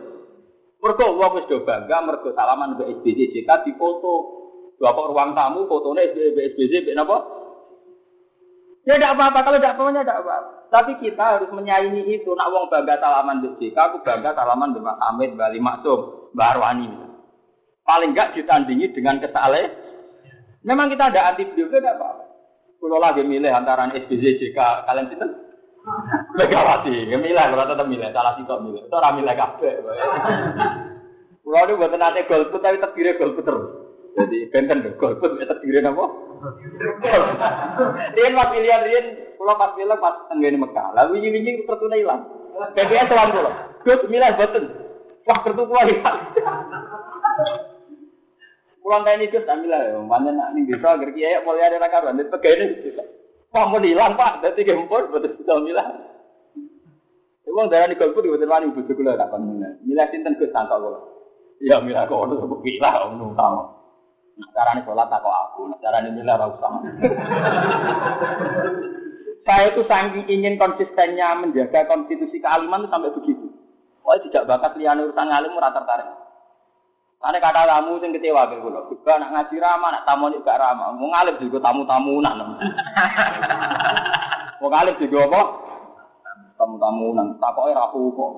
Mergo 0.83 1.17
wong 1.17 1.31
wis 1.39 1.47
do 1.49 1.63
bangga 1.63 2.03
mergo 2.03 2.29
salaman 2.35 2.77
mbek 2.77 3.01
SBC 3.01 3.31
JK 3.31 3.49
difoto. 3.65 4.43
Bapak 4.75 5.07
ruang 5.07 5.31
tamu 5.33 5.65
fotone 5.65 6.03
SBC 6.11 6.83
mbek 6.85 6.93
napa? 6.99 7.17
Ya 8.85 9.01
tidak 9.01 9.17
apa-apa, 9.17 9.39
kalau 9.41 9.57
tidak 9.57 9.73
apa-apa, 9.81 10.03
tidak 10.05 10.19
apa-apa. 10.21 10.49
Tapi 10.69 10.91
kita 11.01 11.23
harus 11.25 11.49
menyaingi 11.49 12.05
itu. 12.05 12.29
Nak 12.37 12.51
wong 12.53 12.69
bangga 12.69 13.01
salaman 13.01 13.41
di 13.41 13.49
JK, 13.57 13.73
aku 13.73 13.97
bangga 14.05 14.37
salaman 14.37 14.77
Mas 14.77 15.01
Hamid, 15.01 15.33
Bali 15.33 15.57
Maksum, 15.57 16.29
Mbak 16.37 16.49
Arwani. 16.53 16.87
Paling 17.81 18.13
enggak 18.13 18.37
ditandingi 18.37 18.93
dengan 18.93 19.17
kesalahan. 19.17 19.73
Memang 20.61 20.93
kita 20.93 21.09
ada 21.09 21.33
anti 21.33 21.49
beliau, 21.49 21.69
tidak 21.69 21.97
apa-apa. 21.97 22.24
Kalau 22.75 22.99
lagi 23.01 23.21
milih 23.25 23.49
antara 23.49 23.89
SBC, 23.91 24.39
JK, 24.39 24.59
kalian 24.85 25.09
itu 25.09 25.27
Megawati, 26.35 27.13
ya 27.13 27.17
milih, 27.21 27.37
kalau 27.37 27.69
tetap 27.69 27.85
milih, 27.85 28.09
salah 28.09 28.33
sih 28.33 28.43
milih. 28.43 28.81
Itu 28.89 28.95
orang 28.97 29.21
milih 29.21 29.35
kafe. 29.37 29.69
Kalau 31.45 31.61
ini 31.61 31.77
buat 31.77 31.93
nanti 31.93 32.25
golput, 32.25 32.57
tapi 32.57 32.81
terdiri 32.81 33.21
golput 33.21 33.45
terus. 33.45 33.65
Jadi 34.17 34.49
benten 34.49 34.81
deh, 34.81 34.97
golput, 34.97 35.37
ya 35.37 35.45
terdiri 35.45 35.85
apa? 35.85 36.05
Rian 38.17 38.33
pas 38.33 38.49
pilihan 38.49 38.81
Rian, 38.81 39.05
kalau 39.37 39.61
pas 39.61 39.77
pilih 39.77 39.97
pas 40.01 40.25
tenggene 40.25 40.57
Mekah. 40.57 40.87
Lalu 40.97 41.21
ini 41.21 41.37
ini 41.37 41.51
tertunda 41.69 41.95
hilang. 42.01 42.21
PPS 42.73 43.07
sewan 43.11 43.29
pulau. 43.35 43.53
Gus 43.85 44.01
milih 44.09 44.31
beten. 44.41 44.63
Wah 45.29 45.37
kertu 45.45 45.63
kuah 45.69 45.85
hilang. 45.85 46.17
Pulang 48.85 49.01
kayak 49.01 49.17
ini 49.17 49.33
terus 49.33 49.49
ambil 49.49 49.73
lah, 49.73 49.97
mana 50.05 50.29
nak 50.29 50.53
nih 50.53 50.69
bisa 50.69 50.93
agar 50.93 51.09
kiai 51.09 51.41
mulai 51.41 51.65
ada 51.65 51.81
rakaran, 51.81 52.21
itu 52.21 52.37
kayak 52.37 52.57
ini. 52.61 52.93
Wah 53.49 53.65
mau 53.65 53.81
hilang 53.81 54.13
pak, 54.13 54.45
jadi 54.45 54.61
gempur 54.61 55.09
betul 55.09 55.41
betul 55.41 55.65
milah. 55.65 55.89
Uang 57.49 57.73
darah 57.73 57.89
di 57.89 57.97
golput 57.97 58.29
betul 58.29 58.45
wani 58.45 58.69
bujuk 58.77 58.93
gula 58.93 59.17
tak 59.17 59.33
pernah. 59.33 59.73
Milah 59.81 60.05
sinten 60.13 60.37
ke 60.37 60.53
sangka 60.53 60.77
gula. 60.77 61.01
Ya 61.65 61.81
milah 61.81 62.05
kok 62.05 62.29
udah 62.29 62.37
sebut 62.37 62.61
milah, 62.61 63.09
om 63.09 63.33
tahu. 63.33 63.57
Nah, 64.37 64.49
cara 64.53 64.77
nih 64.77 64.85
sholat 64.85 65.09
tak 65.09 65.25
aku, 65.25 65.65
cara 65.81 65.97
nih 66.05 66.11
milah 66.13 66.35
rasa 66.37 66.57
sama. 66.61 66.79
Saya 69.49 69.73
itu 69.73 69.81
saking 69.89 70.29
ingin 70.29 70.61
konsistennya 70.61 71.41
menjaga 71.41 71.89
konstitusi 71.89 72.37
kealiman 72.37 72.85
itu 72.85 72.93
sampai 72.93 73.13
begitu. 73.17 73.49
Oh 74.05 74.13
tidak 74.29 74.45
bakat 74.45 74.77
liane 74.77 75.09
urusan 75.09 75.25
ngalim 75.25 75.53
murah 75.57 75.73
tertarik. 75.73 76.24
Karena 77.21 77.41
kata 77.41 77.61
tamu 77.65 77.97
sing 77.97 78.11
kecewa 78.13 78.51
ke 78.51 78.61
kula. 78.61 78.85
Juga 78.91 79.17
nak 79.17 79.31
ngaji 79.33 79.55
ramah, 79.57 79.89
nak 79.89 80.05
tamu 80.05 80.29
juga 80.29 80.53
ramah. 80.59 80.93
Mau 80.93 81.09
ngalih 81.09 81.35
juga 81.41 81.57
tamu-tamunan. 81.63 82.35
Mau 84.61 84.69
ngalih 84.73 84.95
juga 85.01 85.25
apa? 85.31 85.41
Tamu-tamunan. 86.59 87.41
Takoke 87.41 87.71
rapu 87.73 88.13
kok. 88.13 88.31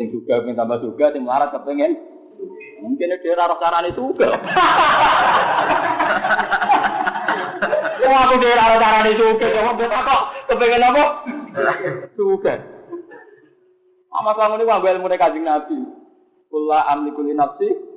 Sing 0.00 0.08
juga 0.08 0.40
pengen 0.40 0.56
tambah 0.56 0.80
juga, 0.80 1.12
sing 1.12 1.22
melarat 1.26 1.52
kepengen. 1.52 1.92
Mungkin 2.82 3.14
dia 3.20 3.36
raro 3.36 3.60
carane 3.60 3.90
juga. 3.94 4.28
Oh 8.02 8.10
aku 8.18 8.34
dia 8.42 8.58
raro 8.58 8.82
carane 8.82 9.14
juga. 9.14 9.46
Kita 9.78 9.98
kok 10.02 10.22
kepengen 10.50 10.82
apa? 10.82 11.04
Juga. 12.18 12.54
Amat 14.12 14.36
lamun 14.36 14.60
ini 14.60 14.68
wanggo 14.68 14.90
ilmu 14.90 15.06
kajing 15.06 15.44
Nabi. 15.46 15.78
Kula 16.50 16.84
amlikul 16.90 17.30
nafsi 17.32 17.91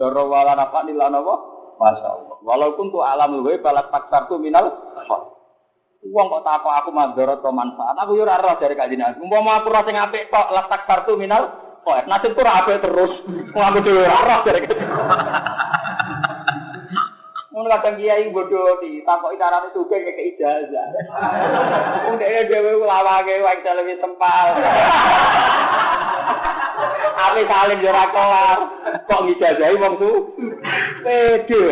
Doro 0.00 0.32
wala 0.32 0.56
nafa 0.56 0.80
nila 0.88 1.12
napa? 1.12 1.34
Masya 1.76 2.08
Allah. 2.08 2.36
Walaupun 2.40 2.88
tu 2.88 3.04
alam 3.04 3.44
gue 3.44 3.60
balat 3.60 3.92
taksar 3.92 4.32
tu 4.32 4.40
minal. 4.40 4.72
Uang 6.00 6.26
kok 6.32 6.44
tak 6.48 6.64
aku 6.64 6.88
mandor 6.88 7.28
atau 7.28 7.52
manfaat. 7.52 7.92
Aku 8.00 8.16
yo 8.16 8.24
roh 8.24 8.56
dari 8.56 8.72
kajian 8.72 9.04
aku. 9.04 9.28
Mau 9.28 9.44
aku 9.44 9.68
rasa 9.68 9.92
ngape 9.92 10.32
kok 10.32 10.48
lah 10.56 10.64
taksar 10.72 11.04
tu 11.04 11.20
minal. 11.20 11.52
Kok 11.84 12.08
nasib 12.08 12.32
tuh 12.32 12.40
rapi 12.40 12.80
terus. 12.80 13.12
Mau 13.52 13.60
aku 13.60 13.84
dhewe 13.84 14.08
roh 14.08 14.40
dari. 14.48 14.64
Mun 17.52 17.68
kadang 17.68 18.00
kiai 18.00 18.32
bodoh 18.32 18.80
di 18.80 19.04
takoki 19.04 19.36
carane 19.36 19.68
suge 19.76 20.00
kayak 20.00 20.32
ijazah. 20.32 20.88
Wong 22.08 22.16
dhewe 22.16 22.48
dhewe 22.48 22.72
lawake 22.88 23.36
wae 23.44 23.60
lebih 23.60 24.00
sempal. 24.00 24.56
Ame 27.20 27.42
salim 27.46 27.82
yo 27.84 27.90
ora 27.92 28.04
kelar. 28.14 28.58
Kok 29.06 29.22
ngijazahi 29.26 29.76
wong 29.80 29.94
su? 30.00 30.10
Pede. 31.04 31.64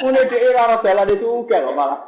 Mune 0.00 0.20
dhek 0.26 0.42
ora 0.50 0.62
ora 0.66 0.76
dalan 0.82 1.12
itu 1.12 1.26
uga 1.26 1.56
kok 1.60 1.76
malah. 1.76 2.00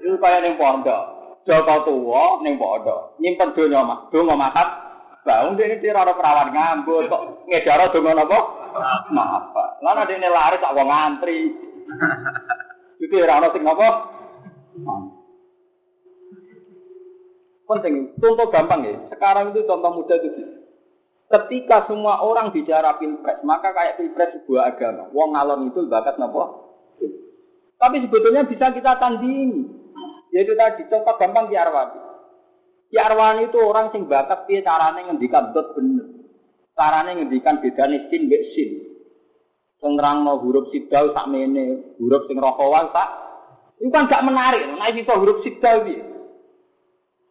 Iku 0.00 0.16
kaya 0.22 0.38
ning 0.40 0.56
pondok. 0.56 1.02
Joko 1.46 1.74
tuwa 1.86 2.40
ning 2.42 2.56
pondok. 2.58 3.18
Nyimpen 3.20 3.54
donya 3.54 3.80
mak, 3.84 4.10
donga 4.10 4.34
makat. 4.34 4.68
Baung 5.26 5.58
dene 5.58 5.82
iki 5.82 5.90
ora 5.90 6.14
perawan 6.14 6.54
ngambut 6.54 7.10
kok 7.10 7.22
ngedaro 7.50 7.90
donga 7.90 8.12
napa? 8.14 8.38
Maaf. 9.10 9.44
Lan 9.82 10.02
adene 10.02 10.28
laris 10.30 10.62
tak 10.62 10.74
wong 10.74 10.88
ngantri. 10.88 11.50
Itu 13.02 13.14
ora 13.18 13.42
ono 13.42 13.48
sing 13.52 13.62
napa? 13.66 13.88
Penting, 17.66 18.14
contoh 18.22 18.46
gampang 18.46 18.86
ya. 18.86 18.94
Sekarang 19.10 19.50
itu 19.50 19.66
contoh 19.66 19.90
mudah 19.90 20.18
itu. 20.22 20.42
Ketika 21.26 21.90
semua 21.90 22.22
orang 22.22 22.54
bicara 22.54 22.94
pilpres, 23.02 23.42
maka 23.42 23.74
kayak 23.74 23.98
pilpres 23.98 24.38
sebuah 24.38 24.70
agama. 24.70 25.10
Wong 25.10 25.34
ngalor 25.34 25.58
itu 25.66 25.82
bakat 25.90 26.14
napa? 26.22 26.62
Tapi 27.76 27.96
sebetulnya 28.06 28.46
bisa 28.46 28.70
kita 28.70 29.02
tandingi. 29.02 29.66
Yaitu 30.30 30.54
tadi 30.54 30.86
contoh 30.86 31.18
gampang 31.18 31.50
di 31.50 31.58
Arwani. 31.58 31.98
Di 32.86 32.96
Arwani 33.02 33.50
itu 33.50 33.58
orang 33.58 33.90
sing 33.90 34.06
bakat 34.06 34.46
piye 34.46 34.62
carane 34.62 35.02
ngendikan 35.10 35.50
dot 35.50 35.74
bener. 35.74 36.06
Carane 36.78 37.18
ngendikan 37.18 37.58
bedane 37.58 38.06
sin 38.06 38.30
mbek 38.30 38.42
sin. 38.54 38.70
Sing 39.82 39.92
nerangno 39.98 40.38
huruf 40.38 40.70
sak 40.70 41.26
mene, 41.26 41.98
huruf 41.98 42.30
sing 42.30 42.38
rokowan 42.38 42.94
sak. 42.94 43.08
Itu 43.82 43.90
kan 43.90 44.08
gak 44.08 44.24
menarik. 44.24 44.62
Nah, 44.72 44.88
iso 44.94 45.12
huruf 45.18 45.42
sidal 45.42 45.84
piye? 45.84 46.15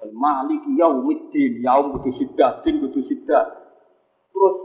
Malik 0.03 0.61
yaumiddin, 0.75 1.63
yaum 1.63 1.95
kudu 1.97 2.11
sidah, 2.19 2.61
din 2.61 2.83
kudu 2.83 3.01
sidah. 3.07 3.45
Terus 4.31 4.55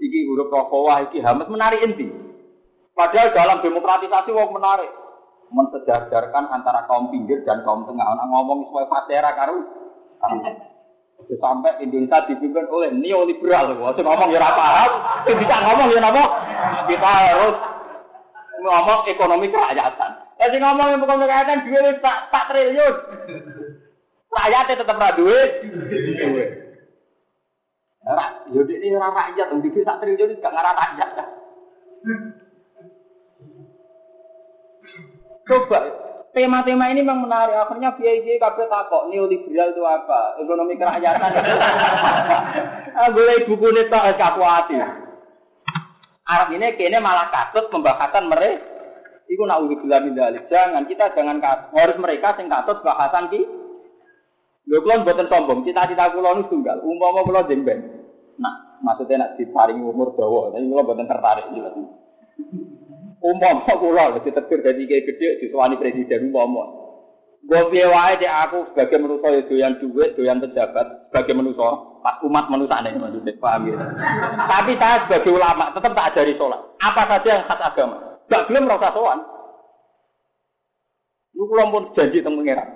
iki 0.00 0.26
huruf 0.26 0.48
rokowa, 0.48 1.06
iki 1.08 1.22
hamas 1.22 1.46
menarik 1.48 1.84
inti. 1.84 2.08
Padahal 2.96 3.30
dalam 3.30 3.58
demokratisasi 3.62 4.34
wong 4.34 4.50
menarik. 4.58 4.90
Mensejajarkan 5.48 6.50
antara 6.50 6.84
kaum 6.90 7.08
pinggir 7.08 7.40
dan 7.46 7.62
kaum 7.62 7.86
tengah. 7.86 8.04
Orang 8.04 8.28
ngomong 8.28 8.68
supaya 8.68 8.90
fatera 8.90 9.32
karu. 9.32 9.64
Sampai 11.38 11.78
Indonesia 11.84 12.26
dipimpin 12.26 12.66
oleh 12.68 12.90
neoliberal. 12.92 13.76
Waktu 13.78 14.02
ngomong 14.02 14.28
ya 14.34 14.50
paham, 14.50 14.90
bisa 15.24 15.56
ngomong 15.62 15.88
ya 15.94 16.04
apa? 16.04 16.24
Kita 16.90 17.08
harus 17.08 17.56
ngomong 18.66 19.00
ekonomi 19.08 19.46
kerakyatan. 19.48 20.10
Jadi 20.38 20.56
ngomong 20.58 21.00
bukan 21.02 21.22
kerakyatan, 21.22 21.64
duit 21.66 21.96
tak, 22.02 22.30
tak 22.34 22.44
triliun. 22.50 22.94
Rakyatnya 24.38 24.78
tetap 24.78 25.00
ra 25.02 25.10
duwe. 25.18 25.40
Ora, 28.08 28.26
yo 28.54 28.62
ini 28.64 28.94
ora 28.94 29.10
rakyat, 29.10 29.50
wong 29.50 29.60
dikit 29.66 29.82
sak 29.82 29.98
triliun 29.98 30.38
gak 30.38 30.54
ngaran 30.54 30.78
rakyat. 30.78 31.08
Coba 35.48 35.80
tema-tema 36.32 36.92
ini 36.94 37.02
memang 37.02 37.26
menarik. 37.26 37.58
Akhirnya 37.58 37.98
biaya 37.98 38.38
kabeh 38.38 38.66
takok 38.70 39.10
neoliberal 39.10 39.74
itu 39.74 39.82
apa? 39.82 40.38
Ekonomi 40.38 40.78
kerakyatan. 40.78 41.32
ah, 43.00 43.08
boleh 43.10 43.44
buku 43.48 43.66
ini 43.74 43.90
tak 43.90 44.14
aku 44.14 44.42
hati. 44.44 44.78
Arab 46.28 46.48
ini 46.52 46.76
kayaknya 46.76 47.00
malah 47.00 47.32
katut 47.32 47.72
pembahasan 47.72 48.28
mereka. 48.28 48.76
Iku 49.28 49.44
nak 49.44 49.60
min 49.68 50.16
dzalik. 50.16 50.48
Jangan 50.48 50.88
kita 50.88 51.12
jangan 51.12 51.40
harus 51.76 51.96
mereka 52.00 52.32
sing 52.36 52.48
katut 52.48 52.80
bahasan 52.80 53.28
ki. 53.28 53.57
Lho 54.68 54.84
kula 54.84 55.00
mboten 55.00 55.32
sombong, 55.32 55.64
cita-cita 55.64 56.12
kula 56.12 56.36
niku 56.36 56.52
tunggal. 56.52 56.84
Umpama 56.84 57.24
kula 57.24 57.48
jengben. 57.48 58.04
Nah, 58.36 58.78
maksudnya 58.84 59.24
nak 59.24 59.40
diparingi 59.40 59.80
umur 59.80 60.12
dawa, 60.12 60.52
tapi 60.52 60.68
kula 60.68 60.84
mboten 60.84 61.08
tertarik 61.08 61.48
jelas. 61.56 61.72
Umpama 63.24 63.72
kula 63.80 64.12
wis 64.12 64.28
ditegur 64.28 64.60
dadi 64.60 64.84
gede 64.84 65.40
disuwani 65.40 65.80
presiden 65.80 66.28
umpama. 66.28 66.88
Gue 67.48 67.64
piye 67.70 67.86
wae 67.86 68.18
dek 68.18 68.28
aku 68.28 68.58
sebagai 68.74 68.98
manusia 68.98 69.30
ya 69.30 69.40
doyan 69.46 69.78
duit, 69.78 70.10
doyan 70.18 70.42
pejabat, 70.42 71.08
sebagai 71.08 71.38
manusia, 71.38 71.70
pak 72.02 72.20
umat 72.26 72.50
manusia 72.50 72.82
nih 72.82 72.98
maksudnya, 72.98 73.32
paham 73.38 73.70
ya? 73.70 73.78
Tapi 74.36 74.74
saya 74.74 75.06
sebagai 75.06 75.32
ulama 75.32 75.70
tetap 75.70 75.94
tak 75.94 76.12
ajari 76.12 76.34
sholat. 76.34 76.60
Apa 76.82 77.08
saja 77.08 77.28
yang 77.38 77.46
khas 77.46 77.62
agama, 77.62 78.20
gak 78.26 78.44
belum 78.50 78.66
merasa 78.66 78.90
sowan. 78.90 79.22
Lu 81.38 81.46
pun 81.46 81.94
janji 81.94 82.18
tentang 82.18 82.42
pengiran. 82.42 82.68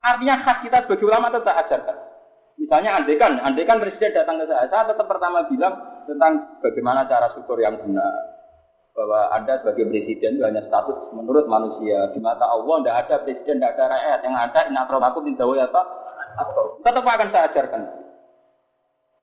Artinya 0.00 0.40
hak 0.40 0.64
kita 0.64 0.88
sebagai 0.88 1.04
ulama 1.04 1.28
tetap 1.28 1.60
ajarkan. 1.66 1.96
Misalnya 2.60 3.00
andekan, 3.00 3.40
andekan 3.40 3.80
presiden 3.80 4.12
datang 4.12 4.36
ke 4.40 4.48
saya, 4.48 4.68
saya 4.68 4.92
tetap 4.92 5.08
pertama 5.08 5.48
bilang 5.48 6.04
tentang 6.04 6.60
bagaimana 6.60 7.08
cara 7.08 7.32
syukur 7.32 7.56
yang 7.60 7.76
benar. 7.80 8.36
Bahwa 8.92 9.32
Anda 9.32 9.60
sebagai 9.60 9.88
presiden 9.88 10.36
itu 10.36 10.44
hanya 10.44 10.60
status 10.68 11.14
menurut 11.16 11.48
manusia. 11.48 12.10
Di 12.12 12.20
mata 12.20 12.44
Allah 12.44 12.84
tidak 12.84 12.96
ada 13.06 13.16
presiden, 13.24 13.56
tidak 13.60 13.76
ada 13.80 13.84
rakyat. 13.96 14.18
Yang 14.28 14.36
ada 14.44 14.60
aku 15.08 15.18
tidak 15.24 15.48
ya 15.56 15.64
apa? 15.72 15.82
Tetap 16.84 17.04
akan 17.04 17.28
saya 17.32 17.44
ajarkan. 17.48 17.82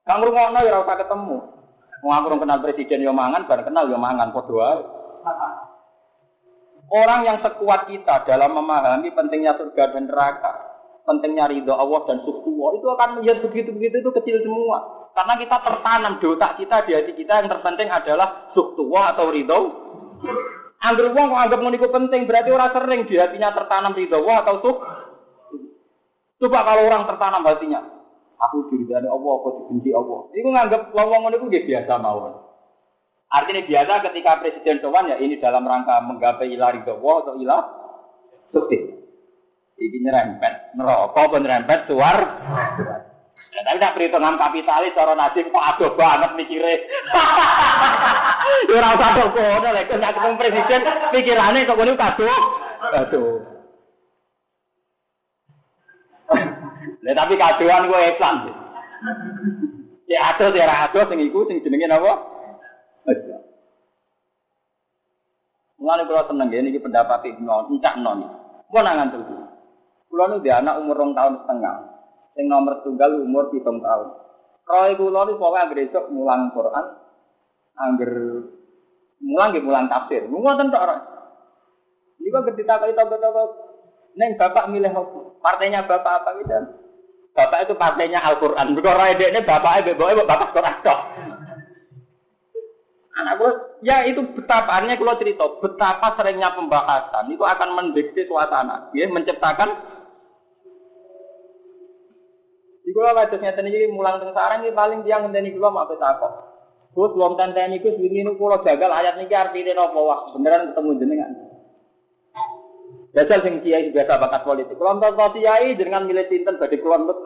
Kang 0.07 0.23
Rungono 0.23 0.59
ya 0.63 0.71
rasa 0.81 0.93
ketemu. 1.03 1.37
Mau 1.97 2.13
aku 2.13 2.37
kenal 2.39 2.61
presiden 2.61 3.03
yo 3.03 3.11
mangan, 3.11 3.49
bareng 3.49 3.67
kenal 3.67 3.89
yo 3.89 3.97
mangan, 3.97 4.29
podo 4.31 4.61
Orang 6.87 7.27
yang 7.27 7.43
sekuat 7.43 7.91
kita 7.91 8.23
dalam 8.23 8.55
memahami 8.55 9.11
pentingnya 9.11 9.59
surga 9.59 9.91
dan 9.91 10.07
neraka, 10.07 10.66
pentingnya 11.07 11.47
ridho 11.47 11.71
Allah 11.71 12.03
dan 12.03 12.19
suhu 12.27 12.59
itu 12.75 12.83
akan 12.83 13.23
menjadi 13.23 13.39
begitu-begitu 13.47 14.03
itu 14.03 14.11
kecil 14.11 14.37
semua. 14.43 15.07
Karena 15.15 15.39
kita 15.39 15.57
tertanam 15.63 16.19
di 16.19 16.25
otak 16.27 16.59
kita, 16.59 16.83
di 16.83 16.91
hati 16.93 17.11
kita 17.15 17.33
yang 17.41 17.47
terpenting 17.47 17.87
adalah 17.87 18.51
suhu 18.51 18.91
atau 18.91 19.31
ridho. 19.31 19.59
Angger 20.77 21.09
wong 21.09 21.33
kok 21.33 21.41
anggap 21.41 21.59
itu 21.73 21.87
penting, 21.89 22.21
berarti 22.29 22.49
orang 22.53 22.69
sering 22.75 23.01
di 23.09 23.15
hatinya 23.17 23.55
tertanam 23.55 23.95
ridho 23.95 24.19
Allah 24.19 24.37
atau 24.45 24.55
suh. 24.61 24.77
Coba 26.37 26.59
kalau 26.69 26.85
orang 26.85 27.09
tertanam 27.09 27.41
hatinya, 27.49 27.81
aku 28.37 28.69
diridani 28.69 29.09
Allah, 29.09 29.33
aku 29.41 29.49
dibenci 29.63 29.89
Allah. 29.89 30.19
Itu 30.35 30.47
nganggap 30.53 30.93
wong 30.93 31.33
itu 31.33 31.47
biasa 31.65 31.97
mawon. 31.97 32.45
Artinya 33.27 33.63
biasa 33.65 33.93
ketika 34.11 34.39
Presiden 34.39 34.79
Sowan 34.79 35.11
ya 35.11 35.17
ini 35.19 35.35
dalam 35.41 35.65
rangka 35.65 35.99
menggapai 36.05 36.51
ilah 36.51 36.77
ridho 36.77 36.99
Allah 36.99 37.15
atau 37.25 37.33
ilah 37.41 37.61
suci. 38.53 38.96
Iki 39.77 39.97
nyerempet 40.01 40.73
neraka 40.73 41.21
apa 41.21 41.35
nyerempet 41.37 41.79
suar. 41.85 42.17
Ya, 43.57 43.61
tapi 43.65 43.77
tak 43.81 43.93
perhitungan 43.97 44.37
kapitalis 44.37 44.93
cara 44.93 45.13
nasib 45.17 45.49
kok 45.49 45.65
adoh 45.65 45.93
banget 45.97 46.31
mikire. 46.37 46.73
Ya 48.47 48.79
ora 48.79 48.95
usah 48.95 49.11
kok 49.11 49.35
ngono 49.35 49.69
lek 49.75 49.91
nek 49.91 50.13
ketemu 50.17 50.39
presiden 50.39 50.81
pikirane 51.13 51.67
kok 51.67 51.77
ngono 51.77 51.93
kado. 51.99 52.27
Aduh. 52.95 53.43
Lah 57.03 57.13
tapi 57.15 57.33
kadoan 57.35 57.87
gue 57.91 58.01
Islam. 58.11 58.35
Ya 60.07 60.19
adoh 60.31 60.51
ya 60.55 60.87
adoh 60.87 61.03
sing 61.11 61.19
iku 61.21 61.43
sing 61.45 61.59
jenenge 61.61 61.87
napa? 61.91 62.23
Islam. 63.07 63.41
Mulane 65.77 66.03
kula 66.09 66.27
seneng 66.27 66.51
ya 66.51 66.59
niki 66.59 66.81
pendapat 66.81 67.23
Ibnu 67.23 67.77
Encak 67.77 67.95
Non. 68.01 68.25
Mun 68.67 68.83
nangan 68.83 69.11
terus. 69.13 69.46
Kulo 70.07 70.23
nu 70.31 70.37
anak 70.39 70.77
umur 70.79 70.95
rong 70.95 71.11
tahun 71.13 71.43
setengah. 71.43 71.75
Yang 72.39 72.47
nomor 72.47 72.73
tunggal 72.81 73.11
umur 73.19 73.51
hitung 73.51 73.83
tahun. 73.83 74.07
Roy 74.67 74.91
kulo 74.95 75.19
nu 75.27 75.39
pokoknya 75.39 75.63
angger 75.67 75.79
esok 75.87 76.05
mulang 76.11 76.51
Quran, 76.51 76.85
angger 77.75 78.11
mulang 79.23 79.49
gitu 79.55 79.65
mulang 79.67 79.85
tafsir. 79.91 80.23
Ngoten 80.27 80.71
tok. 80.71 80.83
Ini 82.17 82.33
kok 82.33 82.45
ketika 82.51 82.81
kali 82.81 82.97
tahu-tahu 82.97 83.67
Neng 84.17 84.33
bapak 84.33 84.65
milih? 84.73 84.89
Partainya 85.45 85.85
bapak 85.85 86.25
apa 86.25 86.29
gitu? 86.41 86.57
Bapak 87.37 87.69
itu 87.69 87.73
partainya 87.77 88.17
Al-Quran. 88.25 88.73
Bukan 88.73 88.97
roy 88.97 89.13
ini 89.13 89.45
bapaknya 89.45 89.93
bapaknya 89.93 90.25
bapak 90.25 90.49
Quran 90.57 90.75
tok. 90.81 90.99
Anak 93.17 93.41
gue, 93.41 93.51
ya 93.81 94.05
itu 94.05 94.21
betapa, 94.37 94.77
artinya 94.77 94.93
kalau 94.93 95.17
cerita, 95.17 95.41
betapa 95.57 96.13
seringnya 96.21 96.53
pembahasan 96.53 97.25
itu 97.33 97.41
akan 97.41 97.73
mendikte 97.73 98.29
suasana, 98.29 98.93
ya, 98.93 99.09
menciptakan 99.09 99.73
kula 102.97 103.13
wajib 103.13 103.37
ngeten 103.37 103.69
iki 103.69 103.93
mulang 103.93 104.17
teng 104.17 104.33
sarang 104.33 104.65
iki 104.65 104.73
paling 104.73 105.05
tiyang 105.05 105.29
ngenteni 105.29 105.53
kula 105.53 105.69
mak 105.69 105.93
takok. 105.93 106.33
Gus 106.97 107.13
wong 107.13 107.37
tenteni 107.37 107.77
iku 107.77 107.93
wingi 107.93 108.25
niku 108.25 108.41
kula 108.41 108.65
jagal 108.65 108.89
ayat 108.89 109.21
niki 109.21 109.37
artine 109.37 109.77
napa 109.77 110.01
wah 110.01 110.33
beneran 110.33 110.73
ketemu 110.73 110.97
jenengan. 110.97 111.31
Dasar 113.13 113.45
sing 113.45 113.61
kiai 113.61 113.93
biasa 113.93 114.17
bakat 114.17 114.41
politik. 114.41 114.73
Kula 114.81 114.97
entuk 114.97 115.13
kiai 115.37 115.77
jenengan 115.77 116.09
milih 116.09 116.25
sinten 116.25 116.57
badhe 116.57 116.81
kula 116.81 116.97
entuk. 117.05 117.21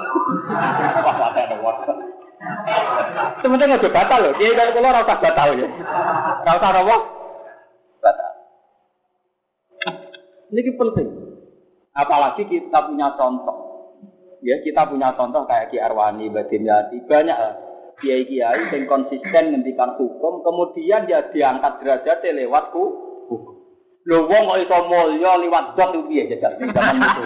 Wah 1.07 1.15
patek 1.15 1.55
wah. 1.63 1.87
Sementara 3.39 3.79
nggak 3.79 3.95
batal 3.95 4.19
loh, 4.27 4.33
kiai 4.35 4.51
kalau 4.59 4.75
kula 4.75 4.91
ora 4.91 5.07
usah 5.07 5.23
batal 5.23 5.49
ya. 5.55 5.67
Ora 6.43 6.51
usah 6.59 6.71
apa? 6.75 6.95
Batal. 8.03 8.31
Ini 10.51 10.71
penting. 10.75 11.07
Apalagi 11.95 12.43
kita 12.43 12.91
punya 12.91 13.15
contoh 13.15 13.70
Ya 14.41 14.57
kita 14.65 14.89
punya 14.89 15.13
contoh 15.13 15.45
kayak 15.45 15.69
Ki 15.69 15.77
Arwani, 15.77 16.33
Badim 16.33 16.65
Yati, 16.65 17.05
banyak 17.05 17.37
lah. 17.37 17.55
Kiai-kiai 18.01 18.73
yang 18.73 18.89
konsisten 18.89 19.53
ngendikan 19.53 19.93
hukum, 19.93 20.41
kemudian 20.41 21.05
dia 21.05 21.29
diangkat 21.29 21.77
derajat 21.85 22.25
lewat 22.25 22.73
hukum. 22.73 23.61
Lho 24.01 24.25
wong 24.25 24.43
kok 24.49 24.61
iso 24.65 24.77
mulya 24.89 25.37
liwat 25.37 25.77
zat 25.77 25.93
itu 25.93 26.01
piye 26.09 26.25
jajal 26.25 26.57
zaman 26.57 26.97
itu. 27.05 27.23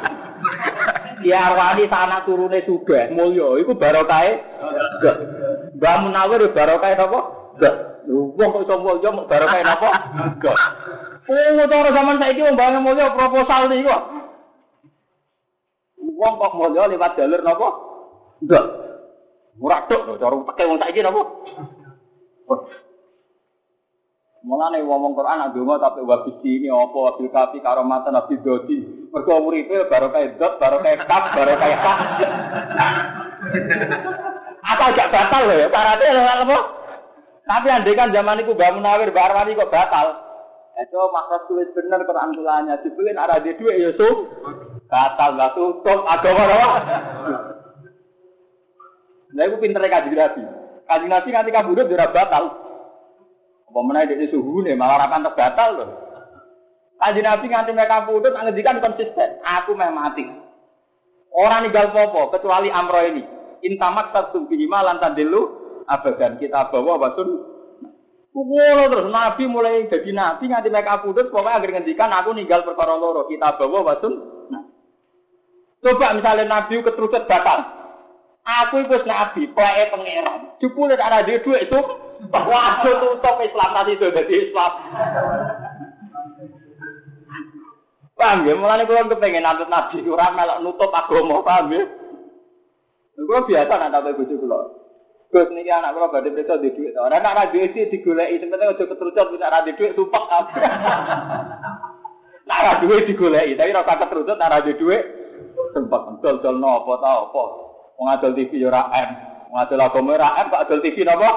Ki 1.23 1.31
Arwani 1.31 1.87
sana 1.87 2.27
turune 2.27 2.59
sugih, 2.67 3.15
mulya 3.15 3.63
iku 3.63 3.79
barokahe 3.79 4.35
zat. 4.99 5.17
Mbah 5.79 5.95
Munawir 6.03 6.51
barokahe 6.51 6.99
napa? 6.99 7.19
Zat. 7.63 8.03
Lho 8.11 8.35
wong 8.35 8.49
kok 8.51 8.63
iso 8.67 8.75
mulya 8.83 9.09
barokahe 9.23 9.63
napa? 9.63 9.89
Zat. 10.43 10.59
Oh, 11.25 11.65
cara 11.71 11.89
zaman 11.95 12.19
saiki 12.19 12.43
wong 12.43 12.59
bangun 12.59 12.83
mulya 12.83 13.15
proposal 13.15 13.71
niku. 13.71 13.95
Wong 16.25 16.41
kok 16.41 16.57
mulya 16.57 16.89
liwat 16.89 17.13
jalur 17.13 17.41
napa? 17.45 17.69
Enggak. 18.41 18.65
Murah 19.61 19.85
tok 19.85 20.09
lho 20.09 20.17
cara 20.17 20.35
teke 20.41 20.63
wong 20.65 20.81
saiki 20.81 21.05
napa? 21.05 21.21
Mulane 24.41 24.81
wong 24.81 25.13
Quran 25.13 25.37
nak 25.37 25.53
donga 25.53 25.77
tapi 25.77 26.01
wabi 26.01 26.33
ini 26.41 26.65
apa 26.73 26.97
wabil 26.97 27.29
kafi 27.29 27.61
karomatan 27.61 28.17
nabi 28.17 28.41
dodi. 28.41 29.05
Mergo 29.13 29.37
uripe 29.45 29.85
barokah 29.85 30.25
dot, 30.41 30.57
barokah 30.57 30.97
kaf, 31.05 31.23
barokah 31.37 31.69
kaf. 31.77 31.99
Apa 34.65 34.85
gak 34.97 35.11
batal 35.13 35.41
lho 35.45 35.61
ya? 35.61 35.69
Syaratnya 35.69 36.41
apa? 36.41 36.57
Tapi 37.45 37.67
andai 37.69 37.93
kan 37.93 38.09
zaman 38.09 38.41
itu 38.41 38.57
Mbak 38.57 38.73
Munawir, 38.81 39.13
Arwani 39.13 39.53
kok 39.53 39.69
batal. 39.69 40.25
Itu 40.81 40.97
maksud 40.97 41.41
tulis 41.45 41.69
bener 41.77 42.01
Quran 42.01 42.33
tulanya. 42.33 42.81
Dibeli 42.81 43.13
arah 43.13 43.37
di 43.45 43.53
dua 43.61 43.77
ya 43.77 43.93
sum. 43.93 44.25
Batal 44.85 45.29
gak 45.33 45.53
tutup 45.57 45.99
agama 46.05 46.43
apa? 46.45 46.69
Nah 49.35 49.43
itu 49.43 49.55
pinternya 49.59 49.91
kaji 49.91 50.15
nabi. 50.15 50.41
Kaji 50.87 51.07
nabi 51.11 51.29
nanti 51.35 51.51
kabudut 51.51 51.89
jurah 51.91 52.09
batal. 52.13 52.43
Apa 53.67 53.79
mana 53.83 54.07
di 54.07 54.29
suhu 54.31 54.63
nih 54.63 54.77
malah 54.79 55.05
rakan 55.05 55.25
terbatal 55.27 55.69
loh. 55.75 55.89
Kaji 56.95 57.19
nabi 57.19 57.45
nganti 57.51 57.71
mereka 57.75 58.07
putut 58.07 58.31
ngendikan 58.31 58.79
konsisten. 58.79 59.41
Aku 59.43 59.75
meh 59.75 59.91
mati. 59.91 60.23
Orang 61.35 61.67
ninggal 61.67 61.91
popo 61.91 62.31
kecuali 62.31 62.71
amro 62.71 63.03
ini. 63.03 63.23
Intamak 63.67 64.15
satu 64.15 64.47
bihima 64.47 64.85
lantan 64.85 65.19
dulu 65.19 65.41
abadan 65.89 66.39
kita 66.39 66.71
bawa 66.71 66.95
basun. 66.95 67.29
Ngono 68.35 68.83
terus 68.91 69.07
nabi 69.11 69.43
mulai 69.47 69.87
jadi 69.91 70.11
nabi 70.15 70.47
nganti 70.47 70.71
mereka 70.71 71.03
putut 71.03 71.27
pokoknya 71.27 71.59
agar 71.59 71.69
ngendikan 71.75 72.11
aku 72.11 72.31
ninggal 72.31 72.63
perkara 72.63 72.95
loro 72.95 73.27
kita 73.27 73.59
bawa 73.59 73.95
basun. 73.95 74.34
Coba 75.85 76.17
misalnya 76.17 76.49
nabi 76.49 76.81
keterucut 76.81 77.29
batal. 77.29 77.61
Aku 78.45 78.81
itu 78.81 78.97
nabi, 79.05 79.45
pleke 79.53 79.93
pangeran. 79.93 80.57
Jupule 80.57 80.97
ada 80.97 81.21
dia 81.21 81.41
duit 81.45 81.69
itu 81.69 81.79
Wah, 82.31 82.79
tutup 82.81 83.37
Islam 83.43 83.69
tadi 83.75 83.93
itu 83.93 84.07
jadi 84.09 84.35
Islam. 84.49 84.71
Paham 88.15 88.47
ya? 88.47 88.53
Mulanya 88.55 88.87
kalau 88.87 89.11
kepengen 89.13 89.45
nantut 89.45 89.69
nabi, 89.69 90.01
orang 90.09 90.33
melok 90.33 90.61
nutup 90.65 90.89
agama, 90.89 91.43
paham 91.45 91.75
ya? 91.75 91.83
Kalau 93.13 93.45
biasa 93.45 93.73
nak 93.77 93.91
tahu 93.93 94.17
bujuk 94.25 94.41
kalau. 94.41 94.61
Gus 95.29 95.51
niki 95.51 95.69
anak 95.69 95.93
kula 95.93 96.07
badhe 96.13 96.31
periksa 96.31 96.61
di 96.61 96.71
dhuwit. 96.71 96.95
Ora 96.97 97.19
nak 97.19 97.35
ra 97.35 97.43
dhuwit 97.51 97.75
iki 97.75 97.91
digoleki, 97.91 98.41
penting 98.41 98.61
aja 98.61 98.83
ketrucut 98.87 99.27
bisa 99.35 99.51
ra 99.51 99.65
dhuwit 99.65 99.93
sumpek. 99.93 100.23
Nak 102.45 102.61
ra 102.61 102.73
dhuwit 102.79 103.09
digoleki, 103.09 103.57
tapi 103.57 103.73
ora 103.73 103.83
usah 103.83 103.97
ketrucut 104.05 104.37
nak 104.37 104.51
ra 104.53 104.59
dhuwit 104.63 105.24
sumpek 105.75 106.23
dol-dol 106.23 106.55
napa 106.63 106.93
ta 107.03 107.27
apa. 107.27 107.43
Wong 107.99 108.07
adol 108.07 108.31
TV 108.31 108.63
yo 108.63 108.71
ra 108.71 108.87
M. 108.95 109.09
Ngadol 109.51 109.83
agama 109.83 110.15
ora 110.15 110.39
M 110.39 110.47
kok 110.47 110.63
adol 110.63 110.79
TV 110.79 111.03
napa? 111.03 111.29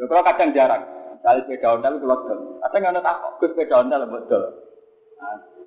Lho 0.00 0.04
kalau 0.08 0.24
kadang 0.24 0.56
jarang. 0.56 0.82
Kali 1.20 1.44
sepeda 1.44 1.76
ontel 1.76 2.00
kula 2.00 2.16
dol. 2.24 2.40
Kadang 2.64 2.80
ngono 2.88 3.00
tak 3.04 3.20
kok 3.20 3.32
Gus 3.44 3.50
sepeda 3.52 3.84
ontel 3.84 4.08
mbok 4.08 4.24
dol. 4.32 4.44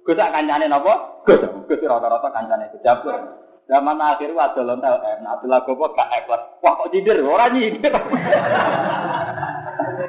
Gus 0.02 0.18
sak 0.18 0.34
kancane 0.34 0.66
napa? 0.66 0.94
Gus. 1.30 1.42
Gus 1.70 1.86
rata-rata 1.86 2.30
kancane 2.34 2.66
kejabur. 2.74 3.22
Zaman 3.70 4.02
akhir 4.02 4.34
adol 4.34 4.74
ontel 4.74 4.98
M. 4.98 5.22
Adol 5.30 5.54
agama 5.54 5.86
gak 5.94 6.10
ikhlas. 6.26 6.42
Wah 6.66 6.74
kok 6.74 6.90
nyindir 6.90 7.22
ora 7.22 7.54
nyindir. 7.54 7.94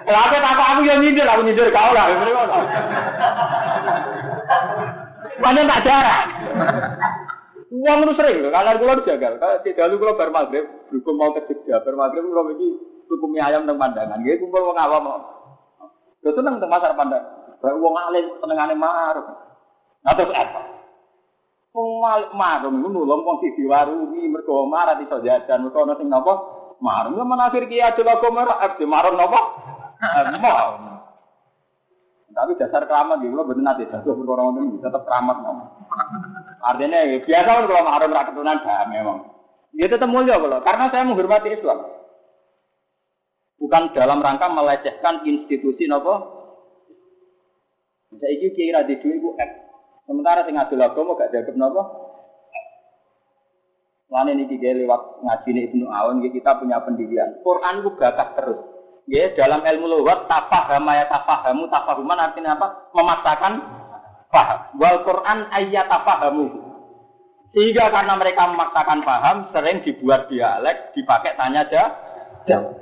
Kenapa 0.04 0.36
tak 0.36 0.56
aku 0.60 0.84
yang 0.84 1.00
nyindir, 1.00 1.24
aku 1.24 1.44
nyindir 1.44 1.68
kau 1.72 1.92
lah. 1.92 2.08
Banyak 5.40 5.64
tak 5.64 5.82
jarang. 5.84 6.33
Uang 7.74 7.98
itu 8.06 8.12
sering, 8.14 8.38
kalau 8.54 8.78
kulo 8.78 8.92
dijagal. 9.02 9.32
Kalau 9.42 9.56
tidak 9.66 9.88
lu 9.90 9.98
kulo 9.98 10.14
bar 10.14 10.30
maghrib, 10.30 10.64
berhukum 10.86 11.14
mau 11.18 11.34
ke 11.34 11.42
Jogja, 11.50 11.82
bar 11.82 11.94
maghrib 11.98 12.22
kulo 12.22 12.54
iki 12.54 12.68
tuku 13.10 13.26
mie 13.26 13.42
ayam 13.42 13.66
teng 13.66 13.80
pandangan. 13.80 14.22
Nggih 14.22 14.38
kumpul 14.38 14.62
wong 14.62 14.78
awam. 14.78 15.06
Lho 16.22 16.30
seneng 16.38 16.62
teng 16.62 16.70
pasar 16.70 16.94
pandangan. 16.94 17.58
Bar 17.58 17.74
wong 17.74 17.94
alim 17.98 18.24
senengane 18.38 18.78
marung. 18.78 19.26
Nah 20.06 20.12
terus 20.14 20.30
apa? 20.36 20.60
Wong 21.74 21.90
marung 22.38 22.78
iku 22.78 22.88
nulung 22.94 23.26
wong 23.26 23.42
siji 23.42 23.66
warungi 23.66 24.22
mergo 24.30 24.70
marah 24.70 25.00
iso 25.02 25.18
jajan, 25.18 25.66
mergo 25.66 25.82
ana 25.82 25.98
sing 25.98 26.06
napa? 26.06 26.34
Marung 26.78 27.18
yo 27.18 27.26
menafir 27.26 27.66
ki 27.66 27.82
adil 27.82 28.06
agama 28.06 28.46
ra 28.46 28.70
marung 28.86 29.18
napa? 29.18 29.40
Mau. 30.38 30.94
Tapi 32.34 32.58
dasar 32.58 32.82
keramat 32.90 33.22
gitu, 33.22 33.30
lo 33.30 33.46
bener 33.46 33.62
nanti 33.62 33.86
perkara 33.86 34.42
itu 34.58 34.82
tetap 34.82 35.06
keramat 35.06 35.38
ngomong. 35.38 35.70
Artinya 36.64 36.98
ya, 37.04 37.20
biasa 37.20 37.50
kan 37.52 37.64
kalau 37.68 37.84
mahram 37.84 38.14
rak 38.16 38.24
keturunan 38.32 38.64
dah 38.64 38.88
memang. 38.88 39.18
Dia 39.76 39.90
tetap 39.92 40.08
mulia 40.08 40.40
kalau 40.40 40.64
karena 40.64 40.86
saya 40.88 41.04
menghormati 41.04 41.52
Islam. 41.52 41.78
Bukan 43.60 43.92
dalam 43.92 44.24
rangka 44.24 44.48
melecehkan 44.48 45.28
institusi 45.28 45.84
nopo. 45.84 46.14
Saya 48.16 48.32
iki 48.38 48.56
kira 48.56 48.86
di 48.88 48.96
duit 49.02 49.20
bu 49.20 49.34
Sementara 50.04 50.44
sing 50.44 50.54
ngadil 50.56 50.80
agama 50.80 51.18
gak 51.20 51.32
dianggap 51.36 51.56
nopo. 51.58 51.82
Lain 54.12 54.30
ini 54.30 54.46
tiga 54.46 54.70
lewat 54.78 55.26
ngaji 55.26 55.48
ini 55.50 55.60
Ibnu 55.68 55.86
Awan, 55.90 56.22
kita 56.22 56.60
punya 56.62 56.78
pendirian. 56.86 57.40
Quran 57.42 57.82
itu 57.82 57.90
bakat 57.98 58.38
terus. 58.38 58.60
Ya, 59.10 59.32
dalam 59.36 59.60
ilmu 59.60 59.90
lughat 60.00 60.30
tafaham 60.30 60.86
ya 60.88 61.04
tafahamu 61.10 61.68
tafahuman 61.68 62.22
artinya 62.22 62.56
apa? 62.56 62.88
Memaksakan 62.94 63.52
paham. 64.34 64.58
Wal 64.82 65.06
Quran 65.06 65.38
ayat 65.54 65.86
tafahamu. 65.86 66.46
Sehingga 67.54 67.86
karena 67.94 68.18
mereka 68.18 68.50
memaksakan 68.50 69.06
paham, 69.06 69.36
sering 69.54 69.86
dibuat 69.86 70.26
dialek, 70.26 70.90
dipakai 70.98 71.38
tanya 71.38 71.62
jawab. 71.70 72.74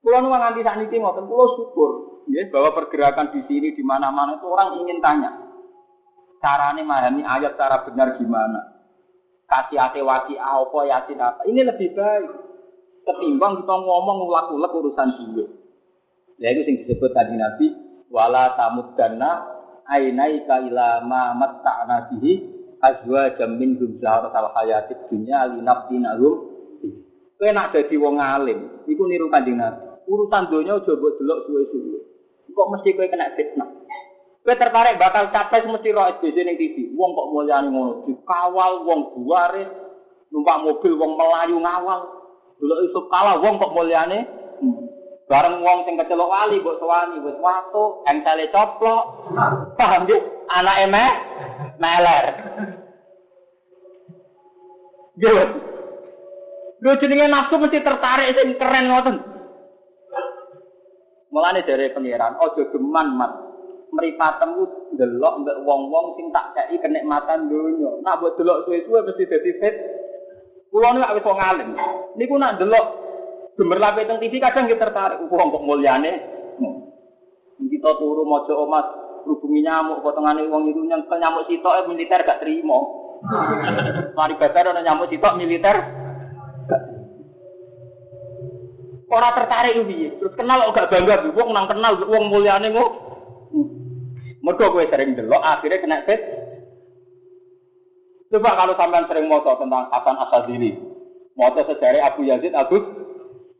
Kulo 0.00 0.24
nu 0.24 0.32
nganti 0.32 0.64
saat 0.64 0.80
ini 0.80 0.96
ngoten, 0.96 1.28
kulo 1.28 1.44
syukur 1.52 1.90
ya 2.32 2.48
bahwa 2.48 2.72
pergerakan 2.76 3.32
di 3.36 3.44
sini 3.44 3.76
di 3.76 3.84
mana-mana 3.84 4.40
itu 4.40 4.46
orang 4.48 4.80
ingin 4.80 5.04
tanya. 5.04 5.30
Caranya 6.38 6.80
memahami 6.80 7.20
ayat 7.26 7.58
cara 7.58 7.82
benar 7.82 8.16
gimana? 8.16 8.78
Kasih 9.48 9.80
ate 9.80 10.00
waki 10.00 10.38
apa 10.38 10.78
yasin 10.86 11.18
apa? 11.18 11.44
Ini 11.44 11.60
lebih 11.66 11.92
baik 11.92 12.30
ketimbang 13.04 13.64
kita 13.64 13.74
ngomong 13.74 14.28
ulak-ulak 14.28 14.70
urusan 14.70 15.08
duit. 15.18 15.48
Ya 16.38 16.54
itu 16.54 16.62
yang 16.62 16.76
disebut 16.84 17.10
tadi 17.10 17.34
Nabi 17.34 17.87
wala 18.08 18.56
tamuddanna 18.56 19.30
ainaika 19.88 20.64
ila 20.68 21.04
ma 21.04 21.32
matta'na 21.36 22.12
bihi 22.12 22.32
azwajan 22.80 23.56
min 23.56 23.76
hum 23.80 23.98
zaharatal 23.98 24.52
hayatid 24.54 24.98
dunya 25.08 25.48
linaftinahum 25.56 26.58
kowe 27.38 27.50
nak 27.54 27.70
dadi 27.70 27.94
wong 27.94 28.18
alim 28.18 28.82
iku 28.90 29.02
niru 29.06 29.30
kanjeng 29.30 29.56
Nabi. 29.56 29.88
Urusan 30.08 30.48
donya 30.48 30.80
aja 30.80 30.92
mbok 30.96 31.20
delok 31.20 31.38
suwe-suwe. 31.46 31.98
Kok 32.50 32.68
mesti 32.74 32.96
kowe 32.96 33.06
kena 33.06 33.36
fitnah? 33.36 33.68
Kowe 34.42 34.54
tertarik 34.56 34.96
bakal 34.98 35.30
capres 35.30 35.68
mesti 35.68 35.92
ro 35.92 36.02
SBC 36.18 36.36
ning 36.42 36.56
TV. 36.56 36.90
Wong 36.96 37.12
kok 37.14 37.28
mulyane 37.30 37.68
ngono? 37.70 38.08
Dikawal 38.08 38.88
wong 38.88 39.00
buare 39.14 39.64
numpak 40.32 40.60
mobil 40.64 40.92
wong 40.96 41.12
melayu 41.14 41.56
ngawal. 41.60 42.00
Dulu 42.58 42.74
Yusuf 42.88 43.04
kalah 43.12 43.38
wong 43.38 43.60
kok 43.60 43.74
mulyane. 43.76 44.18
Bareng 45.28 45.60
wong 45.60 45.84
sing 45.84 46.00
kecelok 46.00 46.32
wali 46.32 46.56
mbok 46.56 46.80
sowani 46.80 47.20
wis 47.20 47.36
watu, 47.36 48.00
entele 48.08 48.48
coplok. 48.48 49.28
Paham 49.76 50.08
nggih? 50.08 50.20
Anake 50.48 50.88
meh 50.88 51.12
meler. 51.76 52.24
Gitu. 55.20 55.44
Lho 56.80 56.92
jenenge 56.96 57.28
nafsu 57.28 57.60
mesti 57.60 57.84
tertarik 57.84 58.32
sing 58.32 58.56
keren 58.56 58.88
ngoten. 58.88 59.16
Mulane 61.28 61.60
dari 61.68 61.92
pengiran, 61.92 62.40
ojo 62.40 62.64
geman 62.72 63.12
mat. 63.20 63.32
Mripatemu 63.92 64.96
delok 64.96 65.44
mbek 65.44 65.60
wong-wong 65.60 66.16
sing 66.16 66.32
tak 66.32 66.56
kei 66.56 66.80
kenikmatan 66.80 67.52
donya. 67.52 68.00
Nak 68.00 68.16
mbok 68.16 68.40
delok 68.40 68.64
suwe-suwe 68.64 69.04
mesti 69.04 69.28
dadi 69.28 69.52
fit. 69.60 69.76
Kulo 70.72 70.88
niku 70.96 71.20
wis 71.20 71.28
wong 71.28 71.36
alim. 71.36 71.68
Niku 72.16 72.32
nak 72.40 72.56
delok 72.56 73.07
gemerlap 73.58 73.98
teng 73.98 74.22
TV 74.22 74.38
kadang 74.38 74.70
kita 74.70 74.86
tertarik 74.86 75.26
wong 75.26 75.50
kok 75.50 75.66
mulyane. 75.66 76.12
Kita 77.58 77.90
turu 77.98 78.22
maca 78.22 78.54
omas 78.54 78.86
hubungi 79.26 79.66
nyamuk 79.66 80.00
potongane 80.00 80.46
wong 80.46 80.70
itu 80.70 80.78
nyentel 80.86 81.18
nyamuk 81.18 81.50
sitok 81.50 81.90
militer 81.90 82.22
gak 82.22 82.38
terima. 82.38 82.78
Mari 84.16 84.38
bakar 84.38 84.70
ana 84.70 84.80
nyamuk 84.86 85.10
sitok 85.10 85.34
militer 85.34 85.76
Ora 89.08 89.32
tertarik 89.32 89.88
piye? 89.88 90.20
Terus 90.20 90.36
kenal 90.36 90.68
kok 90.68 90.76
gak 90.78 90.90
bangga 90.92 91.32
wong 91.34 91.48
nang 91.50 91.66
kenal 91.66 91.98
wong 92.06 92.30
mulyane 92.30 92.70
kok. 92.70 92.90
Mergo 94.38 94.70
kowe 94.70 94.86
sering 94.86 95.18
delok 95.18 95.42
akhirnya 95.42 95.82
kena 95.82 96.06
fit. 96.06 96.20
Coba 98.28 98.54
kalau 98.54 98.76
sampean 98.76 99.08
sering 99.08 99.26
moto 99.26 99.56
tentang 99.56 99.88
Hasan 99.88 100.20
Asadili, 100.20 100.76
moto 101.32 101.64
sejarah 101.64 102.12
Abu 102.12 102.28
Yazid 102.28 102.52
Agus, 102.52 102.84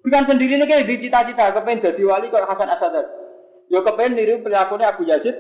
bukan 0.04 0.22
sendiri 0.28 0.58
nih 0.58 0.66
kayak 0.66 0.86
cita-cita 0.88 1.54
kepengen 1.54 1.84
jadi 1.84 2.02
wali 2.06 2.30
kok 2.30 2.46
Hasan 2.46 2.70
Asadili. 2.70 3.10
Yo 3.68 3.84
kepengen 3.84 4.16
niru 4.16 4.40
perilakunya 4.40 4.88
Abu 4.88 5.04
Yazid. 5.04 5.36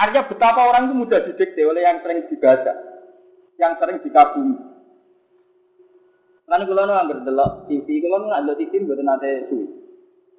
Artinya 0.00 0.24
betapa 0.32 0.64
orang 0.64 0.88
itu 0.88 0.94
mudah 0.96 1.20
didikte 1.28 1.60
oleh 1.60 1.84
yang 1.84 2.00
sering 2.00 2.24
dibaca, 2.24 2.72
yang 3.60 3.76
sering 3.76 4.00
dikagumi. 4.00 4.56
Lan 6.48 6.64
kula 6.64 6.88
nu 6.88 6.96
anggere 6.96 7.20
delok 7.20 7.68
TV, 7.68 8.00
kula 8.00 8.16
nu 8.16 8.32
ndelok 8.32 8.56
TV 8.56 8.80
mboten 8.80 9.04
nate 9.04 9.52
suwi. 9.52 9.68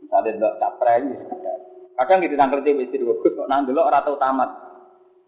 Misale 0.01 0.33
delok 0.33 0.57
capres 0.57 1.05
Kadang 1.93 2.25
gitu 2.25 2.33
nangkel 2.33 2.65
TV 2.65 2.89
istri 2.89 3.05
Gus 3.05 3.21
kok 3.21 3.45
nang 3.45 3.69
delok 3.69 3.85
ora 3.85 4.01
tau 4.01 4.17
tamat. 4.17 4.49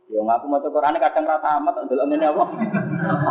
Ya 0.09 0.19
ngaku 0.19 0.45
maca 0.49 0.67
Qur'ane 0.67 0.97
kadang 0.97 1.29
ora 1.29 1.37
tamat, 1.37 1.85
delok 1.85 2.07
ngene 2.09 2.25
apa? 2.25 2.43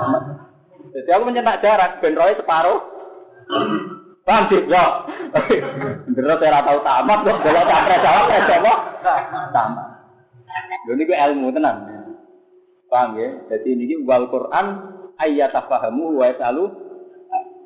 Jadi 0.94 1.10
aku 1.10 1.22
mencetak 1.26 1.60
jarak 1.66 1.98
ben 1.98 2.14
roe 2.14 2.38
separuh. 2.38 2.78
Paham 4.22 4.44
sih, 4.48 4.60
ya. 4.70 4.84
Bener 6.14 6.36
saya 6.38 6.62
tahu 6.62 6.78
tamat 6.86 7.18
kok 7.26 7.38
delok 7.42 7.64
capres 7.66 8.00
jawab 8.04 8.26
apa? 8.30 8.72
Tamat. 9.50 9.86
Lho 10.86 10.92
niku 10.94 11.12
ilmu 11.14 11.50
tenan. 11.50 11.76
Paham 12.86 13.18
ya? 13.18 13.28
Jadi 13.50 13.68
ini 13.74 13.94
wal 14.04 14.30
Quran 14.30 14.66
ayat 15.18 15.50
tafahamu 15.50 16.20
wa 16.20 16.28
yasalu 16.28 16.70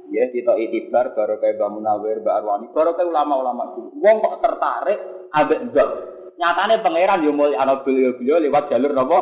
Ya, 0.06 0.30
kita 0.30 0.54
itibar 0.54 1.18
baru 1.18 1.42
kayak 1.42 1.58
Mbak 1.58 1.70
Munawir, 1.74 2.22
Mbak 2.22 2.36
Arwani, 2.38 2.66
baru 2.70 2.94
kayak 2.94 3.10
ulama-ulama 3.10 3.74
dulu. 3.74 3.90
Wong 3.98 4.22
kok 4.22 4.38
tertarik, 4.38 4.98
abek 5.34 5.66
enggak. 5.66 5.88
Nyatanya 6.38 6.78
pangeran 6.78 7.26
yo 7.26 7.34
mulai 7.34 7.58
anak 7.58 7.82
beliau 7.82 8.14
beliau 8.14 8.38
lewat 8.38 8.70
jalur 8.70 8.94
nopo. 8.94 9.18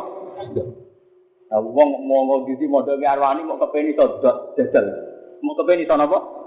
Nah, 1.49 1.57
wong 1.57 1.89
mau 2.05 2.21
mau 2.29 2.45
gitu 2.45 2.69
modelnya 2.69 3.17
Arwani 3.17 3.41
mau 3.49 3.57
kepeni 3.57 3.97
to 3.97 4.05
jajal. 4.53 4.85
Mau 5.41 5.57
kepeni 5.57 5.89
to 5.89 5.95
nopo? 5.97 6.44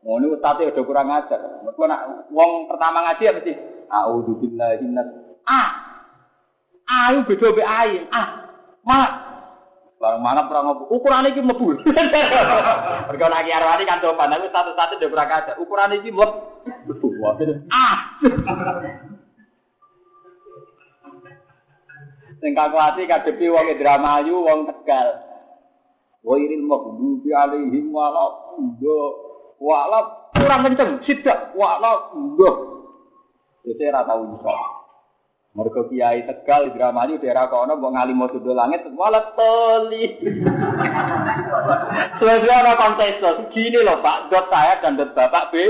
Mau 0.00 0.16
ini 0.16 0.32
ustadz 0.32 0.64
udah 0.64 0.84
kurang 0.84 1.12
ajar. 1.12 1.60
Mereka 1.60 1.84
nak 1.84 2.32
wong 2.32 2.72
pertama 2.72 3.04
ngaji 3.04 3.22
ya 3.28 3.36
mesti. 3.36 3.52
Audzubillahi 3.90 4.86
Ah, 5.44 5.70
ayo 7.10 7.26
beda 7.28 7.52
be 7.52 7.62
ayin. 7.64 8.08
Ah, 8.08 8.48
malah 8.86 9.30
Barang 10.00 10.24
mana 10.24 10.48
perang 10.48 10.64
ngopo? 10.64 10.88
Ukuran 10.96 11.28
iki 11.28 11.44
mlebu. 11.44 11.76
Mergo 13.12 13.26
nek 13.28 13.44
iki 13.44 13.52
arwani 13.52 13.84
kan 13.84 14.00
coba 14.00 14.32
aku 14.32 14.48
satu-satu 14.48 14.96
ndek 14.96 15.12
prakada. 15.12 15.60
Ukuran 15.60 15.92
iki 16.00 16.08
mlebu. 16.08 16.40
Ah. 17.68 18.16
Sing 22.40 22.56
kakuati 22.56 23.04
kadepi 23.04 23.52
wong 23.52 23.68
Indramayu, 23.76 24.40
wong 24.40 24.64
Tegal. 24.72 25.20
Wa 26.24 26.40
iril 26.40 26.64
maghdubi 26.64 27.28
alaihim 27.36 27.92
wala 27.92 28.56
wala 29.60 30.32
kurang 30.32 30.64
kenceng, 30.64 31.04
sidak 31.04 31.52
wala 31.52 32.10
nggih. 32.16 32.56
Wis 33.68 33.76
ora 33.84 34.08
tau 34.08 34.24
iso. 34.24 34.80
Mergo 35.50 35.90
kiai 35.90 36.22
Tegal 36.30 36.70
Indramayu 36.70 37.18
daerah 37.18 37.50
kono 37.50 37.74
mbok 37.74 37.90
ngalimo 37.90 38.30
sudul 38.30 38.54
langit 38.54 38.86
malah 38.94 39.34
toli. 39.34 40.14
Selesai 42.22 42.54
ana 42.62 42.78
kontes 42.78 43.18
gini 43.50 43.82
loh 43.82 43.98
Pak, 43.98 44.30
dot 44.30 44.46
saya 44.46 44.78
dan 44.78 44.94
dot 44.94 45.10
Bapak 45.10 45.50
B. 45.50 45.54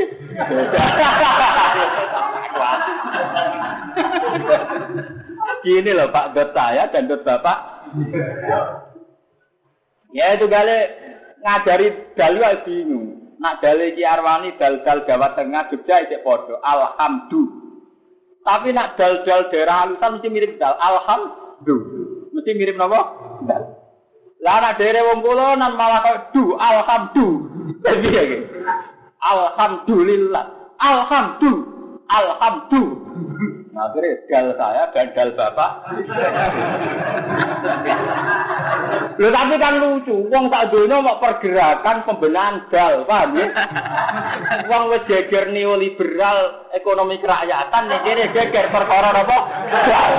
Gini 5.65 5.93
loh 5.97 6.13
Pak, 6.13 6.37
dot 6.37 6.53
saya 6.53 6.93
dan 6.93 7.09
dot 7.09 7.25
Bapak. 7.25 7.89
Ya 10.13 10.37
itu 10.37 10.45
gale 10.45 10.79
ngajari 11.41 11.89
dalu 12.21 12.41
bingung. 12.69 13.20
Nak 13.41 13.65
dalil 13.65 13.97
Ki 13.97 14.05
Arwani 14.05 14.53
dal-dal 14.61 15.09
Jawa 15.09 15.33
Tengah 15.33 15.73
Jogja 15.73 16.05
iki 16.05 16.21
padha. 16.21 16.61
Alhamdulillah. 16.61 17.59
Tapi 18.45 18.69
nak 18.77 19.01
dal-dal 19.01 19.49
daerah 19.49 19.89
alusan 19.89 20.21
mesti 20.21 20.29
mirip 20.29 20.61
dal. 20.61 20.77
Alhamdulillah. 20.77 22.37
Mesti 22.37 22.51
mirip 22.53 22.77
napa? 22.77 23.01
Dal. 23.49 23.63
Lah 24.41 24.57
nak 24.61 24.77
daerah 24.77 25.09
wong 25.09 25.21
kula 25.25 25.57
nan 25.57 25.73
malah 25.77 26.01
kok 26.05 26.37
du 26.37 26.53
ya 26.53 28.25
Alhamdulillah. 29.21 30.45
Alhamdulillah. 30.81 31.77
Alhamdulillah. 32.09 33.30
Akhirnya 33.81 34.21
dal 34.29 34.47
saya 34.61 34.93
dan 34.93 35.09
dal 35.17 35.33
bapak. 35.33 35.71
Loh 39.17 39.31
tapi 39.33 39.55
kan 39.57 39.75
lucu, 39.81 40.17
wong 40.29 40.53
tak 40.53 40.69
dunia 40.69 41.01
mau 41.01 41.17
pergerakan 41.17 42.05
pembenahan 42.05 42.69
dal, 42.69 43.09
paham 43.09 43.41
ya? 43.41 43.49
Wong 44.69 44.93
wis 44.93 45.09
geger 45.09 45.49
neoliberal 45.49 46.69
ekonomi 46.77 47.17
kerakyatan, 47.25 47.89
nih 47.89 48.01
kira 48.05 48.25
geger 48.37 48.67
perkara 48.69 49.17
apa? 49.17 49.39
Dal. 49.89 50.13